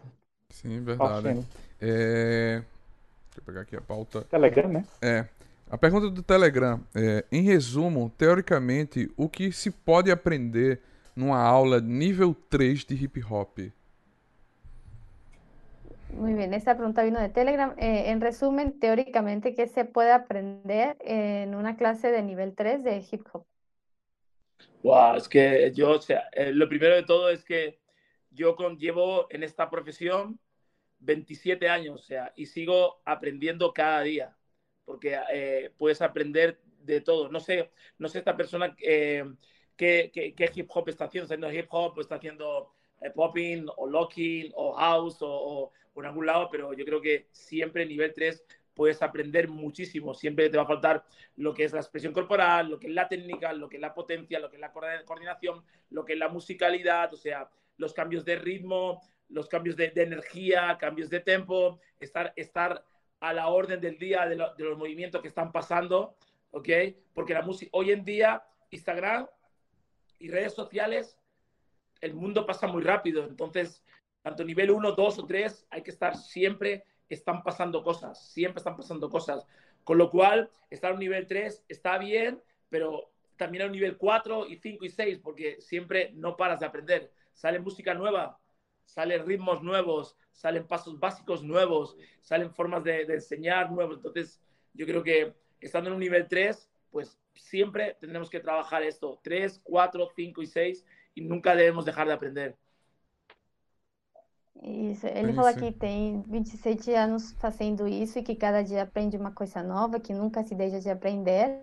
Sim, 0.49 0.83
verdade. 0.83 1.45
É... 1.81 2.59
Deixa 2.59 3.39
eu 3.39 3.43
pegar 3.43 3.61
aqui 3.61 3.75
a 3.75 3.81
pauta. 3.81 4.21
Telegram, 4.23 4.69
né? 4.69 4.85
É. 5.01 5.27
A 5.69 5.77
pergunta 5.77 6.09
do 6.09 6.23
Telegram 6.23 6.81
é: 6.95 7.25
em 7.29 7.41
resumo, 7.41 8.09
teoricamente, 8.17 9.11
o 9.17 9.27
que 9.27 9.51
se 9.51 9.69
pode 9.69 10.09
aprender 10.09 10.81
numa 11.13 11.41
aula 11.41 11.81
nível 11.81 12.33
3 12.49 12.85
de 12.85 12.95
hip 12.95 13.21
hop? 13.29 13.73
Muy 16.11 16.33
bien, 16.33 16.53
esta 16.53 16.73
pregunta 16.73 17.03
vino 17.03 17.19
de 17.19 17.27
Telegram. 17.27 17.75
Eh, 17.77 18.09
en 18.11 18.21
resumen, 18.21 18.79
teóricamente, 18.79 19.53
¿qué 19.53 19.67
se 19.67 19.83
puede 19.83 20.13
aprender 20.13 20.95
en 21.01 21.53
una 21.53 21.75
clase 21.75 22.11
de 22.11 22.23
nivel 22.23 22.55
3 22.55 22.85
de 22.85 23.05
hip 23.11 23.27
hop? 23.33 23.45
Wow, 24.83 25.15
es 25.17 25.27
que 25.27 25.73
yo, 25.75 25.91
o 25.91 26.01
sea, 26.01 26.29
eh, 26.31 26.53
lo 26.53 26.69
primero 26.69 26.95
de 26.95 27.03
todo 27.03 27.29
es 27.29 27.43
que 27.43 27.77
yo 28.31 28.55
con, 28.55 28.77
llevo 28.77 29.27
en 29.29 29.43
esta 29.43 29.69
profesión 29.69 30.39
27 30.99 31.67
años, 31.67 31.99
o 31.99 32.03
sea, 32.03 32.31
y 32.37 32.45
sigo 32.45 33.01
aprendiendo 33.03 33.73
cada 33.73 34.01
día 34.01 34.36
porque 34.87 35.19
eh, 35.33 35.69
puedes 35.77 36.01
aprender 36.01 36.61
de 36.79 37.01
todo. 37.01 37.27
No 37.27 37.41
sé, 37.41 37.69
no 37.99 38.07
sé 38.07 38.19
esta 38.19 38.37
persona 38.37 38.73
eh, 38.81 39.25
qué, 39.75 40.09
qué, 40.13 40.51
hip 40.55 40.69
hop 40.73 40.87
está 40.87 41.05
haciendo, 41.05 41.25
está 41.25 41.35
haciendo 41.35 41.51
hip 41.51 41.67
hop, 41.71 41.97
o 41.97 42.01
está 42.01 42.15
haciendo 42.15 42.71
eh, 43.01 43.09
popping 43.09 43.67
o 43.75 43.85
locking 43.85 44.49
o 44.55 44.71
house 44.71 45.21
o, 45.21 45.27
o, 45.29 45.73
o, 45.93 45.99
en 45.99 46.05
algún 46.05 46.25
lado, 46.25 46.47
pero 46.49 46.71
yo 46.71 46.85
creo 46.85 47.01
que 47.01 47.27
siempre 47.33 47.85
nivel 47.85 48.13
3 48.13 48.41
puedes 48.73 49.01
aprender 49.01 49.49
muchísimo. 49.49 50.13
Siempre 50.13 50.49
te 50.49 50.55
va 50.55 50.63
a 50.63 50.67
faltar 50.67 51.03
lo 51.35 51.53
que 51.53 51.65
es 51.65 51.73
la 51.73 51.81
expresión 51.81 52.13
corporal, 52.13 52.69
lo 52.69 52.79
que 52.79 52.87
es 52.87 52.93
la 52.93 53.09
técnica, 53.09 53.51
lo 53.51 53.67
que 53.67 53.75
es 53.75 53.81
la 53.81 53.93
potencia, 53.93 54.39
lo 54.39 54.49
que 54.49 54.55
es 54.55 54.61
la 54.61 54.71
coordinación, 54.71 55.65
lo 55.89 56.05
que 56.05 56.13
es 56.13 56.19
la 56.19 56.29
musicalidad, 56.29 57.13
o 57.13 57.17
sea, 57.17 57.49
los 57.75 57.93
cambios 57.93 58.23
de 58.23 58.37
ritmo, 58.37 59.01
los 59.27 59.49
cambios 59.49 59.75
de, 59.75 59.89
de 59.89 60.03
energía, 60.03 60.77
cambios 60.79 61.09
de 61.09 61.19
tempo, 61.19 61.81
estar, 61.99 62.31
estar 62.37 62.85
a 63.19 63.33
la 63.33 63.47
orden 63.47 63.81
del 63.81 63.97
día 63.97 64.25
de, 64.25 64.35
lo, 64.35 64.53
de 64.55 64.63
los 64.63 64.77
movimientos 64.77 65.21
que 65.21 65.27
están 65.27 65.51
pasando, 65.51 66.15
¿ok? 66.51 66.69
Porque 67.13 67.33
la 67.33 67.41
música, 67.41 67.69
hoy 67.73 67.91
en 67.91 68.03
día, 68.05 68.43
Instagram 68.69 69.27
y 70.19 70.29
redes 70.29 70.53
sociales, 70.53 71.17
el 72.01 72.13
mundo 72.13 72.45
pasa 72.45 72.67
muy 72.67 72.83
rápido, 72.83 73.25
entonces, 73.25 73.83
tanto 74.21 74.43
nivel 74.43 74.71
1, 74.71 74.91
2 74.91 75.19
o 75.19 75.25
3, 75.25 75.67
hay 75.69 75.81
que 75.81 75.91
estar 75.91 76.15
siempre, 76.15 76.83
están 77.09 77.43
pasando 77.43 77.83
cosas, 77.83 78.31
siempre 78.31 78.59
están 78.59 78.75
pasando 78.75 79.09
cosas. 79.09 79.45
Con 79.83 79.97
lo 79.97 80.09
cual, 80.11 80.49
estar 80.69 80.91
a 80.91 80.93
un 80.93 80.99
nivel 80.99 81.27
3 81.27 81.63
está 81.69 81.97
bien, 81.97 82.41
pero 82.69 83.11
también 83.37 83.63
a 83.63 83.65
un 83.67 83.71
nivel 83.71 83.97
4 83.97 84.47
y 84.47 84.57
5 84.57 84.85
y 84.85 84.89
6, 84.89 85.19
porque 85.23 85.61
siempre 85.61 86.11
no 86.13 86.35
paras 86.35 86.59
de 86.59 86.65
aprender. 86.65 87.11
Sale 87.33 87.59
música 87.59 87.93
nueva, 87.93 88.39
salen 88.87 89.27
ritmos 89.27 89.61
nuevos, 89.61 90.15
salen 90.31 90.65
pasos 90.65 90.99
básicos 90.99 91.43
nuevos, 91.43 91.95
salen 92.21 92.51
formas 92.51 92.83
de, 92.83 93.05
de, 93.05 93.15
enseñar 93.15 93.71
nuevos. 93.71 93.97
Entonces, 93.97 94.41
yo 94.73 94.87
creo 94.87 95.03
que 95.03 95.35
estando 95.61 95.89
en 95.89 95.95
un 95.95 95.99
nivel 95.99 96.27
3, 96.27 96.67
pues 96.89 97.19
siempre 97.35 97.95
tendremos 97.99 98.29
que 98.29 98.39
trabajar 98.39 98.81
esto, 98.81 99.19
3, 99.23 99.61
4, 99.63 100.09
5 100.15 100.41
y 100.41 100.47
6, 100.47 100.85
y 101.15 101.21
nunca 101.21 101.55
debemos 101.55 101.85
dejar 101.85 102.07
de 102.07 102.13
aprender. 102.13 102.55
Isso, 104.63 105.05
ele 105.05 105.33
falou 105.33 105.53
que 105.53 105.71
tem 105.71 106.23
27 106.27 106.91
anos 106.93 107.31
fazendo 107.33 107.87
isso 107.87 108.17
e 108.17 108.23
que 108.23 108.35
cada 108.35 108.63
dia 108.63 108.81
aprende 108.81 109.15
uma 109.15 109.31
coisa 109.31 109.61
nova, 109.61 109.99
que 109.99 110.13
nunca 110.13 110.43
se 110.43 110.55
deixa 110.55 110.79
de 110.79 110.89
aprender 110.89 111.59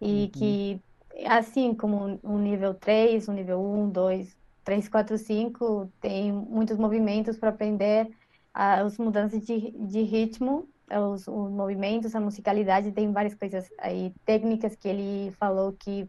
e 0.00 0.24
uhum. 0.24 0.30
que, 0.30 0.80
assim 1.26 1.74
como 1.74 2.18
um 2.24 2.38
nível 2.38 2.72
3, 2.72 3.28
um 3.28 3.34
nível 3.34 3.60
1, 3.60 3.90
2, 3.90 4.36
3, 4.66 4.88
4, 4.88 5.16
5, 5.16 5.92
tem 6.00 6.32
muitos 6.32 6.76
movimentos 6.76 7.38
para 7.38 7.50
aprender 7.50 8.10
as 8.52 8.98
mudanças 8.98 9.46
de, 9.46 9.70
de 9.70 10.02
ritmo, 10.02 10.68
os, 10.90 11.28
os 11.28 11.50
movimentos, 11.52 12.16
a 12.16 12.20
musicalidade, 12.20 12.90
tem 12.90 13.12
várias 13.12 13.34
coisas 13.34 13.70
aí, 13.78 14.12
técnicas 14.24 14.74
que 14.74 14.88
ele 14.88 15.30
falou 15.38 15.72
que 15.72 16.08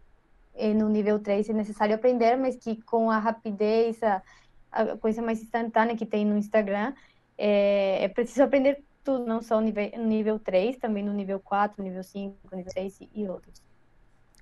no 0.76 0.89
nível 0.89 1.20
3 1.20 1.50
é 1.50 1.54
necessário 1.54 1.93
aprender, 1.93 2.36
mas 2.36 2.56
que 2.56 2.82
com 2.82 3.12
a 3.12 3.20
rapidez, 3.20 4.02
a, 4.02 4.24
a 4.72 4.98
coisa 4.98 5.22
mais 5.22 5.39
instantânea 5.39 5.96
que 5.96 6.06
tem 6.06 6.26
no 6.26 6.36
Instagram, 6.36 6.96
é, 7.38 8.06
é 8.06 8.08
preciso 8.08 8.41
aprender 8.41 8.84
tudo, 9.04 9.24
não 9.24 9.39
só 9.39 9.62
no 9.62 9.67
nível, 9.67 9.91
no 9.98 10.06
nível 10.06 10.39
3, 10.39 10.78
também 10.78 11.04
no 11.04 11.13
nível 11.13 11.39
4, 11.39 11.84
nível 11.84 12.04
5, 12.04 12.56
nível 12.56 12.72
6 12.72 13.00
e 13.13 13.28
outros. 13.28 13.66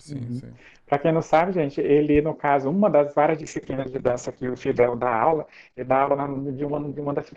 Sim, 0.05 0.19
uhum. 0.19 0.31
sim. 0.31 0.59
Para 0.85 0.99
quem 0.99 1.11
não 1.11 1.21
sabe, 1.21 1.51
gente, 1.53 1.81
ele, 1.81 2.21
no 2.21 2.35
caso, 2.35 2.69
uma 2.69 2.89
das 2.89 3.13
várias 3.13 3.39
disciplinas 3.39 3.91
de 3.91 3.97
dança 3.99 4.31
que 4.31 4.47
o 4.47 4.55
Fidel 4.55 4.95
dá 4.95 5.09
aula, 5.13 5.47
ele 5.75 5.87
dá 5.87 6.01
aula 6.01 6.27
de, 6.53 6.63
uma, 6.63 6.91
de 6.93 7.01
uma 7.01 7.13
das 7.13 7.31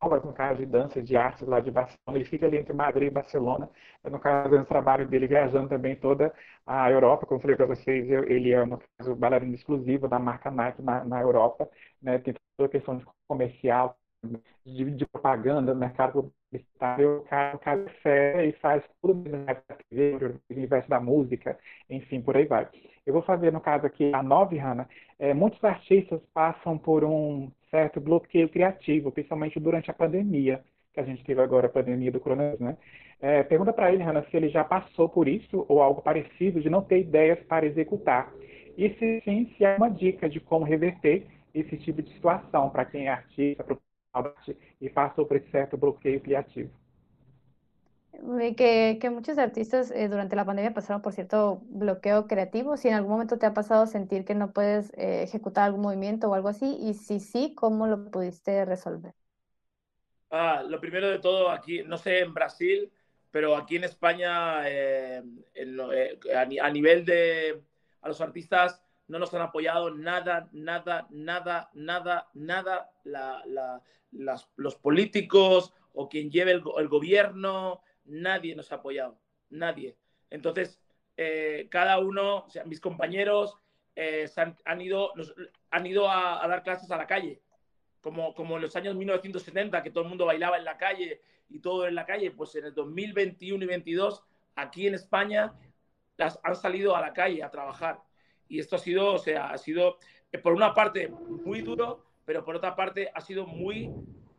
aulas, 0.00 0.22
no 0.24 0.32
caso 0.32 0.58
de 0.60 0.66
dança, 0.66 1.02
de 1.02 1.16
artes 1.16 1.46
lá 1.48 1.60
de 1.60 1.70
Barcelona, 1.70 2.18
ele 2.18 2.24
fica 2.24 2.46
ali 2.46 2.58
entre 2.58 2.72
Madrid 2.74 3.08
e 3.08 3.10
Barcelona, 3.10 3.70
no 4.04 4.18
caso, 4.18 4.56
no 4.56 4.64
trabalho 4.66 5.06
dele 5.08 5.26
viajando 5.26 5.68
também 5.68 5.96
toda 5.96 6.32
a 6.66 6.90
Europa, 6.90 7.26
como 7.26 7.38
eu 7.38 7.42
falei 7.42 7.56
para 7.56 7.66
vocês, 7.66 8.08
ele 8.10 8.52
é, 8.52 8.64
no 8.66 8.78
caso, 8.98 9.14
bailarino 9.16 9.54
exclusivo 9.54 10.06
da 10.08 10.18
marca 10.18 10.50
Nike 10.50 10.82
na, 10.82 11.04
na 11.04 11.20
Europa, 11.20 11.68
né, 12.02 12.18
tem 12.18 12.34
toda 12.56 12.66
a 12.68 12.70
questão 12.70 12.96
de 12.98 13.04
comercial, 13.28 13.98
de, 14.64 14.90
de 14.90 15.06
propaganda, 15.06 15.74
mercado 15.74 16.32
é 16.52 17.90
fé 18.02 18.46
e 18.46 18.52
faz 18.52 18.82
tudo 19.00 19.28
no 19.30 20.40
universo 20.50 20.88
da 20.88 21.00
música, 21.00 21.58
enfim, 21.88 22.20
por 22.20 22.36
aí 22.36 22.46
vai. 22.46 22.68
Eu 23.06 23.12
vou 23.12 23.22
fazer, 23.22 23.52
no 23.52 23.60
caso 23.60 23.86
aqui, 23.86 24.12
a 24.14 24.22
nove, 24.22 24.58
Hanna. 24.58 24.88
É, 25.18 25.32
muitos 25.32 25.62
artistas 25.64 26.20
passam 26.34 26.76
por 26.76 27.04
um 27.04 27.50
certo 27.70 28.00
bloqueio 28.00 28.48
criativo, 28.48 29.12
principalmente 29.12 29.60
durante 29.60 29.90
a 29.90 29.94
pandemia, 29.94 30.62
que 30.92 31.00
a 31.00 31.04
gente 31.04 31.24
teve 31.24 31.40
agora, 31.40 31.66
a 31.66 31.70
pandemia 31.70 32.10
do 32.10 32.20
coronavírus, 32.20 32.60
né? 32.60 32.76
É, 33.20 33.42
pergunta 33.42 33.72
para 33.72 33.92
ele, 33.92 34.02
Hanna, 34.02 34.24
se 34.30 34.36
ele 34.36 34.48
já 34.48 34.64
passou 34.64 35.08
por 35.08 35.28
isso 35.28 35.64
ou 35.68 35.82
algo 35.82 36.02
parecido, 36.02 36.60
de 36.60 36.70
não 36.70 36.82
ter 36.82 37.00
ideias 37.00 37.38
para 37.46 37.66
executar. 37.66 38.32
E 38.76 38.88
se 38.94 39.20
sim, 39.24 39.52
se 39.56 39.64
há 39.64 39.76
uma 39.76 39.90
dica 39.90 40.28
de 40.28 40.40
como 40.40 40.64
reverter 40.64 41.26
esse 41.54 41.76
tipo 41.78 42.02
de 42.02 42.12
situação 42.14 42.70
para 42.70 42.84
quem 42.84 43.06
é 43.06 43.10
artista, 43.10 43.64
y 44.80 44.88
pasó 44.88 45.26
por 45.26 45.40
cierto 45.40 45.76
bloqueo 45.76 46.22
creativo. 46.22 46.70
Que, 48.56 48.98
que 49.00 49.10
muchos 49.10 49.38
artistas 49.38 49.90
eh, 49.92 50.08
durante 50.08 50.36
la 50.36 50.44
pandemia 50.44 50.74
pasaron 50.74 51.00
por 51.00 51.12
cierto 51.12 51.62
bloqueo 51.68 52.26
creativo. 52.26 52.76
Si 52.76 52.88
en 52.88 52.94
algún 52.94 53.12
momento 53.12 53.38
te 53.38 53.46
ha 53.46 53.54
pasado 53.54 53.86
sentir 53.86 54.24
que 54.24 54.34
no 54.34 54.52
puedes 54.52 54.92
eh, 54.94 55.22
ejecutar 55.22 55.64
algún 55.64 55.82
movimiento 55.82 56.28
o 56.28 56.34
algo 56.34 56.48
así, 56.48 56.76
y 56.80 56.94
si 56.94 57.20
sí, 57.20 57.54
¿cómo 57.54 57.86
lo 57.86 58.10
pudiste 58.10 58.64
resolver? 58.64 59.14
Ah, 60.30 60.62
lo 60.66 60.80
primero 60.80 61.08
de 61.08 61.18
todo, 61.18 61.50
aquí, 61.50 61.82
no 61.84 61.96
sé 61.96 62.20
en 62.20 62.34
Brasil, 62.34 62.92
pero 63.30 63.56
aquí 63.56 63.76
en 63.76 63.84
España, 63.84 64.68
eh, 64.68 65.22
a, 66.34 66.70
nivel 66.70 67.04
de 67.04 67.62
a 68.02 68.08
los 68.08 68.20
artistas, 68.20 68.82
no 69.10 69.18
nos 69.18 69.34
han 69.34 69.42
apoyado 69.42 69.90
nada, 69.90 70.48
nada, 70.52 71.08
nada, 71.10 71.68
nada, 71.74 72.30
nada. 72.32 72.90
Los 74.56 74.76
políticos 74.76 75.74
o 75.92 76.08
quien 76.08 76.30
lleve 76.30 76.52
el, 76.52 76.88
gobierno, 76.88 77.82
nadie 78.04 78.54
nos 78.54 78.70
ha 78.70 78.76
apoyado, 78.76 79.18
nadie. 79.50 79.96
Entonces, 80.30 80.80
eh, 81.16 81.66
cada 81.70 81.98
uno, 81.98 82.44
o 82.46 82.50
sea, 82.50 82.64
mis 82.64 82.80
compañeros 82.80 83.58
eh, 83.96 84.30
han, 84.36 84.80
ido, 84.80 85.12
han 85.70 85.86
ido 85.86 86.08
a, 86.08 86.46
dar 86.46 86.62
clases 86.62 86.88
a 86.92 86.96
la 86.96 87.08
calle, 87.08 87.42
como, 88.00 88.32
como 88.32 88.56
en 88.56 88.62
los 88.62 88.76
años 88.76 88.94
1970, 88.94 89.82
que 89.82 89.90
todo 89.90 90.04
el 90.04 90.08
mundo 90.08 90.26
bailaba 90.26 90.56
en 90.56 90.64
la 90.64 90.78
calle 90.78 91.20
y 91.48 91.58
todo 91.58 91.88
en 91.88 91.96
la 91.96 92.06
calle, 92.06 92.30
pues 92.30 92.54
en 92.54 92.66
el 92.66 92.74
2021 92.74 93.56
y 93.56 93.66
2022, 93.66 94.22
aquí 94.54 94.86
en 94.86 94.94
España, 94.94 95.52
las, 96.16 96.38
han 96.44 96.54
salido 96.54 96.94
a 96.94 97.00
la 97.00 97.12
calle 97.12 97.42
a 97.42 97.50
trabajar 97.50 98.00
y 98.50 98.58
esto 98.58 98.76
ha 98.76 98.80
sido, 98.80 99.14
o 99.14 99.18
sea, 99.18 99.50
ha 99.50 99.58
sido, 99.58 99.96
eh, 100.32 100.38
por 100.38 100.52
una 100.52 100.74
parte, 100.74 101.08
muy 101.08 101.62
duro, 101.62 102.04
pero 102.26 102.44
por 102.44 102.56
otra 102.56 102.74
parte 102.74 103.08
ha 103.14 103.20
sido 103.20 103.46
muy, 103.46 103.90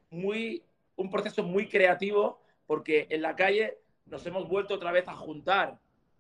muy, 0.10 0.62
un 0.97 1.10
proceso 1.10 1.43
muy 1.43 1.67
creativo, 1.67 2.41
porque 2.67 3.08
en 3.10 3.21
la 3.21 3.36
calle 3.38 3.78
nos 4.06 4.26
hemos 4.26 4.47
vuelto 4.50 4.76
otra 4.76 4.91
vez 4.91 5.08
a 5.08 5.15
juntar. 5.15 5.80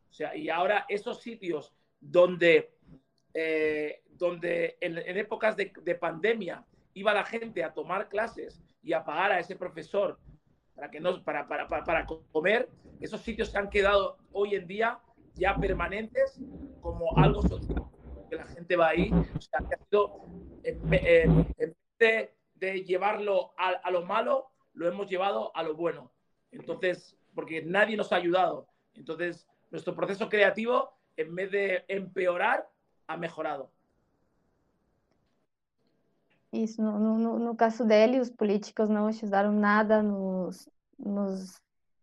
O 0.09 0.13
sea, 0.13 0.35
y 0.35 0.49
ahora 0.49 0.85
esos 0.87 1.21
sitios 1.21 1.73
donde, 1.99 2.71
eh, 3.33 4.01
donde 4.11 4.77
en, 4.79 4.97
épocas 5.17 5.57
de, 5.57 5.95
pandemia 5.99 6.65
iba 6.93 7.13
la 7.13 7.25
gente 7.25 7.61
a 7.61 7.73
tomar 7.73 8.07
clases 8.07 8.63
y 8.81 8.93
a 8.93 9.03
pagar 9.03 9.33
a 9.33 9.39
ese 9.39 9.57
profesor 9.57 10.17
para, 10.75 10.89
que 10.89 11.01
no, 11.01 11.21
para, 11.23 11.45
para, 11.45 11.67
para 11.67 12.05
comer, 12.05 12.69
esos 13.01 13.19
sitios 13.19 13.49
se 13.49 13.57
han 13.57 13.69
quedado 13.69 14.17
hoy 14.31 14.55
en 14.55 14.65
día 14.65 14.97
ya 15.35 15.55
permanentes 15.55 16.39
como 16.81 17.15
algo 17.17 17.41
social, 17.41 17.83
que 18.29 18.35
la 18.35 18.45
gente 18.45 18.75
va 18.75 18.89
ahí. 18.89 19.11
O 19.11 19.41
sea, 19.41 19.59
ha 19.59 19.85
sido, 19.85 20.25
en, 20.63 20.89
vez 20.89 22.29
de, 22.55 22.83
llevarlo 22.83 23.53
a, 23.57 23.69
a, 23.69 23.91
lo 23.91 24.03
malo, 24.03 24.51
lo 24.73 24.87
hemos 24.87 25.09
llevado 25.09 25.55
a 25.55 25.63
lo 25.63 25.75
bueno. 25.75 26.11
Entonces, 26.51 27.17
porque 27.33 27.63
nadie 27.63 27.97
nos 27.97 28.11
ha 28.11 28.17
ayudado. 28.17 28.67
Entonces, 28.93 29.47
nuestro 29.71 29.95
proceso 29.95 30.29
creativo, 30.29 30.93
en 31.15 31.33
vez 31.35 31.51
de 31.51 31.85
empeorar, 31.87 32.69
ha 33.07 33.17
mejorado. 33.17 33.71
Isso, 36.51 36.81
no, 36.81 36.99
no, 36.99 37.39
no 37.39 37.55
caso 37.55 37.85
dele, 37.85 38.19
os 38.19 38.29
políticos 38.29 38.89
não 38.89 39.07
ajudaram 39.07 39.53
nada 39.53 40.03
nos, 40.03 40.69
nos 40.99 41.60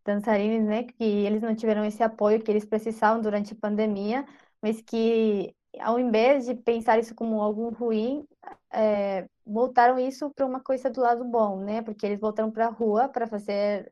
dançarinos, 0.09 0.67
né, 0.67 0.83
que 0.83 1.03
eles 1.03 1.41
não 1.41 1.55
tiveram 1.55 1.85
esse 1.85 2.01
apoio 2.03 2.41
que 2.41 2.51
eles 2.51 2.65
precisavam 2.65 3.21
durante 3.21 3.53
a 3.53 3.57
pandemia, 3.57 4.25
mas 4.61 4.81
que 4.81 5.55
ao 5.79 5.99
invés 5.99 6.45
de 6.45 6.55
pensar 6.55 6.99
isso 6.99 7.13
como 7.15 7.41
algo 7.41 7.69
ruim, 7.69 8.25
é, 8.73 9.27
voltaram 9.45 9.99
isso 9.99 10.31
para 10.31 10.45
uma 10.45 10.59
coisa 10.61 10.89
do 10.89 11.01
lado 11.01 11.23
bom, 11.25 11.59
né? 11.63 11.81
Porque 11.83 12.05
eles 12.05 12.19
voltaram 12.19 12.51
para 12.51 12.67
a 12.67 12.69
rua 12.71 13.07
para 13.09 13.27
fazer 13.27 13.91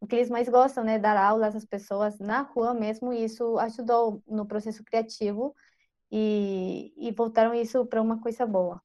o 0.00 0.06
que 0.06 0.16
eles 0.16 0.30
mais 0.30 0.48
gostam, 0.48 0.84
né? 0.84 0.98
Dar 0.98 1.16
aulas 1.16 1.56
às 1.56 1.64
pessoas 1.66 2.18
na 2.18 2.42
rua 2.42 2.74
mesmo, 2.74 3.12
e 3.12 3.24
isso 3.24 3.58
ajudou 3.58 4.22
no 4.26 4.46
processo 4.46 4.84
criativo 4.84 5.54
e, 6.10 6.92
e 6.96 7.12
voltaram 7.12 7.54
isso 7.54 7.86
para 7.86 8.02
uma 8.02 8.20
coisa 8.20 8.46
boa. 8.46 8.82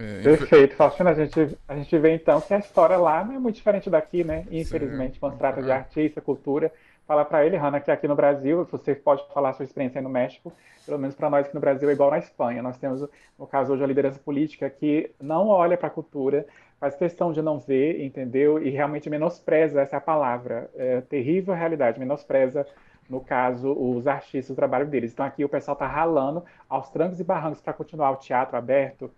É, 0.00 0.22
Perfeito, 0.22 0.74
Faustina. 0.76 1.10
A 1.10 1.14
gente, 1.14 1.58
a 1.68 1.76
gente 1.76 1.98
vê 1.98 2.14
então 2.14 2.40
que 2.40 2.54
a 2.54 2.58
história 2.58 2.96
lá 2.96 3.22
não 3.22 3.34
é 3.34 3.38
muito 3.38 3.56
diferente 3.56 3.90
daqui, 3.90 4.24
né? 4.24 4.46
Infelizmente, 4.50 5.20
quando 5.20 5.34
se 5.34 5.38
trata 5.38 5.62
de 5.62 5.70
artista, 5.70 6.20
cultura. 6.20 6.72
Fala 7.06 7.24
para 7.24 7.44
ele, 7.44 7.56
Hanna, 7.56 7.80
que 7.80 7.90
aqui 7.90 8.06
no 8.08 8.14
Brasil, 8.14 8.64
você 8.70 8.94
pode 8.94 9.26
falar 9.34 9.52
sua 9.52 9.64
experiência 9.64 9.98
aí 9.98 10.04
no 10.04 10.08
México, 10.08 10.52
pelo 10.86 10.96
menos 10.96 11.16
para 11.16 11.28
nós 11.28 11.44
aqui 11.44 11.54
no 11.54 11.60
Brasil 11.60 11.90
é 11.90 11.92
igual 11.92 12.10
na 12.10 12.18
Espanha. 12.18 12.62
Nós 12.62 12.78
temos, 12.78 13.04
no 13.36 13.46
caso 13.48 13.72
hoje, 13.72 13.82
a 13.82 13.86
liderança 13.86 14.18
política 14.20 14.70
que 14.70 15.10
não 15.20 15.48
olha 15.48 15.76
para 15.76 15.88
a 15.88 15.90
cultura, 15.90 16.46
faz 16.78 16.94
questão 16.94 17.32
de 17.32 17.42
não 17.42 17.58
ver, 17.58 18.02
entendeu? 18.02 18.62
E 18.62 18.70
realmente 18.70 19.10
menospreza 19.10 19.82
essa 19.82 19.96
é 19.96 20.00
palavra. 20.00 20.70
É 20.76 21.00
terrível 21.02 21.52
realidade, 21.52 21.98
menospreza 21.98 22.64
no 23.10 23.20
caso, 23.20 23.72
os 23.72 24.06
artistas, 24.06 24.50
o 24.50 24.54
trabalho 24.54 24.86
deles. 24.86 25.12
Então 25.12 25.26
aqui 25.26 25.44
o 25.44 25.48
pessoal 25.48 25.72
está 25.74 25.86
ralando 25.86 26.44
aos 26.68 26.88
trancos 26.90 27.18
e 27.18 27.24
barrancos 27.24 27.60
para 27.60 27.72
continuar 27.72 28.12
o 28.12 28.16
teatro 28.16 28.56
aberto, 28.56 29.10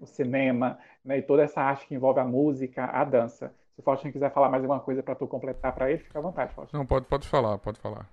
o 0.00 0.06
cinema, 0.06 0.78
né, 1.04 1.18
e 1.18 1.22
toda 1.22 1.42
essa 1.42 1.60
arte 1.60 1.86
que 1.86 1.94
envolve 1.94 2.20
a 2.20 2.24
música, 2.24 2.84
a 2.86 3.04
dança. 3.04 3.52
Se 3.74 3.80
o 3.80 3.82
Faustinho 3.82 4.12
quiser 4.12 4.32
falar 4.32 4.48
mais 4.48 4.62
alguma 4.62 4.80
coisa 4.80 5.02
para 5.02 5.14
tu 5.14 5.26
completar 5.26 5.74
para 5.74 5.90
ele, 5.90 6.00
fica 6.00 6.18
à 6.18 6.22
vontade, 6.22 6.52
Faustinho. 6.52 6.80
Não, 6.80 6.86
pode, 6.86 7.06
pode 7.06 7.26
falar, 7.26 7.58
pode 7.58 7.78
falar. 7.78 8.06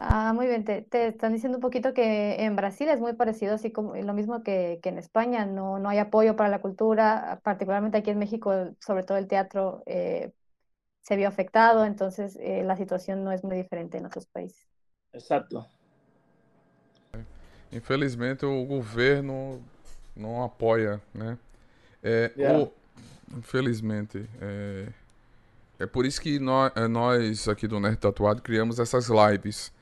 Ah, 0.00 0.32
muy 0.32 0.46
bien. 0.46 0.64
Te, 0.64 0.82
te, 0.82 1.08
están 1.08 1.32
diciendo 1.32 1.58
un 1.58 1.62
poquito 1.62 1.92
que 1.92 2.44
en 2.44 2.54
Brasil 2.54 2.88
es 2.88 3.00
muy 3.00 3.14
parecido, 3.14 3.54
así 3.54 3.72
como 3.72 3.96
lo 3.96 4.14
mismo 4.14 4.44
que, 4.44 4.78
que 4.80 4.90
en 4.90 4.98
España. 4.98 5.44
No, 5.44 5.80
no 5.80 5.88
hay 5.88 5.98
apoyo 5.98 6.36
para 6.36 6.48
la 6.48 6.60
cultura, 6.60 7.40
particularmente 7.42 7.98
aquí 7.98 8.10
en 8.10 8.18
México, 8.18 8.52
sobre 8.78 9.02
todo 9.02 9.18
el 9.18 9.26
teatro 9.26 9.82
eh, 9.86 10.32
se 11.02 11.16
vio 11.16 11.26
afectado, 11.26 11.84
entonces 11.84 12.36
eh, 12.40 12.62
la 12.64 12.76
situación 12.76 13.24
no 13.24 13.32
es 13.32 13.42
muy 13.42 13.56
diferente 13.56 13.98
en 13.98 14.06
otros 14.06 14.26
países. 14.26 14.68
Exacto. 15.12 15.66
Infelizmente, 17.72 18.46
o 18.46 18.64
governo 18.64 19.58
não 20.18 20.42
apoia, 20.42 21.00
né? 21.14 21.38
É, 22.02 22.32
yeah. 22.36 22.58
o, 22.58 22.72
infelizmente. 23.36 24.28
É, 24.40 24.86
é 25.80 25.86
por 25.86 26.04
isso 26.04 26.20
que 26.20 26.38
nós, 26.38 26.72
é, 26.74 26.86
nós 26.88 27.48
aqui 27.48 27.66
do 27.66 27.78
Nerd 27.78 27.96
Tatuado 27.98 28.42
criamos 28.42 28.78
essas 28.78 29.08
lives 29.08 29.72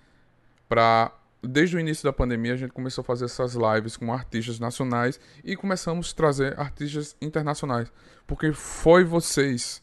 para 0.69 1.13
desde 1.43 1.77
o 1.77 1.81
início 1.81 2.05
da 2.05 2.13
pandemia, 2.13 2.55
a 2.55 2.57
gente 2.57 2.73
começou 2.73 3.03
a 3.03 3.05
fazer 3.05 3.27
essas 3.27 3.55
lives 3.55 3.97
com 3.97 4.13
artistas 4.13 4.59
nacionais 4.59 5.21
e 5.45 5.55
começamos 5.57 6.13
a 6.13 6.17
trazer 6.17 6.59
artistas 6.59 7.17
internacionais. 7.21 7.93
Porque 8.27 8.53
foi 8.53 9.05
vocês 9.05 9.83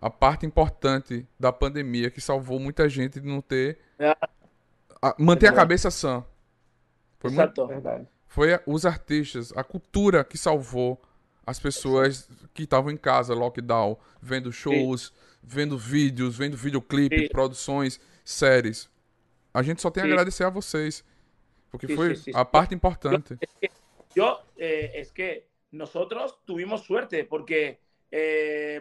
a 0.00 0.10
parte 0.10 0.46
importante 0.46 1.26
da 1.38 1.52
pandemia 1.52 2.10
que 2.10 2.20
salvou 2.20 2.58
muita 2.58 2.88
gente 2.88 3.20
de 3.20 3.26
não 3.26 3.40
ter. 3.40 3.78
É. 3.98 4.16
a- 5.02 5.14
manter 5.18 5.46
a 5.46 5.52
cabeça 5.52 5.90
sã. 5.90 6.24
Foi, 7.18 7.30
muito. 7.30 7.66
Verdade. 7.66 8.06
Foi 8.30 8.58
os 8.64 8.86
artistas, 8.86 9.52
a 9.56 9.62
cultura 9.64 10.22
que 10.24 10.38
salvou 10.38 11.02
as 11.44 11.58
pessoas 11.58 12.28
que 12.54 12.62
estavam 12.62 12.90
em 12.92 12.96
casa, 12.96 13.34
lockdown, 13.34 13.98
vendo 14.22 14.52
shows, 14.52 15.12
vendo 15.42 15.76
vídeos, 15.76 16.38
vendo 16.38 16.56
videoclipe, 16.56 17.22
Sim. 17.22 17.28
produções, 17.28 18.00
séries. 18.24 18.88
A 19.52 19.62
gente 19.62 19.82
só 19.82 19.90
tem 19.90 20.04
a 20.04 20.06
Sim. 20.06 20.12
agradecer 20.12 20.44
a 20.44 20.48
vocês. 20.50 21.04
Porque 21.72 21.88
foi 21.96 22.14
a 22.34 22.44
parte 22.44 22.72
importante. 22.74 23.36
Yo, 24.14 24.38
eh, 24.56 24.92
es 25.00 25.10
que 25.12 25.44
nosotros 25.72 26.38
tuvimos 26.44 26.82
suerte 26.84 27.24
porque 27.24 27.78
eh, 28.12 28.80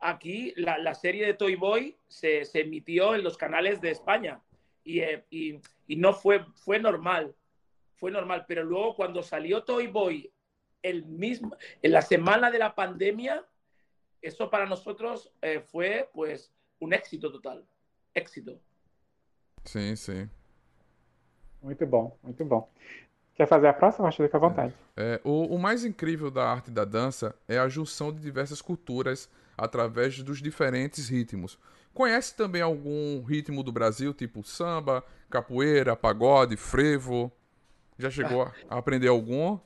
aquí 0.00 0.52
la, 0.56 0.78
la 0.78 0.94
serie 0.94 1.26
de 1.26 1.34
Toy 1.34 1.54
Boy 1.56 1.96
se, 2.08 2.44
se 2.44 2.60
emitió 2.62 3.14
en 3.14 3.22
los 3.22 3.36
canales 3.36 3.80
de 3.80 3.90
España 3.90 4.40
y, 4.84 5.00
eh, 5.00 5.24
y- 5.30 5.60
y 5.88 5.96
no 5.96 6.12
fue, 6.12 6.44
fue 6.64 6.78
normal, 6.78 7.34
fue 8.00 8.10
normal, 8.10 8.46
pero 8.48 8.64
luego 8.64 8.96
cuando 8.96 9.22
salió 9.22 9.62
Toy 9.62 9.86
Boy 9.86 10.32
el 10.82 11.04
mismo, 11.04 11.54
en 11.82 11.92
la 11.92 12.00
semana 12.00 12.50
de 12.50 12.58
la 12.58 12.74
pandemia, 12.74 13.44
eso 14.22 14.48
para 14.48 14.64
nosotros 14.64 15.30
eh, 15.42 15.60
fue 15.60 16.08
pues 16.14 16.50
un 16.80 16.94
éxito 16.94 17.30
total, 17.30 17.64
éxito. 18.14 18.58
Sim, 19.64 19.94
sim. 19.94 20.28
Muito 21.62 21.86
bom, 21.86 22.16
muito 22.22 22.42
bom. 22.42 22.66
Quer 23.34 23.46
fazer 23.46 23.68
a 23.68 23.74
próxima? 23.74 24.08
Acho 24.08 24.16
que 24.16 24.22
fica 24.24 24.38
à 24.38 24.40
vontade. 24.40 24.74
É, 24.96 25.20
o, 25.22 25.54
o 25.54 25.58
mais 25.58 25.84
incrível 25.84 26.30
da 26.30 26.48
arte 26.48 26.70
da 26.70 26.86
dança 26.86 27.34
é 27.46 27.58
a 27.58 27.68
junção 27.68 28.10
de 28.10 28.20
diversas 28.20 28.62
culturas 28.62 29.28
através 29.56 30.22
dos 30.22 30.40
diferentes 30.40 31.10
ritmos. 31.10 31.58
Conhece 31.92 32.34
também 32.34 32.62
algum 32.62 33.22
ritmo 33.22 33.62
do 33.62 33.72
Brasil, 33.72 34.14
tipo 34.14 34.42
samba, 34.42 35.04
capoeira, 35.28 35.94
pagode, 35.94 36.56
frevo? 36.56 37.30
Já 38.00 38.10
chegou 38.10 38.42
a 38.68 38.76
aprender 38.78 39.08
algum? 39.08 39.58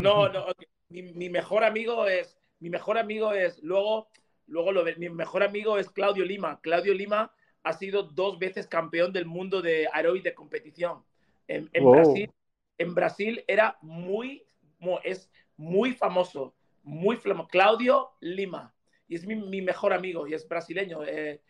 No, 0.00 0.28
no, 0.28 0.46
mi, 0.88 1.02
mi 1.02 1.28
mejor 1.28 1.64
amigo 1.64 2.06
es, 2.06 2.36
mi 2.60 2.70
mejor 2.70 2.96
amigo 2.96 3.32
es, 3.32 3.62
luego, 3.62 4.08
luego 4.46 4.72
lo 4.72 4.84
ve- 4.84 4.96
mi 4.96 5.08
mejor 5.10 5.42
amigo 5.42 5.78
es 5.78 5.90
Claudio 5.90 6.24
Lima. 6.24 6.60
Claudio 6.62 6.94
Lima 6.94 7.32
ha 7.62 7.72
sido 7.72 8.02
dos 8.02 8.38
veces 8.38 8.66
campeón 8.66 9.12
del 9.12 9.26
mundo 9.26 9.60
de 9.62 9.88
aeróbic 9.92 10.22
de 10.24 10.34
competición. 10.34 11.04
En, 11.48 11.68
en 11.72 11.84
Wow. 11.84 11.92
Brasil, 11.92 12.30
en 12.78 12.94
Brasil 12.94 13.44
era 13.46 13.76
muy, 13.82 14.46
mu- 14.78 14.98
es 15.04 15.30
muy 15.56 15.92
famoso, 15.92 16.54
muy 16.82 17.16
famoso. 17.16 17.48
Claudio 17.48 18.12
Lima. 18.20 18.72
Y 19.06 19.16
es 19.16 19.26
mi, 19.26 19.34
mi 19.36 19.60
mejor 19.60 19.92
amigo 19.92 20.26
y 20.26 20.32
es 20.34 20.48
brasileño. 20.48 21.04
Eh, 21.04 21.42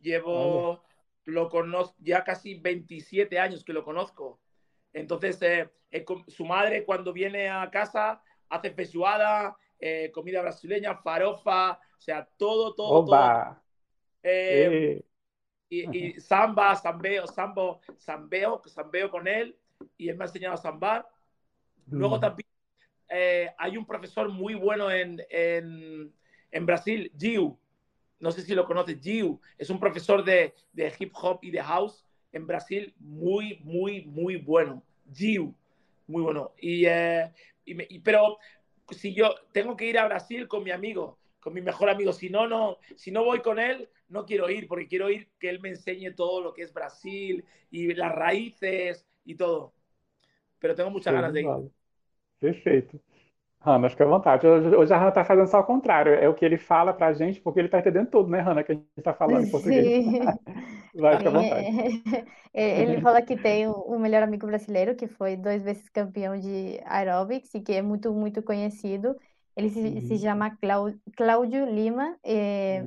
llevo, 0.00 0.82
lo 1.24 1.48
conozco 1.48 1.96
ya 1.98 2.22
casi 2.24 2.54
27 2.54 3.38
años 3.38 3.64
que 3.64 3.72
lo 3.72 3.84
conozco. 3.84 4.40
Entonces, 4.92 5.40
eh, 5.42 5.70
eh, 5.90 6.04
su 6.28 6.44
madre 6.44 6.84
cuando 6.84 7.12
viene 7.12 7.48
a 7.48 7.70
casa 7.70 8.22
hace 8.48 8.70
feijoada, 8.72 9.56
eh, 9.78 10.10
comida 10.12 10.42
brasileña, 10.42 10.96
farofa, 10.96 11.72
o 11.98 12.00
sea, 12.00 12.28
todo, 12.36 12.74
todo, 12.74 13.04
todo. 13.04 13.44
Eh, 14.22 14.66
E- 14.68 15.04
y, 15.68 15.98
y 16.08 16.20
samba, 16.20 16.74
sambeo, 16.76 17.26
sambo, 17.26 17.80
sambeo, 17.96 18.60
sambeo 18.66 19.10
con 19.10 19.28
él 19.28 19.56
y 19.96 20.08
él 20.08 20.16
me 20.16 20.24
ha 20.24 20.26
enseñado 20.26 20.54
a 20.54 20.58
sambar. 20.58 21.08
Luego 21.90 22.16
Hum. 22.16 22.20
también 22.20 22.48
eh, 23.08 23.50
hay 23.58 23.76
un 23.76 23.86
profesor 23.86 24.28
muy 24.28 24.54
bueno 24.54 24.90
en, 24.90 25.20
en, 25.30 26.12
en 26.50 26.66
Brasil, 26.66 27.12
Giu. 27.16 27.58
No 28.18 28.30
sé 28.32 28.42
si 28.42 28.54
lo 28.54 28.66
conoces, 28.66 29.00
Giu. 29.00 29.40
Es 29.58 29.70
un 29.70 29.80
profesor 29.80 30.24
de, 30.24 30.54
de 30.72 30.92
hip 30.98 31.12
hop 31.14 31.38
y 31.42 31.50
de 31.50 31.62
house 31.62 32.04
en 32.32 32.46
Brasil 32.46 32.94
muy, 32.98 33.58
muy, 33.64 34.02
muy 34.06 34.36
bueno. 34.36 34.82
Giu, 35.12 35.54
muy 36.06 36.22
bueno. 36.22 36.52
Y, 36.60 36.84
eh, 36.86 37.32
y 37.64 37.74
me- 37.74 37.86
y- 37.88 37.98
pero 38.00 38.38
si 38.90 39.14
yo 39.14 39.34
tengo 39.52 39.76
que 39.76 39.86
ir 39.86 39.98
a 39.98 40.06
Brasil 40.06 40.48
con 40.48 40.64
mi 40.64 40.70
amigo, 40.70 41.18
con 41.40 41.54
mi 41.54 41.60
mejor 41.62 41.88
amigo, 41.90 42.12
si 42.12 42.28
no, 42.30 42.46
no, 42.48 42.78
si 42.96 43.10
no 43.10 43.24
voy 43.24 43.40
con 43.40 43.58
él, 43.58 43.88
no 44.08 44.26
quiero 44.26 44.50
ir, 44.50 44.66
porque 44.68 44.88
quiero 44.88 45.10
ir 45.10 45.28
que 45.38 45.48
él 45.48 45.60
me 45.60 45.70
enseñe 45.70 46.12
todo 46.14 46.40
lo 46.42 46.52
que 46.52 46.62
es 46.62 46.72
Brasil 46.72 47.44
y 47.70 47.94
las 47.94 48.12
raíces 48.14 49.06
y 49.24 49.36
todo. 49.36 49.72
Pero 50.60 50.74
tengo 50.76 50.90
muchas 50.90 51.14
ganas 51.14 51.32
de 51.34 51.42
ir. 51.42 51.54
bola. 51.54 51.68
Perfeito. 52.40 53.00
Hanna, 53.60 53.90
fica 53.90 54.04
à 54.04 54.08
vontade. 54.08 54.46
Hoje, 54.48 54.92
a 54.94 54.98
Hanna 54.98 55.12
tá 55.12 55.24
fazendo 55.24 55.48
só 55.48 55.60
o 55.60 55.64
contrário. 55.64 56.14
É 56.14 56.28
o 56.28 56.34
que 56.34 56.44
ele 56.44 56.58
fala 56.58 56.92
pra 56.94 57.12
gente, 57.12 57.40
porque 57.40 57.60
ele 57.60 57.68
tá 57.70 57.80
entendendo 57.80 58.10
tudo, 58.10 58.30
né, 58.30 58.40
Hanna, 58.40 58.64
que 58.64 58.72
a 58.72 58.74
gente 58.76 59.02
tá 59.02 59.14
falando 59.14 59.46
em 59.46 59.50
português. 59.50 59.94
Sim. 60.04 60.40
Vai, 60.94 61.16
fica 61.18 61.28
à 61.28 61.32
Sim, 61.32 61.38
vontade. 61.42 61.66
é- 61.66 62.24
é- 62.54 62.82
ele 62.82 63.00
fala 63.00 63.22
que 63.22 63.36
tem 63.36 63.68
um 63.68 63.98
melhor 63.98 64.22
amigo 64.22 64.46
brasileiro 64.46 64.94
que 64.96 65.06
foi 65.06 65.36
duas 65.36 65.62
vezes 65.62 65.88
campeão 65.88 66.38
de 66.38 66.80
aeróbics 66.84 67.54
e 67.54 67.60
que 67.60 67.72
é 67.72 67.82
muito, 67.82 68.12
muito 68.12 68.42
conhecido. 68.42 69.16
Ele 69.56 69.68
se, 69.68 70.00
se 70.02 70.18
chama 70.18 70.56
Cláudio 71.16 71.66
Lima 71.66 72.16
é, 72.24 72.86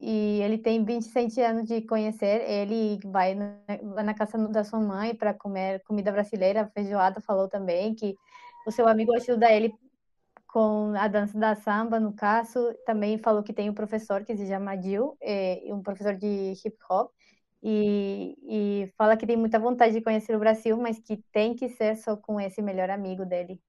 e 0.00 0.40
ele 0.42 0.58
tem 0.58 0.84
27 0.84 1.40
anos 1.40 1.66
de 1.66 1.80
conhecer. 1.82 2.42
Ele 2.48 2.98
vai 3.04 3.34
na, 3.34 3.56
vai 3.94 4.04
na 4.04 4.14
casa 4.14 4.36
da 4.48 4.64
sua 4.64 4.80
mãe 4.80 5.14
para 5.14 5.32
comer 5.32 5.82
comida 5.84 6.10
brasileira, 6.12 6.70
feijoada. 6.74 7.20
Falou 7.20 7.48
também 7.48 7.94
que 7.94 8.16
o 8.66 8.70
seu 8.70 8.86
amigo 8.88 9.14
ajuda 9.14 9.50
ele 9.50 9.72
com 10.48 10.92
a 10.96 11.08
dança 11.08 11.38
da 11.38 11.54
samba, 11.54 11.98
no 11.98 12.12
caso. 12.12 12.74
Também 12.84 13.16
falou 13.16 13.42
que 13.42 13.52
tem 13.52 13.70
um 13.70 13.74
professor 13.74 14.24
que 14.24 14.36
se 14.36 14.46
chama 14.46 14.76
Gil, 14.76 15.16
é, 15.20 15.62
um 15.68 15.82
professor 15.82 16.14
de 16.14 16.52
hip 16.64 16.76
hop, 16.90 17.10
e, 17.62 18.36
e 18.86 18.92
fala 18.98 19.16
que 19.16 19.26
tem 19.26 19.36
muita 19.36 19.58
vontade 19.58 19.94
de 19.94 20.00
conhecer 20.02 20.34
o 20.34 20.38
Brasil, 20.38 20.76
mas 20.78 20.98
que 21.00 21.16
tem 21.32 21.54
que 21.54 21.68
ser 21.68 21.96
só 21.96 22.16
com 22.16 22.40
esse 22.40 22.60
melhor 22.62 22.90
amigo 22.90 23.24
dele. 23.24 23.60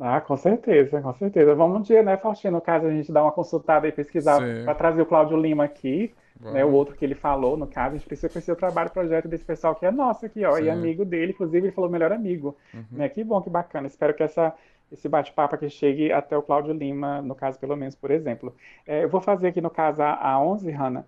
Ah, 0.00 0.20
com 0.20 0.36
certeza, 0.36 1.00
com 1.00 1.12
certeza. 1.14 1.54
Vamos 1.54 1.78
um 1.78 1.82
dia, 1.82 2.02
né, 2.02 2.16
Faustino? 2.16 2.54
No 2.56 2.60
caso, 2.60 2.86
a 2.86 2.90
gente 2.90 3.12
dá 3.12 3.22
uma 3.22 3.30
consultada 3.32 3.86
e 3.86 3.92
pesquisar 3.92 4.42
para 4.64 4.74
trazer 4.74 5.02
o 5.02 5.06
Cláudio 5.06 5.36
Lima 5.36 5.64
aqui, 5.64 6.12
né, 6.50 6.64
o 6.64 6.68
Vamos. 6.68 6.74
outro 6.74 6.96
que 6.96 7.04
ele 7.04 7.14
falou, 7.14 7.56
no 7.56 7.68
caso, 7.68 7.94
a 7.94 7.98
gente 7.98 8.06
precisa 8.06 8.28
conhecer 8.28 8.50
o 8.50 8.56
trabalho, 8.56 8.88
o 8.88 8.92
projeto 8.92 9.28
desse 9.28 9.44
pessoal 9.44 9.76
que 9.76 9.86
é 9.86 9.90
nosso 9.92 10.26
aqui, 10.26 10.44
ó, 10.44 10.56
Sim. 10.56 10.64
e 10.64 10.70
amigo 10.70 11.04
dele, 11.04 11.32
inclusive 11.32 11.66
ele 11.68 11.72
falou 11.74 11.88
melhor 11.90 12.10
amigo, 12.10 12.56
Uhum. 12.74 12.84
né? 12.90 13.08
Que 13.08 13.22
bom, 13.22 13.40
que 13.42 13.50
bacana. 13.50 13.86
Espero 13.86 14.12
que 14.14 14.22
essa, 14.24 14.52
esse 14.90 15.08
bate-papo 15.08 15.54
aqui 15.54 15.70
chegue 15.70 16.10
até 16.12 16.36
o 16.36 16.42
Cláudio 16.42 16.72
Lima, 16.74 17.22
no 17.22 17.34
caso, 17.36 17.58
pelo 17.60 17.76
menos, 17.76 17.94
por 17.94 18.10
exemplo. 18.10 18.52
É, 18.86 19.04
eu 19.04 19.08
vou 19.08 19.20
fazer 19.20 19.48
aqui, 19.48 19.60
no 19.60 19.70
caso, 19.70 20.02
a, 20.02 20.14
a 20.14 20.40
11, 20.42 20.68
Hanna, 20.72 21.06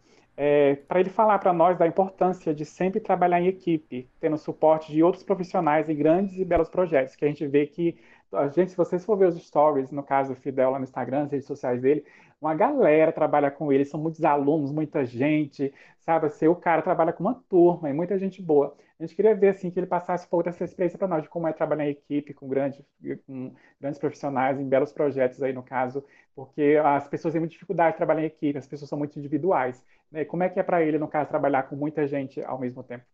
para 0.88 1.00
ele 1.00 1.10
falar 1.10 1.38
para 1.38 1.52
nós 1.52 1.78
da 1.78 1.86
importância 1.86 2.54
de 2.54 2.64
sempre 2.64 3.00
trabalhar 3.00 3.40
em 3.40 3.46
equipe, 3.46 4.08
tendo 4.20 4.36
suporte 4.36 4.92
de 4.92 5.02
outros 5.02 5.22
profissionais 5.22 5.88
em 5.88 5.96
grandes 5.96 6.36
e 6.36 6.44
belos 6.44 6.68
projetos, 6.68 7.14
que 7.16 7.24
a 7.24 7.28
gente 7.28 7.46
vê 7.46 7.66
que 7.66 7.96
a 8.32 8.48
gente, 8.48 8.72
se 8.72 8.76
vocês 8.76 9.04
for 9.04 9.16
ver 9.16 9.28
os 9.28 9.36
stories, 9.36 9.90
no 9.92 10.02
caso 10.02 10.34
do 10.34 10.40
Fidel 10.40 10.70
lá 10.70 10.78
no 10.78 10.84
Instagram, 10.84 11.24
as 11.24 11.30
redes 11.30 11.46
sociais 11.46 11.80
dele, 11.80 12.04
uma 12.40 12.54
galera 12.54 13.12
trabalha 13.12 13.50
com 13.50 13.72
ele, 13.72 13.84
são 13.84 14.00
muitos 14.00 14.24
alunos, 14.24 14.72
muita 14.72 15.04
gente, 15.04 15.72
sabe? 16.00 16.26
Assim, 16.26 16.46
o 16.48 16.56
cara 16.56 16.82
trabalha 16.82 17.12
com 17.12 17.22
uma 17.22 17.34
turma 17.48 17.88
e 17.88 17.92
muita 17.92 18.18
gente 18.18 18.42
boa. 18.42 18.76
A 18.98 19.04
gente 19.04 19.16
queria 19.16 19.34
ver 19.34 19.48
assim 19.50 19.70
que 19.70 19.78
ele 19.78 19.86
passasse 19.86 20.26
pouco 20.28 20.44
dessa 20.44 20.64
experiência 20.64 20.98
para 20.98 21.08
nós, 21.08 21.22
de 21.22 21.28
como 21.28 21.48
é 21.48 21.52
trabalhar 21.52 21.86
em 21.86 21.90
equipe 21.90 22.32
com 22.34 22.48
grandes, 22.48 22.80
com 23.26 23.52
grandes 23.80 23.98
profissionais, 23.98 24.58
em 24.60 24.68
belos 24.68 24.92
projetos 24.92 25.42
aí 25.42 25.52
no 25.52 25.62
caso, 25.62 26.04
porque 26.34 26.78
as 26.84 27.08
pessoas 27.08 27.32
têm 27.32 27.40
muita 27.40 27.52
dificuldade 27.52 27.92
de 27.92 27.96
trabalhar 27.98 28.22
em 28.22 28.26
equipe, 28.26 28.58
as 28.58 28.66
pessoas 28.68 28.88
são 28.88 28.98
muito 28.98 29.18
individuais. 29.18 29.84
Né? 30.10 30.24
Como 30.24 30.42
é 30.44 30.48
que 30.48 30.60
é 30.60 30.62
para 30.62 30.82
ele, 30.82 30.98
no 30.98 31.08
caso, 31.08 31.28
trabalhar 31.28 31.64
com 31.64 31.76
muita 31.76 32.06
gente 32.06 32.42
ao 32.44 32.58
mesmo 32.58 32.82
tempo? 32.84 33.04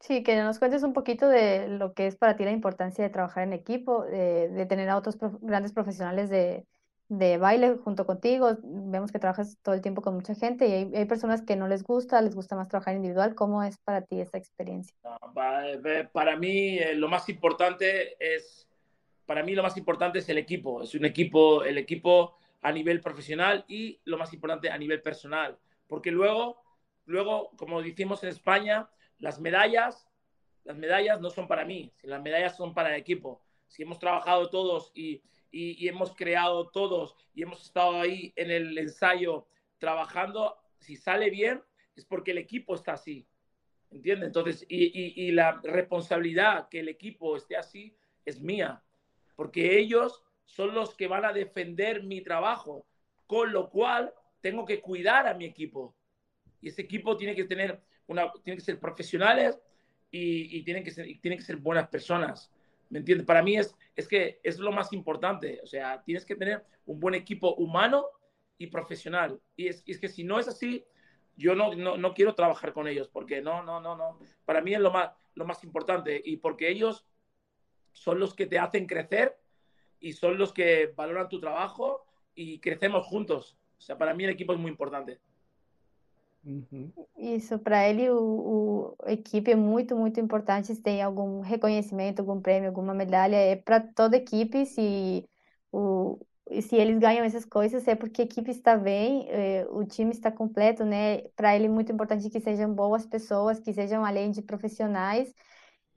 Sí, 0.00 0.22
que 0.22 0.34
nos 0.42 0.58
cuentes 0.58 0.82
un 0.82 0.94
poquito 0.94 1.28
de 1.28 1.68
lo 1.68 1.92
que 1.94 2.06
es 2.06 2.16
para 2.16 2.34
ti 2.36 2.44
la 2.44 2.52
importancia 2.52 3.04
de 3.04 3.10
trabajar 3.10 3.44
en 3.44 3.52
equipo, 3.52 4.04
de, 4.04 4.48
de 4.48 4.66
tener 4.66 4.88
a 4.88 4.96
otros 4.96 5.16
prof- 5.16 5.38
grandes 5.42 5.72
profesionales 5.72 6.30
de, 6.30 6.66
de 7.10 7.38
baile 7.38 7.76
junto 7.76 8.06
contigo. 8.06 8.56
Vemos 8.62 9.10
que 9.10 9.18
trabajas 9.18 9.58
todo 9.62 9.74
el 9.74 9.82
tiempo 9.82 10.00
con 10.00 10.14
mucha 10.14 10.34
gente 10.36 10.68
y 10.68 10.72
hay, 10.72 10.90
hay 10.94 11.04
personas 11.06 11.42
que 11.42 11.56
no 11.56 11.66
les 11.66 11.82
gusta, 11.82 12.22
les 12.22 12.36
gusta 12.36 12.54
más 12.54 12.68
trabajar 12.68 12.94
individual. 12.94 13.34
¿Cómo 13.34 13.64
es 13.64 13.78
para 13.78 14.02
ti 14.02 14.20
esta 14.20 14.38
experiencia? 14.38 14.94
Eh, 15.84 16.08
Para 16.12 16.36
mí 16.36 16.78
eh, 16.78 16.94
lo 16.94 17.08
más 17.08 17.28
importante 17.28 18.16
es, 18.20 18.68
para 19.26 19.42
mí 19.42 19.56
lo 19.56 19.64
más 19.64 19.76
importante 19.76 20.20
es 20.20 20.28
el 20.28 20.38
equipo. 20.38 20.82
Es 20.82 20.94
un 20.94 21.04
equipo, 21.04 21.64
el 21.64 21.78
equipo 21.78 22.36
a 22.62 22.70
nivel 22.70 23.00
profesional 23.00 23.64
y 23.66 24.00
lo 24.04 24.16
más 24.16 24.32
importante 24.32 24.70
a 24.70 24.78
nivel 24.78 25.02
personal. 25.02 25.58
Porque 25.88 26.12
luego, 26.12 26.62
luego, 27.06 27.50
como 27.56 27.82
decimos 27.82 28.22
en 28.22 28.28
España, 28.28 28.88
las 29.18 29.40
medallas, 29.40 30.08
las 30.62 30.76
medallas 30.76 31.20
no 31.20 31.30
son 31.30 31.48
para 31.48 31.64
mí, 31.64 31.92
las 32.02 32.22
medallas 32.22 32.56
son 32.56 32.72
para 32.72 32.90
el 32.90 33.00
equipo. 33.00 33.42
Si 33.66 33.82
hemos 33.82 33.98
trabajado 33.98 34.48
todos 34.48 34.92
y, 34.94 35.22
y- 35.50 35.88
hemos 35.88 36.14
creado 36.14 36.68
todos 36.68 37.16
y 37.34 37.42
hemos 37.42 37.62
estado 37.62 38.00
ahí 38.00 38.32
en 38.36 38.50
el 38.50 38.76
ensayo 38.78 39.46
trabajando, 39.78 40.56
si 40.78 40.96
sale 40.96 41.30
bien 41.30 41.62
es 41.96 42.04
porque 42.04 42.30
el 42.30 42.38
equipo 42.38 42.74
está 42.74 42.92
así. 42.92 43.26
¿entiendes? 43.90 44.28
Entonces, 44.28 44.64
y, 44.68 45.30
la 45.32 45.60
responsabilidad 45.62 46.68
que 46.68 46.80
el 46.80 46.88
equipo 46.88 47.36
esté 47.36 47.56
así 47.56 47.96
es 48.24 48.40
mía, 48.40 48.82
porque 49.36 49.78
ellos 49.78 50.22
son 50.44 50.74
los 50.74 50.94
que 50.94 51.08
van 51.08 51.24
a 51.24 51.32
defender 51.32 52.02
mi 52.02 52.20
trabajo, 52.20 52.86
con 53.26 53.52
lo 53.52 53.70
cual 53.70 54.12
tengo 54.40 54.64
que 54.64 54.80
cuidar 54.80 55.26
a 55.26 55.34
mi 55.34 55.44
equipo. 55.44 55.94
Y 56.60 56.68
ese 56.68 56.82
equipo 56.82 57.16
tiene 57.16 57.34
que 57.34 57.44
tener 57.44 57.80
una, 58.06 58.32
tiene 58.44 58.58
que 58.58 58.64
ser 58.64 58.78
profesionales 58.78 59.58
y, 60.10 60.62
tienen, 60.64 60.82
que 60.82 60.90
tienen 60.92 61.38
que 61.38 61.44
ser 61.44 61.56
buenas 61.56 61.88
personas. 61.88 62.50
¿Me 62.90 62.98
entiendes? 62.98 63.26
Para 63.26 63.42
mí 63.42 63.56
es, 63.56 63.74
es 63.96 64.06
que 64.06 64.40
es 64.42 64.58
lo 64.58 64.72
más 64.72 64.92
importante. 64.92 65.60
O 65.62 65.66
sea, 65.66 66.02
tienes 66.02 66.24
que 66.24 66.36
tener 66.36 66.64
un 66.86 67.00
buen 67.00 67.14
equipo 67.14 67.54
humano 67.54 68.06
y 68.58 68.66
profesional. 68.66 69.40
Y 69.56 69.68
es, 69.68 69.82
es 69.86 69.98
que 69.98 70.08
si 70.08 70.24
no 70.24 70.38
es 70.38 70.48
así, 70.48 70.84
yo 71.36 71.54
no, 71.54 71.74
no, 71.74 71.96
no, 71.96 72.12
quiero 72.12 72.34
trabajar 72.34 72.72
con 72.72 72.86
ellos 72.86 73.08
porque 73.08 73.40
no, 73.40 73.62
no, 73.62 73.80
no, 73.80 73.96
no. 73.96 74.18
Para 74.44 74.60
mí 74.60 74.74
es 74.74 74.80
lo 74.80 74.90
más, 74.90 75.10
lo 75.34 75.46
más 75.46 75.64
importante 75.64 76.20
y 76.22 76.36
porque 76.36 76.68
ellos 76.68 77.06
son 77.92 78.20
los 78.20 78.34
que 78.34 78.46
te 78.46 78.58
hacen 78.58 78.86
crecer 78.86 79.38
y 80.00 80.12
son 80.12 80.36
los 80.36 80.52
que 80.52 80.92
valoran 80.96 81.28
tu 81.28 81.40
trabajo 81.40 82.04
y 82.34 82.58
crescemos 82.58 83.06
juntos. 83.06 83.56
O 83.78 83.80
sea, 83.80 83.96
para 83.96 84.14
mí 84.14 84.24
el 84.24 84.30
equipo 84.30 84.52
es 84.52 84.58
muy 84.58 84.70
importante. 84.70 85.20
Uhum. 86.44 86.90
Isso, 87.18 87.58
para 87.58 87.88
ele 87.88 88.08
o, 88.10 88.96
o 88.98 89.08
equipe 89.08 89.50
é 89.50 89.56
muito, 89.56 89.96
muito 89.96 90.18
importante. 90.20 90.74
Se 90.74 90.80
tem 90.82 91.02
algum 91.02 91.40
reconhecimento, 91.40 92.20
algum 92.20 92.40
prêmio, 92.40 92.68
alguma 92.68 92.94
medalha, 92.94 93.36
é 93.36 93.56
para 93.56 93.80
toda 93.80 94.16
a 94.16 94.18
equipe. 94.18 94.64
Se, 94.66 95.28
o, 95.70 96.18
se 96.62 96.76
eles 96.76 96.98
ganham 96.98 97.24
essas 97.24 97.44
coisas, 97.44 97.86
é 97.86 97.94
porque 97.94 98.22
a 98.22 98.24
equipe 98.24 98.50
está 98.50 98.76
bem, 98.76 99.26
é, 99.30 99.66
o 99.70 99.84
time 99.84 100.12
está 100.12 100.30
completo, 100.32 100.84
né? 100.84 101.22
Para 101.36 101.54
ele 101.54 101.66
é 101.66 101.68
muito 101.68 101.92
importante 101.92 102.28
que 102.30 102.40
sejam 102.40 102.72
boas 102.74 103.06
pessoas, 103.06 103.60
que 103.60 103.72
sejam 103.72 104.04
além 104.04 104.30
de 104.30 104.42
profissionais, 104.42 105.32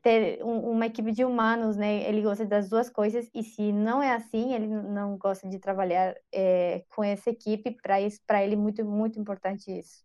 ter 0.02 0.44
um, 0.44 0.72
uma 0.72 0.86
equipe 0.88 1.12
de 1.14 1.24
humanos, 1.26 1.78
né? 1.78 2.04
Ele 2.10 2.22
gosta 2.22 2.46
das 2.46 2.70
duas 2.70 2.90
coisas 2.90 3.30
e 3.34 3.44
se 3.44 3.72
não 3.72 4.04
é 4.04 4.12
assim, 4.14 4.54
ele 4.54 4.68
não 4.68 5.18
gosta 5.18 5.48
de 5.50 5.60
trabalhar 5.60 6.16
é, 6.34 6.84
com 6.90 7.04
essa 7.04 7.30
equipe. 7.30 7.72
Para 7.82 8.44
ele 8.44 8.56
é 8.56 8.58
muito, 8.58 8.84
muito 8.86 9.20
importante 9.20 9.72
isso. 9.72 10.04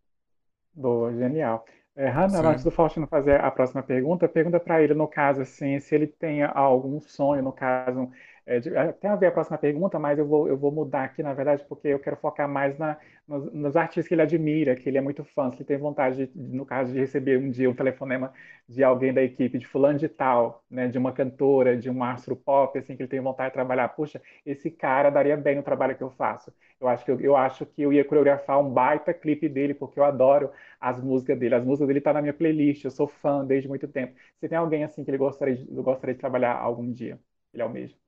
Boa, 0.78 1.12
genial. 1.12 1.64
É, 1.96 2.08
Hanna, 2.08 2.40
antes 2.40 2.62
do 2.62 2.70
Faustino 2.70 3.06
fazer 3.08 3.40
a 3.40 3.50
próxima 3.50 3.82
pergunta, 3.82 4.28
pergunta 4.28 4.60
para 4.60 4.80
ele, 4.80 4.94
no 4.94 5.08
caso, 5.08 5.42
assim, 5.42 5.80
se 5.80 5.92
ele 5.94 6.06
tem 6.06 6.42
algum 6.44 7.00
sonho, 7.00 7.42
no 7.42 7.52
caso, 7.52 8.08
é, 8.48 8.92
tem 8.92 9.10
a 9.10 9.14
ver 9.16 9.26
a 9.26 9.30
próxima 9.30 9.58
pergunta, 9.58 9.98
mas 9.98 10.18
eu 10.18 10.26
vou, 10.26 10.48
eu 10.48 10.56
vou 10.56 10.72
mudar 10.72 11.04
aqui, 11.04 11.22
na 11.22 11.34
verdade, 11.34 11.62
porque 11.68 11.88
eu 11.88 11.98
quero 11.98 12.16
focar 12.16 12.48
mais 12.48 12.78
na, 12.78 12.96
nos, 13.26 13.52
nos, 13.52 13.76
artistas 13.76 14.08
que 14.08 14.14
ele 14.14 14.22
admira, 14.22 14.74
que 14.74 14.88
ele 14.88 14.96
é 14.96 15.02
muito 15.02 15.22
fã, 15.22 15.50
se 15.50 15.58
ele 15.58 15.64
tem 15.64 15.76
vontade, 15.76 16.26
de, 16.26 16.56
no 16.56 16.64
caso, 16.64 16.90
de 16.90 16.98
receber 16.98 17.38
um 17.38 17.50
dia 17.50 17.68
um 17.68 17.74
telefonema 17.74 18.32
de 18.66 18.82
alguém 18.82 19.12
da 19.12 19.22
equipe, 19.22 19.58
de 19.58 19.66
fulano 19.66 19.98
de 19.98 20.08
tal, 20.08 20.64
né, 20.70 20.88
de 20.88 20.96
uma 20.96 21.12
cantora, 21.12 21.76
de 21.76 21.90
um 21.90 22.02
astro 22.02 22.34
pop, 22.34 22.78
assim, 22.78 22.96
que 22.96 23.02
ele 23.02 23.08
tem 23.08 23.20
vontade 23.20 23.50
de 23.50 23.54
trabalhar. 23.54 23.88
Puxa, 23.90 24.20
esse 24.46 24.70
cara 24.70 25.10
daria 25.10 25.36
bem 25.36 25.56
no 25.56 25.62
trabalho 25.62 25.94
que 25.94 26.02
eu 26.02 26.10
faço. 26.10 26.50
Eu 26.80 26.88
acho 26.88 27.04
que 27.04 27.10
eu, 27.10 27.20
eu 27.20 27.36
acho 27.36 27.66
que 27.66 27.82
eu 27.82 27.92
ia 27.92 28.04
coreografar 28.04 28.58
um 28.60 28.70
baita 28.72 29.12
clipe 29.12 29.46
dele, 29.48 29.74
porque 29.74 30.00
eu 30.00 30.04
adoro 30.04 30.50
as 30.80 30.98
músicas 31.02 31.38
dele. 31.38 31.54
As 31.54 31.64
músicas 31.64 31.88
dele 31.88 31.98
estão 31.98 32.12
tá 32.12 32.14
na 32.14 32.22
minha 32.22 32.34
playlist, 32.34 32.84
eu 32.84 32.90
sou 32.90 33.08
fã 33.08 33.44
desde 33.44 33.68
muito 33.68 33.86
tempo. 33.88 34.14
Se 34.40 34.48
tem 34.48 34.56
alguém 34.56 34.84
assim 34.84 35.04
que 35.04 35.10
ele 35.10 35.18
gostaria 35.18 35.54
de, 35.56 35.64
gostaria 35.82 36.14
de 36.14 36.20
trabalhar 36.20 36.54
algum 36.56 36.90
dia, 36.90 37.18
ele 37.52 37.62
é 37.62 37.66
o 37.66 37.70
mesmo. 37.70 38.07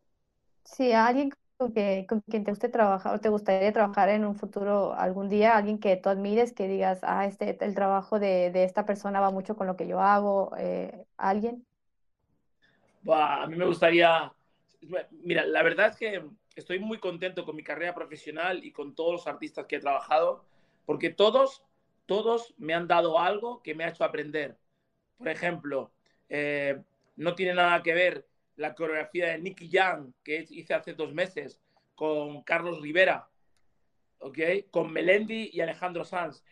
Sí, 0.65 0.93
alguien 0.93 1.31
con, 1.57 1.73
que, 1.73 2.07
con 2.09 2.21
quien 2.23 2.45
te 2.45 2.51
guste 2.53 2.69
trabajar 2.69 3.15
o 3.15 3.21
te 3.21 3.29
gustaría 3.29 3.73
trabajar 3.73 4.09
en 4.09 4.25
un 4.25 4.37
futuro 4.37 4.95
algún 4.95 5.29
día, 5.29 5.57
alguien 5.57 5.79
que 5.79 5.97
tú 5.97 6.09
admires, 6.09 6.53
que 6.53 6.69
digas, 6.69 7.01
ah, 7.03 7.27
este, 7.27 7.63
el 7.65 7.75
trabajo 7.75 8.19
de, 8.19 8.51
de 8.51 8.65
esta 8.65 8.87
persona 8.87 9.21
va 9.21 9.31
mucho 9.31 9.57
con 9.57 9.67
lo 9.67 9.77
que 9.77 9.87
yo 9.87 10.01
hago, 10.01 10.53
eh, 10.59 11.05
¿alguien? 11.17 11.67
a 13.13 13.47
mí 13.47 13.57
me 13.57 13.65
gustaría, 13.65 14.33
mira, 15.25 15.45
la 15.47 15.63
verdad 15.63 15.89
es 15.89 15.97
que 15.97 16.23
estoy 16.55 16.79
muy 16.79 16.99
contento 16.99 17.45
con 17.45 17.57
mi 17.57 17.63
carrera 17.63 17.95
profesional 17.95 18.65
y 18.65 18.73
con 18.73 18.95
todos 18.95 19.13
los 19.13 19.27
artistas 19.27 19.67
que 19.67 19.77
he 19.77 19.81
trabajado, 19.81 20.45
porque 20.87 21.11
todos, 21.11 21.63
todos 22.07 22.55
me 22.59 22.75
han 22.75 22.87
dado 22.87 23.19
algo 23.19 23.63
que 23.63 23.75
me 23.75 23.85
ha 23.85 23.89
hecho 23.89 24.05
aprender. 24.05 24.57
Por 25.19 25.29
ejemplo, 25.29 25.91
eh, 26.29 26.81
no 27.17 27.35
tiene 27.35 27.55
nada 27.55 27.83
que 27.83 27.95
ver 27.95 28.27
la 28.61 28.75
coreografía 28.75 29.29
de 29.29 29.39
Nicky 29.39 29.71
Jam 29.73 30.13
que 30.23 30.47
hice 30.51 30.75
hace 30.75 30.93
dos 30.93 31.15
meses 31.15 31.59
con 31.95 32.43
Carlos 32.43 32.81
Rivera, 32.83 33.29
¿ok? 34.19 34.39
Con 34.71 34.93
Melendi 34.93 35.51
y 35.53 35.61
Alejandro 35.63 36.05
Sanz. 36.05 36.45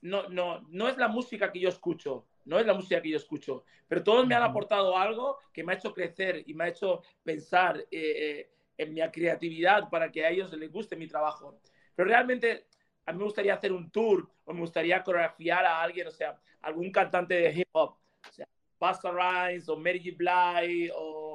No, 0.00 0.28
no, 0.30 0.62
no 0.70 0.88
es 0.88 0.96
la 0.96 1.08
música 1.08 1.52
que 1.52 1.60
yo 1.60 1.68
escucho, 1.68 2.26
no 2.46 2.58
es 2.58 2.64
la 2.64 2.72
música 2.72 3.02
que 3.02 3.10
yo 3.10 3.18
escucho, 3.18 3.64
pero 3.86 4.02
todos 4.02 4.26
me 4.26 4.34
han 4.34 4.42
aportado 4.42 4.96
algo 4.96 5.38
que 5.52 5.62
me 5.62 5.72
ha 5.72 5.76
hecho 5.76 5.92
crecer 5.92 6.42
y 6.46 6.54
me 6.54 6.64
ha 6.64 6.68
hecho 6.68 7.02
pensar 7.22 7.78
eh, 7.78 7.86
eh, 7.90 8.50
en 8.78 8.94
mi 8.94 9.02
creatividad 9.10 9.90
para 9.90 10.10
que 10.10 10.24
a 10.24 10.30
ellos 10.30 10.50
les 10.54 10.72
guste 10.72 10.96
mi 10.96 11.06
trabajo. 11.06 11.60
Pero 11.94 12.08
realmente 12.08 12.68
a 13.04 13.12
mí 13.12 13.18
me 13.18 13.24
gustaría 13.24 13.52
hacer 13.52 13.72
un 13.72 13.90
tour 13.90 14.26
o 14.46 14.54
me 14.54 14.60
gustaría 14.60 15.02
coreografiar 15.02 15.66
a 15.66 15.82
alguien, 15.82 16.06
o 16.06 16.10
sea, 16.10 16.40
algún 16.62 16.90
cantante 16.90 17.34
de 17.34 17.52
hip 17.52 17.68
hop, 17.72 17.98
o 18.26 18.32
sea, 18.32 18.48
Busta 18.80 19.10
Rhymes 19.10 19.68
o 19.68 19.76
Mary 19.76 20.00
J. 20.02 20.16
Blige 20.16 20.90
o 20.94 21.29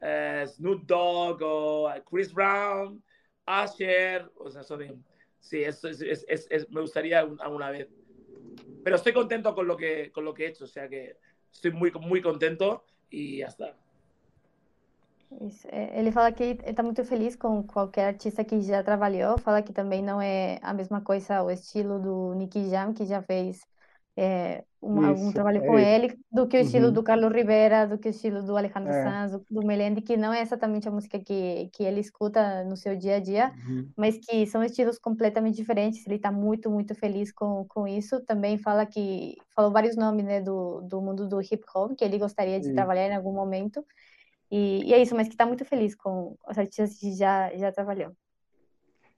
eh, 0.00 0.44
Snoop 0.46 0.84
Dogg 0.86 1.42
o 1.42 1.88
Chris 2.10 2.32
Brown, 2.32 3.02
Asher, 3.46 4.30
o 4.36 4.50
sea, 4.50 4.62
sí, 5.40 5.62
eso 5.62 5.88
es, 5.88 6.00
es, 6.00 6.46
es, 6.50 6.70
me 6.70 6.80
gustaría 6.80 7.20
alguna 7.20 7.70
vez. 7.70 7.88
Pero 8.82 8.96
estoy 8.96 9.12
contento 9.12 9.54
con 9.54 9.66
lo 9.66 9.76
que, 9.76 10.10
con 10.12 10.24
lo 10.24 10.34
que 10.34 10.44
he 10.44 10.48
hecho, 10.48 10.64
o 10.64 10.68
sea 10.68 10.88
que 10.88 11.16
estoy 11.52 11.72
muy, 11.72 11.90
muy 11.92 12.20
contento 12.20 12.84
e 13.10 13.38
já 13.40 13.48
está. 13.48 13.76
Isso. 15.40 15.66
Ele 15.72 16.12
fala 16.12 16.32
que 16.32 16.58
está 16.64 16.82
muito 16.82 17.04
feliz 17.04 17.36
com 17.36 17.64
qualquer 17.64 18.06
artista 18.06 18.44
que 18.44 18.60
já 18.60 18.82
trabalhou. 18.82 19.36
Fala 19.38 19.62
que 19.62 19.72
também 19.72 20.02
não 20.02 20.20
é 20.20 20.60
a 20.62 20.72
mesma 20.72 21.00
coisa 21.00 21.42
o 21.42 21.50
estilo 21.50 21.98
do 21.98 22.34
Nicky 22.34 22.68
Jam, 22.70 22.94
que 22.94 23.04
já 23.04 23.20
fez 23.22 23.66
é, 24.16 24.64
uma, 24.80 25.10
um 25.12 25.32
trabalho 25.32 25.64
é 25.64 25.66
com 25.66 25.78
ele, 25.78 26.16
do 26.30 26.46
que 26.46 26.56
o 26.56 26.60
estilo 26.60 26.86
uhum. 26.86 26.92
do 26.92 27.02
Carlos 27.02 27.32
Rivera, 27.32 27.86
do 27.86 27.98
que 27.98 28.08
o 28.08 28.10
estilo 28.10 28.42
do 28.42 28.56
Alejandro 28.56 28.92
é. 28.92 29.02
Sanz, 29.02 29.32
do, 29.32 29.44
do 29.50 29.66
Melendi, 29.66 30.00
que 30.02 30.16
não 30.16 30.32
é 30.32 30.42
exatamente 30.42 30.86
a 30.86 30.90
música 30.90 31.18
que, 31.18 31.68
que 31.72 31.82
ele 31.82 32.00
escuta 32.00 32.62
no 32.64 32.76
seu 32.76 32.94
dia 32.96 33.16
a 33.16 33.20
dia, 33.20 33.52
uhum. 33.66 33.88
mas 33.96 34.18
que 34.18 34.46
são 34.46 34.62
estilos 34.62 34.98
completamente 34.98 35.56
diferentes. 35.56 36.06
Ele 36.06 36.16
está 36.16 36.30
muito, 36.30 36.70
muito 36.70 36.94
feliz 36.94 37.32
com, 37.32 37.64
com 37.68 37.88
isso. 37.88 38.20
Também 38.20 38.56
fala 38.58 38.86
que 38.86 39.36
falou 39.54 39.72
vários 39.72 39.96
nomes 39.96 40.24
né, 40.24 40.40
do, 40.40 40.82
do 40.82 41.00
mundo 41.00 41.28
do 41.28 41.40
hip 41.40 41.64
hop 41.74 41.96
que 41.96 42.04
ele 42.04 42.18
gostaria 42.18 42.60
de 42.60 42.72
trabalhar 42.72 43.08
em 43.08 43.16
algum 43.16 43.32
momento. 43.32 43.84
E, 44.50 44.84
e, 44.84 44.94
é 44.94 45.02
isso, 45.02 45.16
mas 45.16 45.26
que 45.26 45.34
está 45.34 45.46
muito 45.46 45.64
feliz 45.64 45.94
com 45.96 46.36
os 46.48 46.56
artistas 46.56 46.98
que 46.98 47.12
já, 47.12 47.50
já 47.56 47.72
trabalhou. 47.72 48.12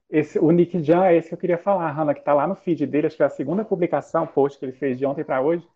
Esse, 0.09 0.39
o 0.39 0.49
Nick 0.51 0.81
Jan 0.81 1.05
é 1.05 1.17
esse 1.17 1.27
que 1.27 1.33
eu 1.33 1.37
queria 1.37 1.57
falar, 1.57 1.91
Hanna, 1.91 2.13
que 2.13 2.21
está 2.21 2.33
lá 2.33 2.47
no 2.47 2.55
feed 2.55 2.85
dele, 2.85 3.07
acho 3.07 3.17
que 3.17 3.23
é 3.23 3.25
a 3.25 3.29
segunda 3.29 3.65
publicação, 3.65 4.25
post 4.25 4.57
que 4.57 4.65
ele 4.65 4.71
fez 4.71 4.97
de 4.97 5.05
ontem 5.05 5.23
para 5.23 5.41
hoje. 5.41 5.67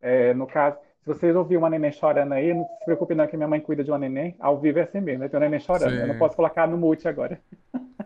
É, 0.00 0.32
no 0.34 0.46
caso, 0.46 0.78
se 1.00 1.06
vocês 1.06 1.34
ouviram 1.34 1.62
uma 1.62 1.70
neném 1.70 1.90
chorando 1.90 2.32
aí, 2.32 2.54
não 2.54 2.64
se 2.64 2.84
preocupe 2.84 3.14
não 3.14 3.26
que 3.26 3.36
minha 3.36 3.48
mãe 3.48 3.60
cuida 3.60 3.82
de 3.82 3.90
uma 3.90 3.98
neném, 3.98 4.36
ao 4.38 4.60
vivo 4.60 4.78
é 4.78 4.82
assim 4.82 5.00
mesmo, 5.00 5.22
né? 5.22 5.28
tem 5.28 5.36
uma 5.38 5.46
neném 5.46 5.58
chorando. 5.58 5.90
Sim. 5.90 6.00
Eu 6.00 6.06
não 6.06 6.18
posso 6.18 6.36
colocar 6.36 6.68
no 6.68 6.78
mute 6.78 7.08
agora. 7.08 7.40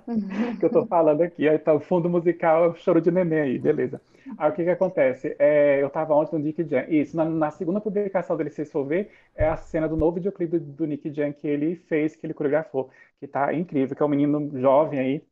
que 0.58 0.64
eu 0.64 0.68
estou 0.68 0.86
falando 0.86 1.20
aqui. 1.20 1.46
Aí 1.46 1.58
tá 1.58 1.74
o 1.74 1.80
fundo 1.80 2.08
musical, 2.08 2.64
é 2.64 2.68
o 2.68 2.74
choro 2.74 3.00
de 3.00 3.10
neném 3.10 3.40
aí, 3.40 3.58
beleza. 3.58 4.00
Aí 4.38 4.50
o 4.50 4.54
que 4.54 4.64
que 4.64 4.70
acontece? 4.70 5.36
É, 5.38 5.82
eu 5.82 5.88
estava 5.88 6.14
ontem 6.14 6.36
no 6.36 6.42
Nick 6.42 6.64
Jam. 6.64 6.84
Isso, 6.88 7.14
na, 7.16 7.24
na, 7.24 7.50
segunda 7.50 7.80
publicação 7.80 8.36
dele, 8.36 8.48
se 8.48 8.56
vocês 8.56 8.72
for 8.72 8.84
ver, 8.84 9.10
é 9.34 9.46
a 9.46 9.56
cena 9.56 9.86
do 9.86 9.96
novo 9.96 10.14
videoclipe 10.14 10.58
do, 10.58 10.72
do 10.72 10.86
Nick 10.86 11.12
Jam 11.12 11.32
que 11.32 11.46
ele 11.46 11.76
fez, 11.76 12.16
que 12.16 12.26
ele 12.26 12.34
coreografou, 12.34 12.88
que 13.20 13.26
tá 13.26 13.52
incrível, 13.52 13.94
que 13.94 14.02
é 14.02 14.06
um 14.06 14.08
menino 14.08 14.50
jovem 14.58 14.98
aí, 14.98 15.22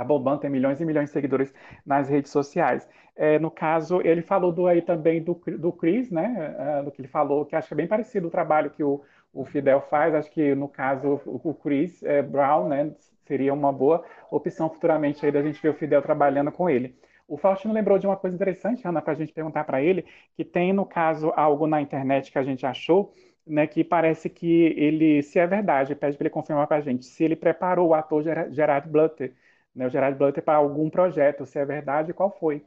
tá 0.00 0.04
bombando, 0.04 0.40
tem 0.40 0.50
milhões 0.50 0.80
e 0.80 0.84
milhões 0.84 1.06
de 1.06 1.12
seguidores 1.12 1.52
nas 1.84 2.08
redes 2.08 2.30
sociais. 2.30 2.88
É, 3.16 3.38
no 3.38 3.50
caso, 3.50 4.00
ele 4.02 4.20
falou 4.20 4.52
do, 4.52 4.66
aí 4.66 4.82
também 4.82 5.22
do, 5.22 5.34
do 5.58 5.72
Chris, 5.72 6.10
né? 6.10 6.54
É, 6.58 6.82
do 6.82 6.90
que 6.90 7.00
ele 7.00 7.08
falou, 7.08 7.46
que 7.46 7.56
acho 7.56 7.68
que 7.68 7.74
é 7.74 7.76
bem 7.76 7.86
parecido 7.86 8.28
o 8.28 8.30
trabalho 8.30 8.70
que 8.70 8.84
o, 8.84 9.02
o 9.32 9.44
Fidel 9.44 9.80
faz. 9.80 10.14
Acho 10.14 10.30
que 10.30 10.54
no 10.54 10.68
caso 10.68 11.20
o, 11.24 11.54
Chris 11.54 12.02
é, 12.02 12.20
Brown, 12.20 12.68
né? 12.68 12.92
Seria 13.26 13.54
uma 13.54 13.72
boa 13.72 14.04
opção 14.30 14.68
futuramente 14.68 15.24
aí 15.24 15.32
da 15.32 15.42
gente 15.42 15.60
ver 15.60 15.70
o 15.70 15.74
Fidel 15.74 16.02
trabalhando 16.02 16.52
com 16.52 16.68
ele. 16.68 16.94
O 17.26 17.36
Faustino 17.36 17.74
lembrou 17.74 17.98
de 17.98 18.06
uma 18.06 18.16
coisa 18.16 18.36
interessante, 18.36 18.86
Ana, 18.86 19.02
para 19.02 19.14
a 19.14 19.16
gente 19.16 19.32
perguntar 19.32 19.64
para 19.64 19.82
ele, 19.82 20.04
que 20.36 20.44
tem, 20.44 20.72
no 20.72 20.86
caso, 20.86 21.32
algo 21.34 21.66
na 21.66 21.80
internet 21.80 22.30
que 22.30 22.38
a 22.38 22.44
gente 22.44 22.64
achou, 22.64 23.12
né, 23.44 23.66
que 23.66 23.82
parece 23.82 24.30
que 24.30 24.74
ele, 24.76 25.22
se 25.22 25.38
é 25.38 25.46
verdade, 25.46 25.94
pede 25.96 26.16
para 26.16 26.24
ele 26.24 26.30
confirmar 26.30 26.68
para 26.68 26.76
a 26.76 26.80
gente, 26.80 27.04
se 27.04 27.24
ele 27.24 27.34
preparou 27.34 27.88
o 27.88 27.94
ator 27.94 28.22
Gerard 28.52 28.88
Butler 28.88 29.32
né, 29.76 29.86
o 29.86 29.90
Gerard 29.90 30.18
Butler 30.18 30.44
para 30.44 30.56
algum 30.56 30.90
projeto, 30.90 31.46
se 31.46 31.58
é 31.58 31.64
verdade, 31.64 32.12
qual 32.12 32.30
foi? 32.30 32.64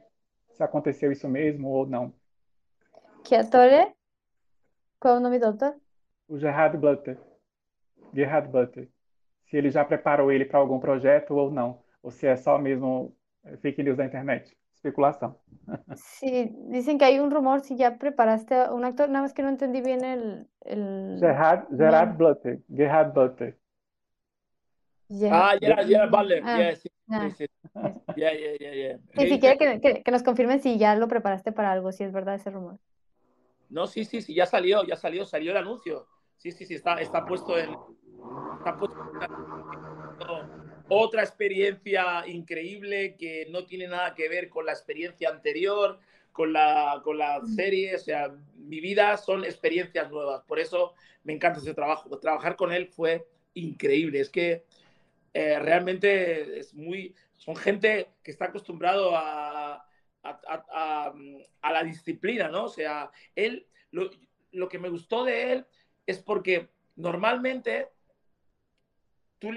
Se 0.52 0.62
aconteceu 0.62 1.12
isso 1.12 1.28
mesmo 1.28 1.68
ou 1.68 1.86
não. 1.86 2.14
Que 3.24 3.34
ator 3.34 3.66
é? 3.66 3.92
Qual 4.98 5.16
é 5.16 5.18
o 5.18 5.20
nome 5.20 5.38
do 5.38 5.46
ator? 5.46 5.74
O 6.28 6.38
Gerard 6.38 6.76
Butler. 6.78 7.18
Gerard 8.14 8.48
Butler. 8.48 8.88
Se 9.46 9.56
ele 9.56 9.70
já 9.70 9.84
preparou 9.84 10.30
ele 10.30 10.44
para 10.44 10.58
algum 10.58 10.78
projeto 10.78 11.34
ou 11.34 11.50
não. 11.50 11.82
Ou 12.02 12.10
se 12.10 12.26
é 12.26 12.36
só 12.36 12.58
mesmo 12.58 13.14
fake 13.60 13.82
news 13.82 13.96
da 13.96 14.06
internet. 14.06 14.56
especulação. 14.80 15.36
Sí, 15.94 16.50
dicen 16.70 16.98
que 16.98 17.04
hay 17.04 17.18
un 17.18 17.30
rumor 17.30 17.60
si 17.60 17.76
ya 17.76 17.98
preparaste 17.98 18.54
a 18.54 18.72
un 18.72 18.84
actor, 18.84 19.08
nada 19.08 19.22
más 19.22 19.34
que 19.34 19.42
no 19.42 19.48
entendí 19.48 19.80
bien 19.82 20.04
el... 20.04 20.48
el... 20.62 21.18
Gerard, 21.20 21.66
Gerard 21.76 22.16
Butler, 22.16 22.60
Gerard 22.74 23.12
Butler. 23.12 23.56
Ah, 25.30 25.56
Gerard, 25.60 25.86
Gerard 25.86 26.10
Butler, 26.10 26.42
Ah, 26.44 26.58
yeah, 26.58 26.76
sí, 26.76 26.89
ah. 27.10 27.30
sí, 27.36 27.46
sí. 27.46 27.70
Yeah, 28.16 28.32
yeah, 28.32 28.56
yeah, 28.58 28.74
yeah. 28.74 28.98
Sí, 29.14 29.28
si 29.28 29.34
Eh, 29.34 29.40
quiere 29.40 29.58
que, 29.58 29.80
que- 29.80 30.02
que 30.02 30.10
nos 30.10 30.22
confirmen 30.22 30.60
si 30.60 30.78
ya 30.78 30.94
lo 30.96 31.08
preparaste 31.08 31.52
para 31.52 31.72
algo, 31.72 31.92
si 31.92 32.04
es 32.04 32.12
verdad 32.12 32.34
ese 32.34 32.50
rumor. 32.50 32.78
No, 33.68 33.86
sí, 33.86 34.04
sí, 34.04 34.20
sí, 34.20 34.34
ya 34.34 34.46
salió, 34.46 34.82
ya 34.84 34.96
salió, 34.96 35.24
salió 35.24 35.52
el 35.52 35.56
anuncio. 35.56 36.06
Sí, 36.38 36.50
sí, 36.50 36.66
sí, 36.66 36.74
está, 36.74 37.00
está 37.00 37.24
puesto 37.24 37.56
en. 37.58 37.76
Está 38.58 38.76
puesto 38.76 38.96
en- 39.20 39.28
otra 40.88 41.22
experiencia 41.22 42.26
increíble 42.26 43.14
que 43.16 43.46
no 43.50 43.64
tiene 43.64 43.86
nada 43.86 44.14
que 44.14 44.28
ver 44.28 44.48
con 44.48 44.66
la 44.66 44.72
experiencia 44.72 45.28
anterior, 45.28 46.00
con 46.32 46.52
la, 46.52 47.00
con 47.04 47.16
la 47.18 47.40
serie. 47.46 47.94
O 47.94 47.98
sea, 47.98 48.34
mi 48.56 48.80
vida 48.80 49.16
son 49.16 49.44
experiencias 49.44 50.10
nuevas. 50.10 50.42
Por 50.42 50.58
eso 50.58 50.94
me 51.22 51.32
encanta 51.32 51.60
ese 51.60 51.74
trabajo. 51.74 52.18
Trabajar 52.18 52.56
con 52.56 52.72
él 52.72 52.88
fue 52.88 53.24
increíble. 53.54 54.20
Es 54.20 54.30
que 54.30 54.64
eh, 55.32 55.58
realmente 55.58 56.58
es 56.58 56.74
muy. 56.74 57.14
Son 57.36 57.56
gente 57.56 58.10
que 58.22 58.30
está 58.30 58.46
acostumbrado 58.46 59.16
a, 59.16 59.74
a, 59.74 59.84
a- 61.62 61.72
la 61.72 61.82
disciplina, 61.84 62.48
¿no? 62.48 62.64
O 62.64 62.68
sea, 62.68 63.10
él, 63.34 63.66
lo, 63.90 64.10
lo 64.52 64.68
que 64.68 64.78
me 64.78 64.88
gustó 64.88 65.24
de 65.24 65.52
él 65.52 65.66
es 66.06 66.18
porque 66.18 66.68
normalmente 66.96 67.88
tú 69.38 69.50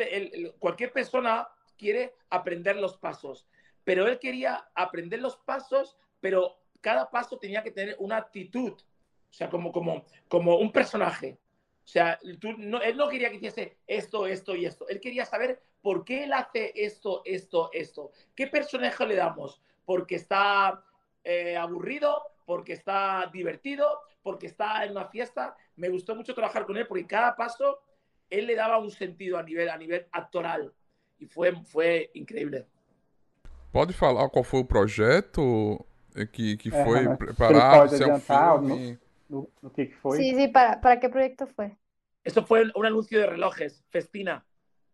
cualquier 0.60 0.92
persona 0.94 1.48
quiere 1.78 2.14
aprender 2.30 2.78
los 2.78 2.98
pasos, 2.98 3.48
pero 3.84 4.08
él 4.08 4.20
quería 4.20 4.70
aprender 4.76 5.20
los 5.20 5.38
pasos, 5.38 5.98
pero 6.20 6.58
cada 6.82 7.10
paso 7.10 7.38
tenía 7.38 7.64
que 7.64 7.72
tener 7.72 7.96
una 8.00 8.18
actitud, 8.18 8.72
o 8.74 9.34
sea, 9.34 9.50
como, 9.50 9.72
como, 9.72 10.06
como 10.28 10.58
un 10.58 10.72
personaje. 10.72 11.40
O 11.84 11.88
sea, 11.88 12.20
tú 12.40 12.54
no- 12.58 12.82
él 12.82 12.96
no 12.98 13.10
quería 13.10 13.30
que 13.30 13.36
hiciese 13.38 13.78
esto, 13.88 14.26
esto 14.28 14.56
y 14.56 14.66
esto. 14.66 14.88
Él 14.88 15.00
quería 15.02 15.26
saber 15.26 15.62
por 15.82 16.06
qué 16.06 16.24
él 16.24 16.34
hace 16.34 16.72
esto, 16.76 17.22
esto, 17.26 17.70
esto. 17.74 18.12
¿Qué 18.36 18.48
personaje 18.48 19.06
le 19.06 19.16
damos? 19.16 19.62
Porque 19.86 20.16
está 20.16 20.84
eh, 21.26 21.56
aburrido, 21.58 22.22
porque 22.46 22.74
está 22.74 23.30
divertido, 23.32 24.02
porque 24.22 24.48
está 24.48 24.84
en 24.86 24.92
una 24.92 25.06
fiesta. 25.08 25.56
Me 25.76 25.90
gustó 25.90 26.16
mucho 26.16 26.34
trabajar 26.36 26.66
con 26.66 26.78
él 26.78 26.88
porque 26.88 27.08
cada 27.08 27.36
paso 27.36 27.80
él 28.30 28.48
le 28.48 28.56
daba 28.56 28.78
un 28.78 28.92
sentido 28.92 29.38
a 29.38 29.44
nivel, 29.44 29.70
a 29.70 29.78
nivel 29.78 30.06
actoral. 30.12 30.74
Y 31.20 31.26
fue, 31.28 31.54
fue 31.66 32.12
increíble. 32.14 32.68
Pode 33.72 33.92
falar 33.94 34.30
qual 34.30 34.44
foi 34.44 34.60
o 34.62 34.66
projeto 34.66 35.84
eh, 36.16 36.28
que, 36.28 36.58
que 36.58 36.70
É, 36.70 36.84
foi 36.84 37.08
mas 37.08 37.18
preparado, 37.18 37.90
se 37.90 38.04
é 38.04 38.08
um 38.08 38.20
filme? 38.20 39.00
No, 39.34 39.50
no 39.64 39.70
que, 39.72 39.88
foi? 40.02 40.18
Sí, 40.18 40.36
sí, 40.36 40.48
¿para, 40.48 40.80
para 40.82 41.00
qué 41.00 41.10
proyecto 41.10 41.48
fue? 41.48 41.78
Eso 42.24 42.46
fue 42.46 42.64
un 42.76 42.86
anuncio 42.86 43.20
de 43.20 43.28
relojes, 43.28 43.84
Festina. 43.90 44.46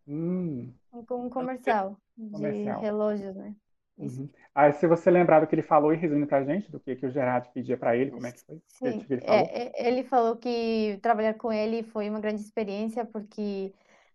Hum, 0.08 0.74
Un, 0.92 1.06
un 1.10 1.30
comercial 1.32 1.98
de 2.16 2.32
Comercial. 2.32 2.80
relógios, 2.80 3.36
né? 3.36 3.56
uhum. 3.98 4.30
Aí, 4.56 4.74
se 4.74 4.88
você 4.88 5.10
lembrar 5.12 5.40
do 5.42 5.48
que 5.48 5.56
ele 5.56 5.62
falou 5.62 5.94
e 5.94 5.98
resume 5.98 6.26
pra 6.26 6.44
gente, 6.44 6.72
do 6.72 6.80
que, 6.80 6.96
que 6.96 7.06
o 7.06 7.12
Gerard 7.12 7.50
pedia 7.54 7.78
pra 7.78 7.96
ele, 7.96 8.12
como 8.12 8.28
é 8.28 8.32
que 8.32 8.40
foi? 8.46 8.62
Sim, 8.68 9.00
que 9.06 9.14
ele 9.14 9.22
falou? 9.22 9.48
é, 9.48 9.86
é, 9.86 9.88
ele 9.88 10.04
falou 10.04 10.38
que 10.38 10.98
trabalhar 11.02 11.34
com 11.36 11.52
ele 11.52 11.84
foi 11.84 12.10
uma 12.10 12.20
grande 12.20 12.42
experiência 12.42 13.06
porque 13.06 13.74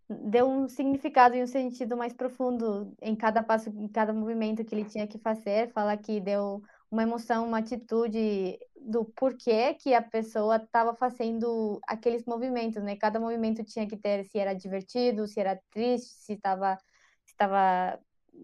deu 0.08 0.48
um 0.48 0.68
significado 0.68 1.34
e 1.36 1.42
um 1.42 1.46
sentido 1.46 1.96
mais 1.96 2.12
profundo 2.14 2.94
em 3.00 3.14
cada 3.16 3.42
passo, 3.42 3.70
em 3.70 3.88
cada 3.88 4.12
movimento 4.12 4.64
que 4.64 4.74
ele 4.74 4.84
tinha 4.84 5.06
que 5.06 5.18
fazer. 5.18 5.70
Fala 5.72 5.96
que 5.96 6.20
deu 6.20 6.62
uma 6.94 7.02
emoção, 7.02 7.46
uma 7.46 7.58
atitude 7.58 8.56
do 8.80 9.04
porquê 9.04 9.74
que 9.74 9.92
a 9.92 10.00
pessoa 10.00 10.56
estava 10.56 10.94
fazendo 10.94 11.80
aqueles 11.88 12.24
movimentos, 12.24 12.80
né? 12.84 12.94
Cada 12.94 13.18
movimento 13.18 13.64
tinha 13.64 13.84
que 13.84 13.96
ter 13.96 14.24
se 14.24 14.38
era 14.38 14.54
divertido, 14.54 15.26
se 15.26 15.40
era 15.40 15.60
triste, 15.72 16.14
se 16.14 16.34
estava, 16.34 16.76
se 17.24 17.32
estava 17.32 17.98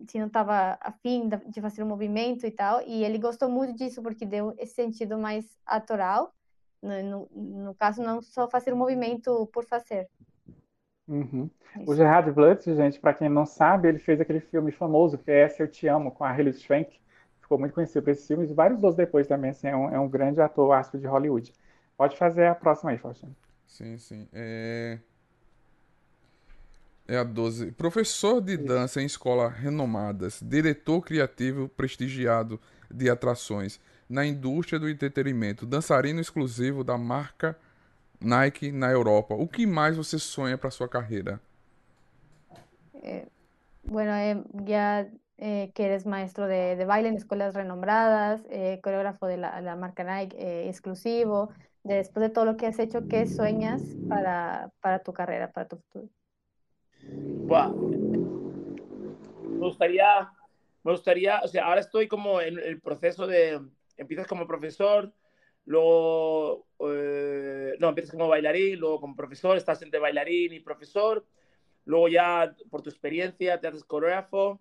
se 0.08 0.18
não 0.18 0.26
estava 0.26 0.78
afim 0.80 1.28
de 1.48 1.60
fazer 1.60 1.82
um 1.82 1.86
movimento 1.86 2.46
e 2.46 2.50
tal, 2.50 2.80
e 2.86 3.04
ele 3.04 3.18
gostou 3.18 3.48
muito 3.48 3.76
disso 3.76 4.02
porque 4.02 4.24
deu 4.24 4.54
esse 4.58 4.74
sentido 4.74 5.18
mais 5.18 5.44
atoral, 5.66 6.32
no, 6.82 7.02
no, 7.02 7.64
no 7.64 7.74
caso, 7.74 8.02
não 8.02 8.20
só 8.22 8.48
fazer 8.48 8.72
um 8.72 8.76
movimento 8.76 9.48
por 9.52 9.64
fazer. 9.64 10.08
Uhum. 11.08 11.50
O 11.76 11.82
Isso. 11.82 11.96
Gerard 11.96 12.30
Butler, 12.30 12.76
gente, 12.76 13.00
pra 13.00 13.14
quem 13.14 13.28
não 13.28 13.44
sabe, 13.44 13.88
ele 13.88 13.98
fez 13.98 14.20
aquele 14.20 14.40
filme 14.40 14.70
famoso 14.70 15.18
que 15.18 15.30
é 15.30 15.40
Essa 15.40 15.62
Eu 15.62 15.68
Te 15.68 15.88
Amo, 15.88 16.12
com 16.12 16.24
a 16.24 16.32
Hilary 16.32 16.52
Swank. 16.52 17.00
Ficou 17.50 17.58
muito 17.58 17.74
conhecido 17.74 18.04
por 18.04 18.10
esse 18.12 18.28
filme 18.28 18.46
e 18.46 18.54
vários 18.54 18.80
outros 18.84 18.94
depois 18.94 19.26
também, 19.26 19.50
assim, 19.50 19.66
é 19.66 19.74
um, 19.74 19.90
é 19.90 19.98
um 19.98 20.08
grande 20.08 20.40
ator 20.40 20.70
astro 20.70 21.00
de 21.00 21.06
Hollywood. 21.08 21.52
Pode 21.96 22.16
fazer 22.16 22.46
a 22.46 22.54
próxima 22.54 22.92
aí, 22.92 22.96
Faustino. 22.96 23.34
Sim, 23.66 23.98
sim. 23.98 24.28
É... 24.32 25.00
é 27.08 27.16
a 27.16 27.24
12. 27.24 27.72
Professor 27.72 28.40
de 28.40 28.56
dança 28.56 29.02
em 29.02 29.04
escolas 29.04 29.52
renomadas, 29.52 30.38
diretor 30.40 31.02
criativo 31.02 31.68
prestigiado 31.68 32.60
de 32.88 33.10
atrações 33.10 33.80
na 34.08 34.24
indústria 34.24 34.78
do 34.78 34.88
entretenimento, 34.88 35.66
dançarino 35.66 36.20
exclusivo 36.20 36.84
da 36.84 36.96
marca 36.96 37.58
Nike 38.20 38.70
na 38.70 38.92
Europa. 38.92 39.34
O 39.34 39.48
que 39.48 39.66
mais 39.66 39.96
você 39.96 40.20
sonha 40.20 40.56
para 40.56 40.70
sua 40.70 40.88
carreira? 40.88 41.40
Bueno, 43.82 44.12
eh, 44.12 44.40
ya 44.66 45.10
eh, 45.40 45.72
que 45.74 45.86
eres 45.86 46.06
maestro 46.06 46.46
de, 46.46 46.76
de 46.76 46.84
baile 46.84 47.08
en 47.08 47.16
escuelas 47.16 47.54
renombradas, 47.54 48.42
eh, 48.50 48.80
coreógrafo 48.82 49.26
de 49.26 49.38
la, 49.38 49.60
la 49.62 49.76
marca 49.76 50.04
Nike 50.04 50.36
eh, 50.38 50.68
exclusivo, 50.68 51.50
de- 51.84 51.96
después 51.96 52.22
de 52.22 52.30
todo 52.30 52.44
lo 52.44 52.56
que 52.56 52.66
has 52.66 52.78
hecho, 52.78 53.08
¿qué 53.08 53.26
sueñas 53.26 53.82
para, 54.08 54.70
para 54.80 55.00
tu 55.02 55.12
carrera, 55.12 55.52
para 55.52 55.68
tu 55.68 55.76
futuro? 55.78 56.08
Buah. 57.46 57.74
Me 59.58 59.66
gustaría, 59.66 60.30
me 60.84 60.92
gustaría, 60.92 61.40
o 61.42 61.48
sea, 61.48 61.66
ahora 61.66 61.80
estoy 61.80 62.08
como 62.08 62.40
en 62.40 62.58
el 62.58 62.80
proceso 62.80 63.26
de, 63.26 63.60
empiezas 63.96 64.26
como 64.26 64.46
profesor, 64.46 65.12
luego, 65.66 66.66
eh, 66.80 67.74
no, 67.78 67.88
empiezas 67.90 68.12
como 68.12 68.28
bailarín, 68.28 68.78
luego 68.78 69.00
como 69.00 69.16
profesor, 69.16 69.56
estás 69.56 69.82
entre 69.82 70.00
bailarín 70.00 70.52
y 70.54 70.60
profesor, 70.60 71.26
luego 71.84 72.08
ya 72.08 72.54
por 72.70 72.82
tu 72.82 72.90
experiencia 72.90 73.60
te 73.60 73.68
haces 73.68 73.84
coreógrafo. 73.84 74.60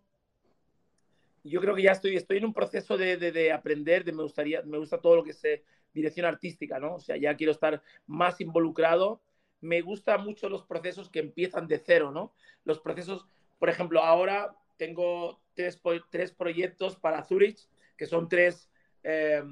Yo 1.44 1.62
creo 1.62 1.76
que 1.76 1.84
ya 1.84 1.92
estoy, 1.92 2.16
estoy 2.16 2.38
en 2.38 2.46
un 2.46 2.54
proceso 2.54 2.98
de, 2.98 3.18
de, 3.18 3.32
de 3.32 3.52
aprender, 3.52 4.04
de 4.04 4.12
me 4.12 4.24
gustaría, 4.24 4.62
me 4.64 4.78
gusta 4.78 5.00
todo 5.00 5.16
lo 5.16 5.24
que 5.24 5.32
es 5.32 5.44
dirección 5.94 6.26
artística, 6.26 6.80
¿no? 6.80 6.96
O 6.96 7.00
sea, 7.00 7.18
ya 7.18 7.36
quiero 7.36 7.52
estar 7.52 7.82
más 8.06 8.40
involucrado. 8.42 9.22
Me 9.62 9.82
gustan 9.82 10.24
mucho 10.24 10.48
los 10.48 10.64
procesos 10.64 11.10
que 11.10 11.20
empiezan 11.20 11.68
de 11.68 11.80
cero, 11.80 12.12
¿no? 12.12 12.34
Los 12.64 12.80
procesos, 12.80 13.28
por 13.58 13.70
ejemplo, 13.70 14.02
ahora 14.02 14.56
tengo 14.78 15.42
tres, 15.54 15.82
tres 16.10 16.32
proyectos 16.32 16.96
para 16.96 17.24
Zurich, 17.24 17.68
que 17.98 18.06
son 18.06 18.30
tres 18.30 18.70
eh, 19.04 19.44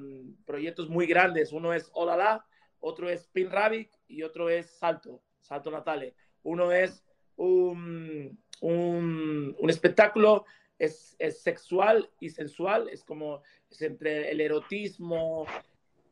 proyectos 0.46 0.88
muy 0.90 1.08
grandes. 1.08 1.52
Uno 1.52 1.74
es 1.74 1.90
Olala, 1.94 2.46
otro 2.80 3.10
es 3.10 3.28
Pin 3.28 3.52
Rabbit 3.52 3.92
y 4.08 4.24
otro 4.24 4.50
es 4.50 4.70
Salto, 4.78 5.22
Salto 5.42 5.72
Natale. 5.72 6.16
Uno 6.44 6.72
es 6.72 7.04
un, 7.36 8.40
un, 8.62 9.56
un 9.60 9.70
espectáculo, 9.70 10.46
es, 10.80 11.16
es 11.20 11.42
sexual 11.42 12.10
y 12.20 12.30
sensual, 12.30 12.90
es 12.90 13.04
como 13.04 13.42
es 13.70 13.82
entre 13.82 14.32
el 14.32 14.42
erotismo, 14.42 15.46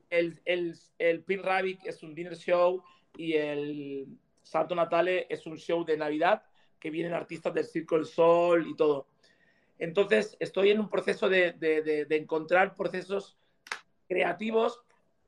el, 0.09 0.39
el, 0.45 0.75
el 0.97 1.23
Pin 1.23 1.43
Rabbit 1.43 1.85
es 1.85 2.03
un 2.03 2.15
dinner 2.15 2.35
show 2.35 2.83
y 3.17 3.33
el 3.33 4.07
Salto 4.43 4.75
Natale 4.75 5.27
es 5.29 5.45
un 5.45 5.57
show 5.57 5.83
de 5.83 5.97
Navidad 5.97 6.43
que 6.79 6.89
vienen 6.89 7.13
artistas 7.13 7.53
del 7.53 7.65
Circo 7.65 7.95
del 7.95 8.05
Sol 8.05 8.67
y 8.67 8.75
todo. 8.75 9.07
Entonces, 9.77 10.37
estoy 10.39 10.69
en 10.69 10.79
un 10.79 10.89
proceso 10.89 11.27
de, 11.27 11.53
de, 11.53 11.81
de, 11.81 12.05
de 12.05 12.15
encontrar 12.15 12.75
procesos 12.75 13.37
creativos 14.07 14.81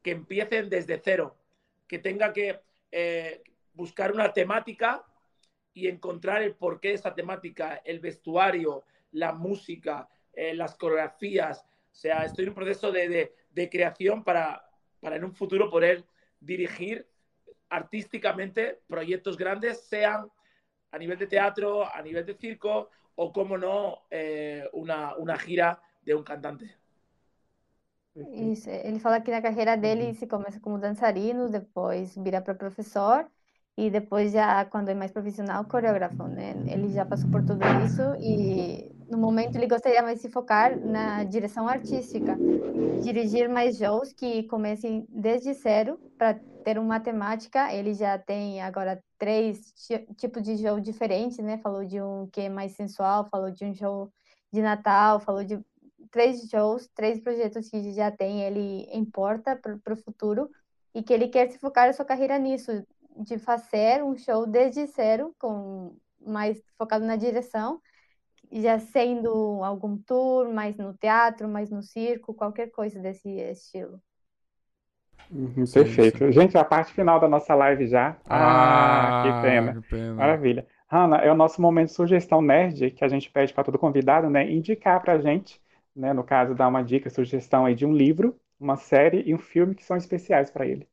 que 0.03 0.11
empiecen 0.11 0.69
desde 0.69 1.01
cero, 1.03 1.35
que 1.87 1.99
tenga 1.99 2.31
que 2.31 2.59
eh, 2.91 3.41
buscar 3.73 4.13
una 4.13 4.31
temática 4.33 5.03
y 5.73 5.87
encontrar 5.87 6.41
el 6.43 6.55
porqué 6.55 6.89
de 6.89 6.93
esa 6.95 7.13
temática, 7.13 7.81
el 7.83 7.99
vestuario, 7.99 8.83
la 9.11 9.33
música, 9.33 10.07
eh, 10.33 10.53
las 10.53 10.75
coreografías. 10.75 11.65
O 11.91 11.95
sea, 11.95 12.25
estoy 12.25 12.43
en 12.43 12.49
un 12.49 12.55
proceso 12.55 12.91
de, 12.91 13.09
de, 13.09 13.35
de 13.49 13.69
creación 13.69 14.23
para, 14.23 14.69
para 15.01 15.15
en 15.15 15.23
un 15.23 15.33
futuro 15.33 15.69
poder 15.69 16.05
dirigir 16.39 17.07
artísticamente 17.69 18.81
proyectos 18.87 19.37
grandes, 19.37 19.81
sean 19.81 20.29
a 20.91 20.97
nivel 20.97 21.17
de 21.17 21.27
teatro, 21.27 21.83
a 21.83 22.01
nivel 22.01 22.25
de 22.25 22.33
circo 22.35 22.89
o, 23.15 23.31
como 23.33 23.57
no, 23.57 24.03
eh, 24.09 24.67
una, 24.73 25.15
una 25.17 25.37
gira 25.37 25.81
de 26.01 26.15
un 26.15 26.23
cantante. 26.23 26.77
Isso, 28.15 28.69
ele 28.69 28.99
fala 28.99 29.21
que 29.21 29.29
na 29.29 29.41
carreira 29.43 29.77
dele 29.77 30.13
se 30.15 30.25
começa 30.27 30.59
como 30.59 30.79
dançarino, 30.79 31.49
depois 31.49 32.15
vira 32.17 32.41
para 32.41 32.55
professor 32.55 33.29
e 33.75 33.91
depois 33.91 34.31
já, 34.31 34.65
quando 34.65 34.89
é 34.89 34.95
mais 34.95 35.11
profissional, 35.11 35.65
coreógrafo, 35.65 36.23
né? 36.23 36.55
Ele 36.67 36.89
já 36.89 37.05
passou 37.05 37.29
por 37.29 37.43
tudo 37.45 37.61
isso 37.85 38.01
e 38.19 38.96
no 39.09 39.17
momento 39.17 39.55
ele 39.55 39.67
gostaria 39.67 40.01
mais 40.01 40.17
de 40.17 40.23
se 40.23 40.29
focar 40.29 40.77
na 40.77 41.23
direção 41.23 41.67
artística, 41.67 42.37
dirigir 43.01 43.49
mais 43.49 43.77
shows 43.77 44.11
que 44.11 44.43
comecem 44.43 45.05
desde 45.09 45.53
zero 45.53 45.97
para 46.17 46.33
ter 46.63 46.77
uma 46.77 46.99
temática. 46.99 47.73
Ele 47.73 47.93
já 47.93 48.17
tem 48.17 48.61
agora 48.61 49.01
três 49.17 49.73
tipos 50.17 50.43
de 50.43 50.57
show 50.57 50.79
diferentes, 50.79 51.37
né? 51.39 51.57
Falou 51.59 51.85
de 51.85 52.01
um 52.01 52.27
que 52.31 52.41
é 52.41 52.49
mais 52.49 52.73
sensual, 52.73 53.27
falou 53.29 53.49
de 53.49 53.65
um 53.65 53.73
show 53.73 54.11
de 54.51 54.61
Natal, 54.61 55.19
falou 55.19 55.43
de 55.43 55.59
três 56.11 56.41
shows, 56.49 56.87
três 56.93 57.19
projetos 57.19 57.69
que 57.69 57.93
já 57.93 58.11
tem 58.11 58.43
ele 58.43 58.87
em 58.91 59.05
porta 59.05 59.55
para 59.55 59.93
o 59.93 59.97
futuro 59.97 60.49
e 60.93 61.01
que 61.01 61.13
ele 61.13 61.27
quer 61.27 61.49
se 61.49 61.57
focar 61.57 61.89
a 61.89 61.93
sua 61.93 62.05
carreira 62.05 62.37
nisso, 62.37 62.83
de 63.17 63.37
fazer 63.37 64.03
um 64.03 64.17
show 64.17 64.45
desde 64.45 64.85
zero, 64.87 65.33
com 65.39 65.95
mais 66.19 66.61
focado 66.77 67.05
na 67.05 67.15
direção 67.15 67.79
já 68.51 68.79
sendo 68.79 69.63
algum 69.63 69.97
tour, 69.97 70.53
mais 70.53 70.77
no 70.77 70.93
teatro, 70.93 71.47
mais 71.47 71.69
no 71.69 71.81
circo, 71.83 72.33
qualquer 72.33 72.71
coisa 72.71 72.99
desse 72.99 73.29
estilo. 73.29 74.01
Uhum, 75.29 75.65
perfeito. 75.65 76.19
Sim, 76.19 76.31
sim. 76.31 76.31
Gente, 76.31 76.57
a 76.57 76.63
parte 76.63 76.93
final 76.93 77.19
da 77.19 77.27
nossa 77.27 77.53
live 77.55 77.87
já. 77.87 78.17
Ah, 78.29 79.09
ah 79.09 79.23
que, 79.23 79.41
pena. 79.41 79.73
que, 79.73 79.81
pena. 79.81 80.13
Maravilha. 80.13 80.67
Hanna, 80.89 81.17
é 81.17 81.31
o 81.31 81.35
nosso 81.35 81.61
momento 81.61 81.89
de 81.89 81.95
sugestão 81.95 82.41
nerd, 82.41 82.91
que 82.91 83.03
a 83.03 83.09
gente 83.09 83.29
pede 83.29 83.53
para 83.53 83.63
todo 83.63 83.77
convidado, 83.77 84.29
né, 84.29 84.49
indicar 84.49 85.01
para 85.01 85.13
a 85.13 85.19
gente, 85.19 85.61
né, 85.95 86.13
no 86.13 86.23
caso, 86.23 86.55
dar 86.55 86.67
uma 86.69 86.81
dica, 86.83 87.09
sugestão 87.09 87.65
aí 87.65 87.75
de 87.75 87.85
um 87.85 87.93
livro, 87.93 88.39
uma 88.59 88.77
série 88.77 89.21
e 89.25 89.33
um 89.33 89.37
filme 89.37 89.75
que 89.75 89.83
são 89.83 89.97
especiais 89.97 90.49
para 90.49 90.65
ele. 90.65 90.87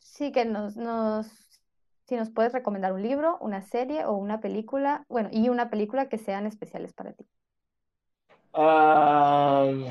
Sí, 0.00 0.30
que 0.30 0.44
nos, 0.44 0.76
nos 0.76 1.41
si 2.12 2.16
nos 2.18 2.28
puedes 2.28 2.52
recomendar 2.52 2.92
un 2.92 3.02
libro, 3.02 3.38
una 3.40 3.62
serie 3.62 4.04
o 4.04 4.12
una 4.12 4.42
película, 4.42 5.06
bueno, 5.08 5.30
y 5.32 5.48
una 5.48 5.70
película 5.70 6.10
que 6.10 6.18
sean 6.18 6.44
especiales 6.44 6.92
para 6.92 7.14
ti. 7.14 7.24
Um, 8.52 9.86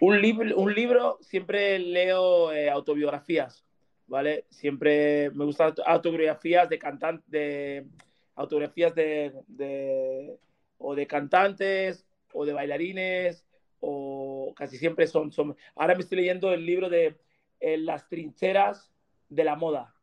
un, 0.00 0.20
libro, 0.20 0.56
un 0.56 0.74
libro, 0.74 1.18
siempre 1.20 1.78
leo 1.78 2.50
eh, 2.50 2.68
autobiografías, 2.68 3.64
¿vale? 4.08 4.46
Siempre 4.50 5.30
me 5.30 5.44
gustan 5.44 5.74
autobiografías 5.86 6.68
de 6.68 6.76
cantantes, 6.80 7.30
de 7.30 7.86
autobiografías 8.34 8.92
de, 8.96 9.32
de, 9.46 10.40
o 10.76 10.96
de 10.96 11.06
cantantes 11.06 12.04
o 12.32 12.44
de 12.44 12.52
bailarines 12.52 13.46
o 13.78 14.52
casi 14.56 14.76
siempre 14.76 15.06
son, 15.06 15.30
son... 15.30 15.56
Ahora 15.76 15.94
me 15.94 16.00
estoy 16.00 16.18
leyendo 16.18 16.52
el 16.52 16.66
libro 16.66 16.90
de 16.90 17.16
eh, 17.60 17.76
Las 17.76 18.08
trincheras 18.08 18.92
de 19.28 19.44
la 19.44 19.54
moda 19.54 19.95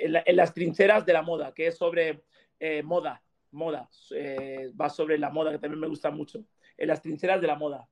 en, 0.00 0.36
las 0.36 0.54
trincheras 0.54 1.04
de 1.04 1.12
la 1.12 1.22
moda, 1.22 1.52
que 1.52 1.68
es 1.68 1.76
sobre 1.76 2.22
eh, 2.58 2.82
moda, 2.82 3.22
moda, 3.50 3.88
eh, 4.14 4.72
va 4.80 4.88
sobre 4.88 5.18
la 5.18 5.30
moda, 5.30 5.52
que 5.52 5.58
también 5.58 5.80
me 5.80 5.88
gusta 5.88 6.10
mucho, 6.10 6.44
en 6.76 6.88
las 6.88 7.02
trincheras 7.02 7.40
de 7.40 7.46
la 7.46 7.56
moda. 7.56 7.88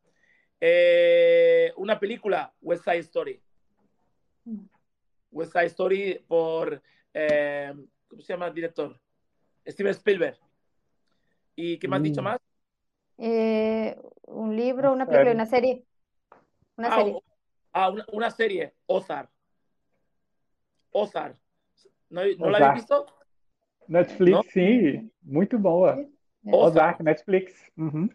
Eh, 0.61 1.73
una 1.77 1.99
película, 2.01 2.53
West 2.61 2.85
Side 2.85 2.99
Story. 2.99 3.43
West 5.31 5.53
Side 5.53 5.67
Story 5.67 6.25
por, 6.27 6.83
¿cómo 7.13 8.23
se 8.23 8.33
llama 8.33 8.47
el 8.47 8.55
director? 8.55 8.99
Steven 9.67 9.93
Spielberg. 9.93 10.39
¿Y 11.55 11.79
qué 11.79 11.89
me 11.89 11.97
has 11.97 12.03
dicho 12.03 12.23
mm. 12.23 12.25
más? 12.25 12.39
un 14.27 14.57
libro, 14.57 14.93
una 14.93 15.07
película, 15.07 15.33
una 15.33 15.47
serie. 15.47 15.85
Una 16.77 16.89
ah, 16.89 16.97
serie. 16.97 17.23
Ah, 17.73 17.91
una, 17.91 18.07
una 18.13 18.31
serie, 18.31 18.75
Ozark. 18.87 19.31
Ozark. 20.93 21.37
Não, 22.11 22.23
não 22.39 22.49
l'avez 22.49 22.75
visto? 22.75 23.07
Netflix, 23.89 24.37
não? 24.37 24.43
sim. 24.43 25.11
Muito 25.23 25.59
boa. 25.59 26.07
É. 26.47 26.55
Ozark, 26.55 27.03
Netflix. 27.03 27.71
Uhum. 27.77 28.09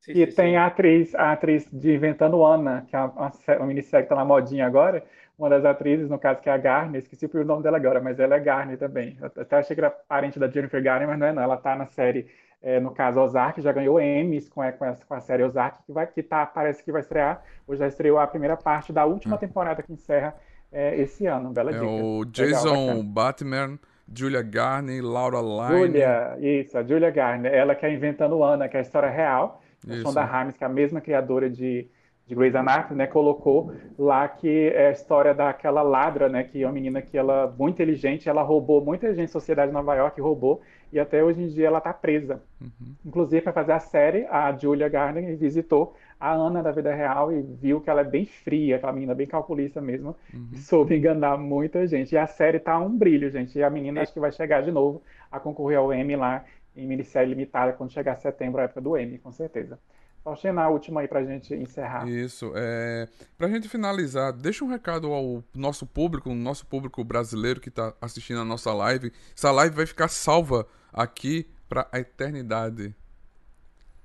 Sim, 0.00 0.12
e 0.12 0.26
sim, 0.26 0.36
tem 0.36 0.52
sim. 0.52 0.56
a 0.56 0.66
atriz, 0.66 1.14
a 1.14 1.32
atriz 1.32 1.66
de 1.72 1.94
Inventando 1.94 2.44
Ana, 2.44 2.84
que 2.86 2.94
é 2.94 3.00
uma, 3.00 3.32
uma 3.58 3.66
minissérie 3.66 4.06
que 4.06 4.12
está 4.12 4.16
na 4.16 4.24
modinha 4.24 4.66
agora. 4.66 5.04
Uma 5.36 5.48
das 5.48 5.64
atrizes, 5.64 6.08
no 6.08 6.18
caso, 6.18 6.40
que 6.40 6.48
é 6.48 6.52
a 6.52 6.56
Garner, 6.56 7.00
esqueci 7.00 7.26
o 7.26 7.44
nome 7.44 7.62
dela 7.62 7.76
agora, 7.76 8.00
mas 8.00 8.20
ela 8.20 8.36
é 8.36 8.40
Garner 8.40 8.78
também. 8.78 9.16
Eu 9.20 9.26
até 9.26 9.56
achei 9.56 9.74
que 9.74 9.80
era 9.80 9.90
parente 9.90 10.38
da 10.38 10.48
Jennifer 10.48 10.82
Garner, 10.82 11.08
mas 11.08 11.18
não 11.18 11.26
é 11.26 11.32
não. 11.32 11.42
Ela 11.42 11.56
está 11.56 11.74
na 11.74 11.86
série, 11.86 12.30
é, 12.62 12.78
no 12.78 12.92
caso, 12.92 13.20
Ozark, 13.20 13.60
já 13.60 13.72
ganhou 13.72 14.00
Emmys 14.00 14.48
com, 14.48 14.60
com, 14.72 14.84
essa, 14.84 15.04
com 15.04 15.14
a 15.14 15.20
série 15.20 15.42
Ozark, 15.42 15.82
que, 15.84 15.92
vai, 15.92 16.06
que 16.06 16.22
tá, 16.22 16.46
parece 16.46 16.84
que 16.84 16.92
vai 16.92 17.00
estrear, 17.00 17.42
ou 17.66 17.74
já 17.74 17.88
estreou 17.88 18.18
a 18.18 18.26
primeira 18.26 18.56
parte 18.56 18.92
da 18.92 19.04
última 19.04 19.34
hum. 19.34 19.38
temporada 19.38 19.82
que 19.82 19.92
encerra 19.92 20.36
é, 20.74 21.00
esse 21.00 21.26
ano. 21.26 21.50
Bela 21.50 21.70
é 21.70 21.74
dica. 21.74 21.86
O 21.86 22.24
Jason 22.26 22.86
Legal, 22.88 23.02
Batman, 23.04 23.78
Julia 24.12 24.42
Garner, 24.42 25.02
Laura 25.02 25.40
Line. 25.40 25.86
Julia, 25.86 26.36
isso, 26.40 26.76
a 26.76 26.82
Julia 26.82 27.10
Garner. 27.10 27.52
Ela 27.52 27.74
que 27.74 27.86
é 27.86 27.94
Inventando 27.94 28.42
Ana, 28.42 28.68
que 28.68 28.76
é 28.76 28.80
a 28.80 28.82
história 28.82 29.08
real. 29.08 29.62
A 29.88 29.96
Shonda 29.96 30.24
Rhimes, 30.24 30.56
que 30.56 30.64
é 30.64 30.66
a 30.66 30.70
mesma 30.70 31.00
criadora 31.00 31.48
de, 31.48 31.86
de 32.26 32.34
Grey's 32.34 32.54
Anatomy, 32.54 32.98
né, 32.98 33.06
colocou 33.06 33.72
lá 33.98 34.26
que 34.26 34.68
é 34.74 34.88
a 34.88 34.90
história 34.90 35.34
daquela 35.34 35.82
ladra, 35.82 36.28
né, 36.28 36.42
que 36.42 36.62
é 36.62 36.66
uma 36.66 36.72
menina 36.72 37.02
que 37.02 37.16
ela 37.18 37.54
muito 37.58 37.74
inteligente, 37.74 38.28
ela 38.28 38.42
roubou 38.42 38.82
muita 38.82 39.14
gente, 39.14 39.30
sociedade 39.30 39.68
de 39.68 39.74
Nova 39.74 39.94
York 39.94 40.18
roubou 40.20 40.62
e 40.94 41.00
até 41.00 41.24
hoje 41.24 41.42
em 41.42 41.48
dia 41.48 41.66
ela 41.66 41.78
está 41.78 41.92
presa. 41.92 42.40
Uhum. 42.60 42.94
Inclusive 43.04 43.42
para 43.42 43.52
fazer 43.52 43.72
a 43.72 43.80
série, 43.80 44.24
a 44.26 44.56
Julia 44.56 44.88
Garner 44.88 45.36
visitou 45.36 45.96
a 46.20 46.32
Ana 46.32 46.62
da 46.62 46.70
vida 46.70 46.94
real 46.94 47.32
e 47.32 47.42
viu 47.42 47.80
que 47.80 47.90
ela 47.90 48.02
é 48.02 48.04
bem 48.04 48.24
fria, 48.24 48.76
aquela 48.76 48.92
menina 48.92 49.12
bem 49.12 49.26
calculista 49.26 49.80
mesmo, 49.80 50.14
uhum. 50.32 50.50
e 50.52 50.58
soube 50.58 50.96
enganar 50.96 51.36
muita 51.36 51.84
gente. 51.84 52.12
E 52.12 52.18
a 52.18 52.28
série 52.28 52.60
tá 52.60 52.78
um 52.78 52.96
brilho, 52.96 53.28
gente. 53.28 53.58
E 53.58 53.62
a 53.64 53.68
menina 53.68 54.02
acho 54.02 54.12
que 54.12 54.20
vai 54.20 54.30
chegar 54.30 54.62
de 54.62 54.70
novo 54.70 55.02
a 55.32 55.40
concorrer 55.40 55.78
ao 55.78 55.92
Emmy 55.92 56.14
lá 56.14 56.44
em 56.76 56.86
minissérie 56.86 57.30
limitada 57.30 57.72
quando 57.72 57.90
chegar 57.90 58.14
setembro, 58.16 58.60
a 58.60 58.64
época 58.64 58.80
do 58.80 58.96
Emmy, 58.96 59.18
com 59.18 59.32
certeza. 59.32 59.78
Faustina, 60.24 60.62
a 60.62 60.68
última 60.70 61.02
aí 61.02 61.08
pra 61.08 61.22
gente 61.22 61.54
encerrar. 61.54 62.08
Isso. 62.08 62.50
É... 62.56 63.06
Pra 63.36 63.46
gente 63.46 63.68
finalizar, 63.68 64.32
deixa 64.32 64.64
um 64.64 64.68
recado 64.68 65.12
ao 65.12 65.44
nosso 65.54 65.86
público, 65.86 66.30
o 66.30 66.34
nosso 66.34 66.66
público 66.66 67.04
brasileiro 67.04 67.60
que 67.60 67.70
tá 67.70 67.92
assistindo 68.00 68.40
a 68.40 68.44
nossa 68.44 68.72
live. 68.72 69.12
Essa 69.36 69.52
live 69.52 69.76
vai 69.76 69.84
ficar 69.84 70.08
salva 70.08 70.66
aqui 70.94 71.46
pra 71.68 71.88
a 71.92 71.98
eternidade. 71.98 72.94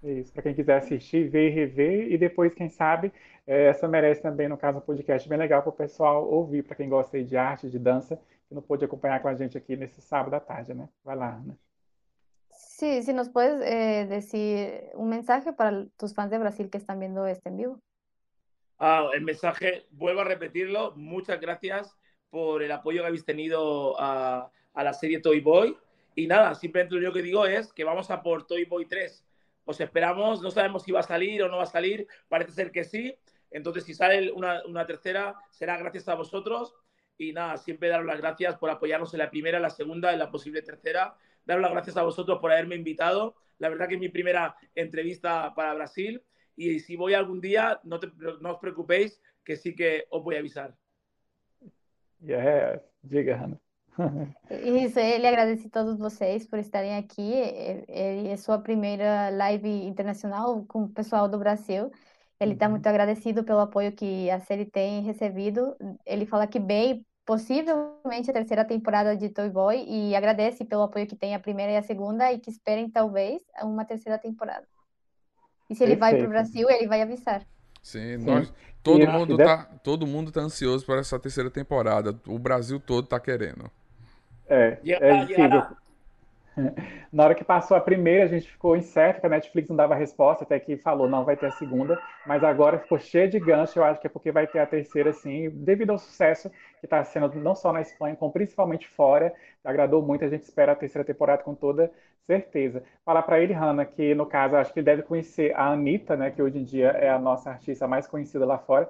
Isso, 0.02 0.32
para 0.34 0.44
quem 0.44 0.54
quiser 0.54 0.78
assistir, 0.78 1.30
ver 1.30 1.50
e 1.50 1.54
rever, 1.54 2.12
e 2.12 2.18
depois, 2.18 2.54
quem 2.54 2.70
sabe, 2.70 3.12
é, 3.46 3.66
essa 3.66 3.88
merece 3.88 4.22
também, 4.22 4.48
no 4.48 4.58
caso, 4.58 4.78
um 4.78 4.82
podcast 4.82 5.28
bem 5.28 5.38
legal 5.38 5.62
para 5.62 5.70
o 5.70 5.74
pessoal 5.74 6.28
ouvir, 6.30 6.64
para 6.64 6.76
quem 6.76 6.88
gosta 6.88 7.22
de 7.22 7.36
arte, 7.36 7.70
de 7.70 7.78
dança, 7.78 8.20
que 8.48 8.56
não 8.56 8.62
pôde 8.62 8.86
acompanhar 8.86 9.22
com 9.22 9.28
a 9.28 9.36
gente 9.36 9.58
aqui 9.58 9.76
nesse 9.76 10.02
sábado 10.02 10.34
à 10.36 10.40
tarde, 10.40 10.74
né? 10.74 10.88
Vai 11.04 11.16
lá, 11.16 11.36
Ana. 11.36 11.58
Sí, 12.50 13.04
si 13.04 13.12
nos 13.12 13.28
puedes 13.28 13.60
eh, 13.62 14.06
decir 14.06 14.90
un 14.96 15.10
mensaje 15.10 15.52
para 15.52 15.86
tus 15.98 16.14
fans 16.14 16.32
de 16.32 16.38
Brasil 16.38 16.70
que 16.70 16.78
están 16.78 17.00
viendo 17.00 17.28
este 17.28 17.50
en 17.50 17.58
vivo. 17.58 17.80
Ah, 18.78 19.10
el 19.14 19.22
mensaje, 19.22 19.86
vuelvo 19.92 20.22
a 20.22 20.24
repetirlo, 20.24 20.94
muchas 20.96 21.42
gracias 21.42 21.94
por 22.30 22.64
el 22.64 22.72
apoyo 22.72 23.02
que 23.02 23.08
habéis 23.08 23.26
tenido 23.26 24.00
a, 24.00 24.50
a 24.74 24.84
la 24.84 24.94
serie 24.94 25.20
Toy 25.20 25.42
Boy. 25.42 25.76
Y 26.16 26.28
nada, 26.28 26.56
simplemente 26.56 26.96
lo 26.96 27.00
único 27.00 27.14
que 27.14 27.22
digo 27.22 27.46
es 27.46 27.72
que 27.74 27.84
vamos 27.84 28.12
a 28.12 28.22
por 28.22 28.46
Toy 28.46 28.66
Boy 28.66 28.86
3 28.86 29.26
os 29.70 29.80
esperamos, 29.80 30.42
no 30.42 30.50
sabemos 30.50 30.82
si 30.82 30.92
va 30.92 31.02
a 31.02 31.04
salir 31.04 31.44
o 31.44 31.48
no 31.48 31.58
va 31.58 31.64
a 31.64 31.68
salir, 31.68 32.08
parece 32.28 32.54
ser 32.54 32.72
que 32.72 32.84
sí. 32.84 33.16
Entonces, 33.52 33.84
si 33.84 33.94
sale 33.94 34.32
una, 34.32 34.66
una 34.66 34.88
tercera, 34.88 35.36
será 35.52 35.78
gracias 35.78 36.08
a 36.08 36.16
vosotros. 36.16 36.74
Y 37.20 37.34
nada, 37.34 37.56
siempre 37.58 37.88
daros 37.88 38.08
las 38.08 38.20
gracias 38.20 38.58
por 38.58 38.72
apoyarnos 38.72 39.14
en 39.14 39.20
la 39.20 39.30
primera, 39.30 39.58
en 39.58 39.62
la 39.62 39.70
segunda, 39.70 40.12
en 40.12 40.18
la 40.18 40.32
posible 40.32 40.64
tercera. 40.64 41.16
Daros 41.46 41.62
las 41.62 41.72
gracias 41.72 41.98
a 41.98 42.02
vosotros 42.02 42.40
por 42.40 42.52
haberme 42.52 42.78
invitado. 42.78 43.36
La 43.60 43.70
verdad 43.70 43.88
que 43.88 43.94
es 43.94 44.00
mi 44.00 44.10
primera 44.10 44.56
entrevista 44.74 45.54
para 45.54 45.76
Brasil. 45.76 46.24
Y 46.56 46.80
si 46.80 46.96
voy 46.96 47.14
algún 47.14 47.40
día, 47.40 47.80
no, 47.84 48.00
te, 48.00 48.10
no 48.42 48.54
os 48.54 48.58
preocupéis, 48.58 49.22
que 49.44 49.56
sí 49.56 49.76
que 49.76 50.08
os 50.10 50.24
voy 50.24 50.36
a 50.36 50.40
avisar. 50.40 50.76
Yeah, 52.22 52.82
diga, 53.04 53.60
Isso, 54.50 55.00
ele 55.00 55.28
agradece 55.28 55.68
a 55.68 55.70
todos 55.70 55.98
vocês 55.98 56.46
por 56.46 56.60
estarem 56.60 56.98
aqui. 56.98 57.34
Ele 57.88 58.30
é 58.30 58.38
sua 58.38 58.60
primeira 58.60 59.30
live 59.30 59.70
internacional 59.86 60.64
com 60.68 60.84
o 60.84 60.90
pessoal 60.90 61.28
do 61.28 61.38
Brasil. 61.38 61.92
Ele 62.40 62.54
está 62.54 62.66
uhum. 62.66 62.72
muito 62.72 62.88
agradecido 62.88 63.44
pelo 63.44 63.60
apoio 63.60 63.92
que 63.92 64.30
a 64.30 64.40
série 64.40 64.66
tem 64.66 65.02
recebido. 65.02 65.76
Ele 66.06 66.26
fala 66.26 66.48
que 66.48 66.60
bem, 66.60 67.06
possivelmente 67.26 68.32
a 68.32 68.34
terceira 68.34 68.64
temporada 68.64 69.16
de 69.16 69.30
Toy 69.30 69.50
Boy 69.50 69.86
e 69.86 70.16
agradece 70.16 70.64
pelo 70.64 70.84
apoio 70.84 71.06
que 71.06 71.16
tem 71.16 71.36
a 71.36 71.40
primeira 71.40 71.74
e 71.74 71.78
a 71.78 71.84
segunda 71.84 72.32
e 72.32 72.40
que 72.40 72.50
esperem 72.50 72.90
talvez 72.90 73.42
uma 73.62 73.84
terceira 73.84 74.18
temporada. 74.18 74.66
E 75.70 75.76
se 75.76 75.84
ele 75.84 75.98
Perfeito. 75.98 76.00
vai 76.00 76.18
para 76.18 76.26
o 76.26 76.30
Brasil, 76.30 76.70
ele 76.70 76.88
vai 76.88 77.02
avisar. 77.02 77.46
Sim, 77.84 78.18
Nós, 78.18 78.52
todo, 78.82 79.08
mundo 79.08 79.38
tá, 79.38 79.64
todo 79.84 80.08
mundo 80.08 80.32
tá 80.32 80.42
ansioso 80.42 80.86
para 80.86 81.00
essa 81.00 81.20
terceira 81.20 81.50
temporada. 81.52 82.20
O 82.28 82.40
Brasil 82.40 82.80
todo 82.80 83.08
tá 83.08 83.20
querendo. 83.20 83.70
É, 84.50 84.78
é 84.86 85.16
incrível. 85.18 85.64
Na 87.12 87.24
hora 87.24 87.36
que 87.36 87.44
passou 87.44 87.76
a 87.76 87.82
primeira, 87.82 88.26
a 88.26 88.28
gente 88.28 88.50
ficou 88.50 88.76
incerto, 88.76 89.22
que 89.22 89.26
a 89.26 89.30
Netflix 89.30 89.70
não 89.70 89.76
dava 89.76 89.96
resposta, 89.96 90.44
até 90.44 90.60
que 90.60 90.78
falou, 90.78 91.08
não, 91.08 91.24
vai 91.24 91.36
ter 91.38 91.48
a 91.48 91.52
segunda, 91.52 92.00
mas 92.26 92.44
agora 92.44 92.80
ficou 92.80 93.00
cheio 93.00 93.30
de 93.30 93.40
gancho, 93.40 93.80
eu 93.80 93.84
acho 93.84 94.00
que 94.00 94.08
é 94.08 94.10
porque 94.10 94.32
vai 94.32 94.46
ter 94.46 94.60
a 94.60 94.66
terceira, 94.66 95.12
assim, 95.12 95.50
devido 95.50 95.92
ao 95.92 95.98
sucesso 95.98 96.50
que 96.80 96.86
está 96.86 97.04
sendo 97.04 97.34
não 97.36 97.56
só 97.56 97.72
na 97.72 97.82
Espanha, 97.82 98.16
como 98.16 98.32
principalmente 98.32 98.88
fora, 98.88 99.34
agradou 99.64 100.02
muito, 100.02 100.26
a 100.26 100.30
gente 100.30 100.44
espera 100.44 100.74
a 100.74 100.76
terceira 100.76 101.06
temporada 101.06 101.44
com 101.44 101.56
toda 101.56 101.92
certeza. 102.26 102.84
Falar 103.04 103.24
para 103.24 103.40
ele, 103.40 103.54
Hanna, 103.54 103.86
que 103.86 104.14
no 104.14 104.26
caso, 104.26 104.56
acho 104.56 104.72
que 104.72 104.80
ele 104.80 104.86
deve 104.86 105.02
conhecer 105.02 105.54
a 105.56 105.72
Anitta, 105.72 106.16
né, 106.16 106.30
que 106.30 106.42
hoje 106.42 106.60
em 106.60 106.64
dia 106.64 106.90
é 106.90 107.10
a 107.10 107.18
nossa 107.18 107.50
artista 107.50 107.88
mais 107.88 108.06
conhecida 108.06 108.46
lá 108.46 108.58
fora, 108.58 108.90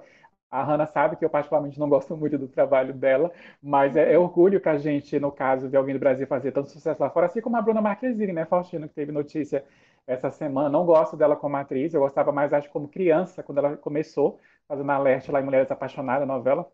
a 0.50 0.62
Hannah 0.64 0.86
sabe 0.86 1.16
que 1.16 1.24
eu 1.24 1.30
particularmente 1.30 1.78
não 1.78 1.88
gosto 1.88 2.16
muito 2.16 2.36
do 2.38 2.48
trabalho 2.48 2.92
dela, 2.94 3.30
mas 3.62 3.96
é, 3.96 4.12
é 4.12 4.18
orgulho 4.18 4.60
para 4.60 4.72
a 4.72 4.78
gente, 4.78 5.18
no 5.20 5.30
caso, 5.32 5.68
ver 5.68 5.76
alguém 5.76 5.94
do 5.94 5.98
Brasil 6.00 6.26
fazer 6.26 6.52
tanto 6.52 6.70
sucesso 6.70 7.00
lá 7.02 7.10
fora, 7.10 7.26
assim 7.26 7.40
como 7.40 7.56
a 7.56 7.62
Bruna 7.62 7.80
Marquezine, 7.80 8.32
né, 8.32 8.44
Faustino, 8.44 8.88
que 8.88 8.94
teve 8.94 9.12
notícia 9.12 9.64
essa 10.06 10.30
semana. 10.30 10.68
Não 10.68 10.84
gosto 10.84 11.16
dela 11.16 11.36
como 11.36 11.56
atriz, 11.56 11.94
eu 11.94 12.00
gostava 12.00 12.32
mais, 12.32 12.52
acho, 12.52 12.68
como 12.70 12.88
criança, 12.88 13.42
quando 13.42 13.58
ela 13.58 13.76
começou, 13.76 14.40
fazendo 14.68 14.90
a 14.90 14.98
Leste 14.98 15.30
lá 15.30 15.40
em 15.40 15.44
Mulheres 15.44 15.70
Apaixonadas, 15.70 16.26
novela. 16.26 16.66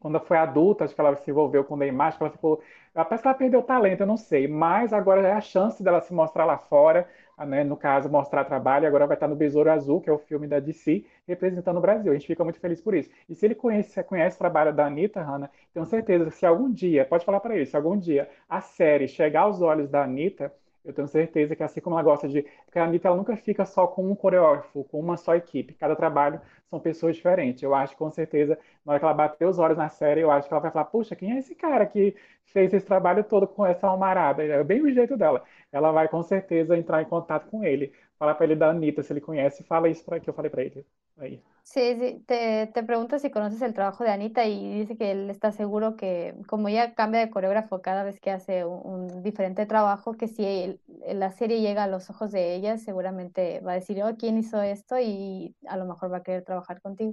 Quando 0.00 0.16
ela 0.16 0.24
foi 0.24 0.36
adulta, 0.36 0.84
acho 0.84 0.94
que 0.94 1.00
ela 1.00 1.16
se 1.16 1.30
envolveu 1.30 1.64
com 1.64 1.74
o 1.74 1.76
Neymar, 1.76 2.08
acho 2.08 2.18
que 2.18 2.22
ela 2.24 2.32
ficou. 2.32 2.62
Parece 2.94 3.22
que 3.22 3.28
ela 3.28 3.36
perdeu 3.36 3.60
o 3.60 3.62
talento, 3.62 4.00
eu 4.02 4.06
não 4.06 4.16
sei, 4.16 4.46
mas 4.46 4.92
agora 4.92 5.26
é 5.26 5.32
a 5.32 5.40
chance 5.40 5.82
dela 5.82 6.00
se 6.00 6.12
mostrar 6.14 6.44
lá 6.44 6.56
fora, 6.58 7.08
né, 7.46 7.64
no 7.64 7.76
caso, 7.76 8.08
mostrar 8.08 8.44
trabalho, 8.44 8.86
agora 8.86 9.06
vai 9.06 9.16
estar 9.16 9.28
no 9.28 9.36
Besouro 9.36 9.70
Azul, 9.70 10.00
que 10.00 10.10
é 10.10 10.12
o 10.12 10.18
filme 10.18 10.46
da 10.46 10.60
DC, 10.60 11.04
representando 11.26 11.76
o 11.78 11.80
Brasil. 11.80 12.10
A 12.12 12.14
gente 12.14 12.26
fica 12.26 12.44
muito 12.44 12.58
feliz 12.60 12.80
por 12.80 12.94
isso. 12.94 13.10
E 13.28 13.34
se 13.34 13.46
ele 13.46 13.54
conhece, 13.54 14.02
conhece 14.04 14.36
o 14.36 14.38
trabalho 14.38 14.72
da 14.74 14.86
Anitta, 14.86 15.22
Hanna, 15.22 15.50
tenho 15.72 15.86
certeza 15.86 16.26
que 16.26 16.36
se 16.36 16.46
algum 16.46 16.70
dia, 16.72 17.04
pode 17.04 17.24
falar 17.24 17.40
para 17.40 17.54
ele, 17.56 17.66
se 17.66 17.76
algum 17.76 17.96
dia 17.98 18.28
a 18.48 18.60
série 18.60 19.08
chegar 19.08 19.42
aos 19.42 19.60
olhos 19.62 19.88
da 19.88 20.02
Anitta, 20.04 20.52
eu 20.84 20.92
tenho 20.92 21.08
certeza 21.08 21.54
que 21.56 21.62
assim 21.62 21.80
como 21.80 21.96
ela 21.96 22.02
gosta 22.02 22.28
de. 22.28 22.42
Porque 22.64 22.78
a 22.78 22.84
Anitta 22.84 23.08
ela 23.08 23.16
nunca 23.16 23.36
fica 23.36 23.64
só 23.64 23.86
com 23.86 24.10
um 24.10 24.14
coreógrafo, 24.14 24.84
com 24.84 25.00
uma 25.00 25.16
só 25.16 25.34
equipe. 25.34 25.74
Cada 25.74 25.94
trabalho 25.96 26.40
são 26.70 26.80
pessoas 26.80 27.16
diferentes. 27.16 27.62
Eu 27.62 27.74
acho 27.74 27.96
com 27.96 28.10
certeza, 28.10 28.58
na 28.84 28.92
hora 28.92 29.00
que 29.00 29.04
ela 29.04 29.14
bater 29.14 29.46
os 29.46 29.58
olhos 29.58 29.76
na 29.76 29.88
série, 29.88 30.20
eu 30.20 30.30
acho 30.30 30.48
que 30.48 30.54
ela 30.54 30.60
vai 30.62 30.70
falar: 30.70 30.86
Puxa, 30.86 31.16
quem 31.16 31.32
é 31.32 31.38
esse 31.38 31.54
cara 31.54 31.86
que 31.86 32.14
fez 32.46 32.72
esse 32.72 32.86
trabalho 32.86 33.24
todo 33.24 33.46
com 33.46 33.64
essa 33.66 33.86
almarada? 33.86 34.42
É 34.44 34.62
bem 34.64 34.82
o 34.82 34.90
jeito 34.92 35.16
dela. 35.16 35.42
Ela 35.72 35.92
vai 35.92 36.08
com 36.08 36.22
certeza 36.22 36.76
entrar 36.76 37.02
em 37.02 37.06
contato 37.06 37.48
com 37.50 37.64
ele. 37.64 37.92
Falar 38.18 38.34
para 38.34 38.46
ele 38.46 38.56
da 38.56 38.70
Anitta, 38.70 39.02
se 39.02 39.12
ele 39.12 39.20
conhece, 39.20 39.62
fala 39.64 39.88
isso 39.88 40.04
para 40.04 40.18
que 40.20 40.28
eu 40.28 40.34
falei 40.34 40.50
para 40.50 40.62
ele. 40.64 40.84
Ahí. 41.18 41.42
Sí, 41.70 41.96
sí, 42.00 42.24
te, 42.26 42.66
te 42.72 42.82
pregunta 42.82 43.18
si 43.18 43.30
conoces 43.30 43.60
el 43.60 43.74
trabajo 43.74 44.02
de 44.02 44.08
Anita 44.08 44.46
y 44.46 44.72
dice 44.80 44.96
que 44.96 45.10
él 45.10 45.28
está 45.28 45.52
seguro 45.52 45.96
que 45.96 46.34
como 46.46 46.68
ella 46.68 46.94
cambia 46.94 47.20
de 47.20 47.28
coreógrafo 47.28 47.82
cada 47.82 48.04
vez 48.04 48.20
que 48.20 48.30
hace 48.30 48.64
un, 48.64 48.80
un 49.10 49.22
diferente 49.22 49.66
trabajo, 49.66 50.14
que 50.14 50.28
si 50.28 50.46
el- 50.46 50.80
la 51.12 51.30
serie 51.30 51.60
llega 51.60 51.84
a 51.84 51.86
los 51.86 52.08
ojos 52.08 52.32
de 52.32 52.54
ella, 52.54 52.78
seguramente 52.78 53.60
va 53.60 53.72
a 53.72 53.74
decir, 53.74 54.02
oh, 54.02 54.16
¿quién 54.16 54.38
hizo 54.38 54.62
esto? 54.62 54.98
Y 54.98 55.54
a 55.66 55.76
lo 55.76 55.84
mejor 55.84 56.10
va 56.10 56.16
a 56.18 56.22
querer 56.22 56.42
trabajar 56.42 56.80
contigo. 56.80 57.12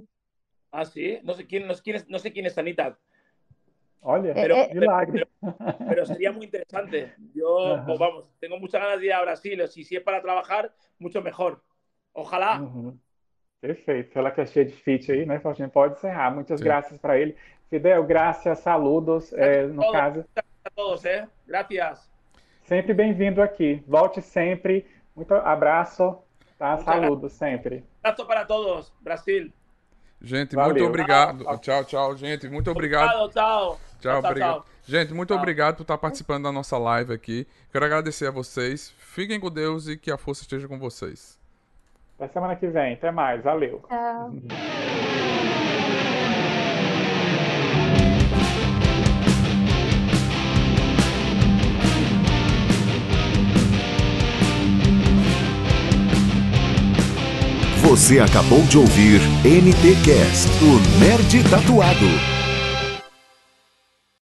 Ah, 0.70 0.86
sí. 0.86 1.18
No 1.22 1.34
sé 1.34 1.46
quién, 1.46 1.66
no, 1.66 1.74
sé 1.74 1.82
quién 1.82 1.96
es, 1.96 2.08
no 2.08 2.18
sé 2.18 2.32
quién 2.32 2.46
es 2.46 2.56
Anita, 2.56 2.98
Olha, 4.00 4.32
Pero- 4.32 4.54
eh, 4.54 4.70
milagre. 4.72 5.28
pero 5.86 6.06
sería 6.06 6.32
muy 6.32 6.46
interesante. 6.46 7.12
Yo, 7.34 7.74
Ajá. 7.74 7.84
pues, 7.84 7.98
vamos, 7.98 8.30
tengo 8.40 8.58
muchas 8.58 8.80
ganas 8.80 9.00
de 9.00 9.06
ir 9.06 9.12
a 9.12 9.20
Brasil. 9.20 9.68
Si, 9.68 9.84
si 9.84 9.96
es 9.96 10.02
para 10.02 10.22
trabajar, 10.22 10.74
mucho 10.98 11.20
mejor. 11.20 11.62
Ojalá. 12.14 12.66
Perfeito. 13.60 14.18
Ela 14.18 14.30
que 14.30 14.40
é 14.40 14.46
cheia 14.46 14.64
de 14.66 14.72
fit 14.72 15.10
aí, 15.10 15.26
né, 15.26 15.38
Faustinho? 15.40 15.68
Pode 15.68 15.94
encerrar. 15.94 16.30
Muitas 16.30 16.58
Sim. 16.60 16.64
graças 16.64 16.98
para 16.98 17.18
ele. 17.18 17.36
Fidel, 17.70 18.04
graças, 18.04 18.58
saludos. 18.60 19.32
É, 19.32 19.66
no 19.66 19.82
Todo. 19.82 19.92
caso, 19.92 20.24
A 20.64 20.70
todos, 20.70 21.04
¿eh? 21.04 21.26
Gracias. 21.46 22.08
sempre 22.64 22.92
bem-vindo 22.94 23.42
aqui. 23.42 23.82
Volte 23.86 24.20
sempre. 24.22 24.86
Muito 25.14 25.34
abraço. 25.34 26.18
Tá? 26.58 26.78
Saludos 26.78 27.32
sempre. 27.32 27.84
Abrazo 28.02 28.26
para 28.26 28.44
todos, 28.44 28.92
Brasil. 29.00 29.52
Gente, 30.20 30.56
Valeu. 30.56 30.74
muito 30.74 30.88
obrigado. 30.88 31.44
Tchau. 31.44 31.58
Tchau, 31.58 31.84
tchau, 31.84 32.16
gente. 32.16 32.48
Muito 32.48 32.70
obrigado. 32.70 33.10
Tchau, 33.10 33.28
tchau. 33.30 33.80
Tchau, 34.00 34.18
obrigado. 34.20 34.64
Gente, 34.84 35.12
muito 35.12 35.28
Tchau. 35.30 35.38
obrigado 35.38 35.76
por 35.76 35.82
estar 35.82 35.98
participando 35.98 36.44
da 36.44 36.52
nossa 36.52 36.78
live 36.78 37.12
aqui. 37.12 37.46
Quero 37.72 37.84
agradecer 37.84 38.26
a 38.26 38.30
vocês. 38.30 38.90
Fiquem 38.98 39.38
com 39.38 39.50
Deus 39.50 39.88
e 39.88 39.96
que 39.96 40.10
a 40.10 40.16
força 40.16 40.42
esteja 40.42 40.66
com 40.68 40.78
vocês. 40.78 41.38
Até 42.18 42.32
semana 42.32 42.56
que 42.56 42.66
vem. 42.66 42.94
Até 42.94 43.10
mais. 43.10 43.42
Valeu. 43.42 43.82
Chao. 43.88 44.32
Você 57.82 58.18
acabou 58.18 58.62
de 58.62 58.78
ouvir 58.78 59.20
NTcast, 59.44 60.48
o 60.64 60.98
Nerd 60.98 61.48
Tatuado. 61.48 62.35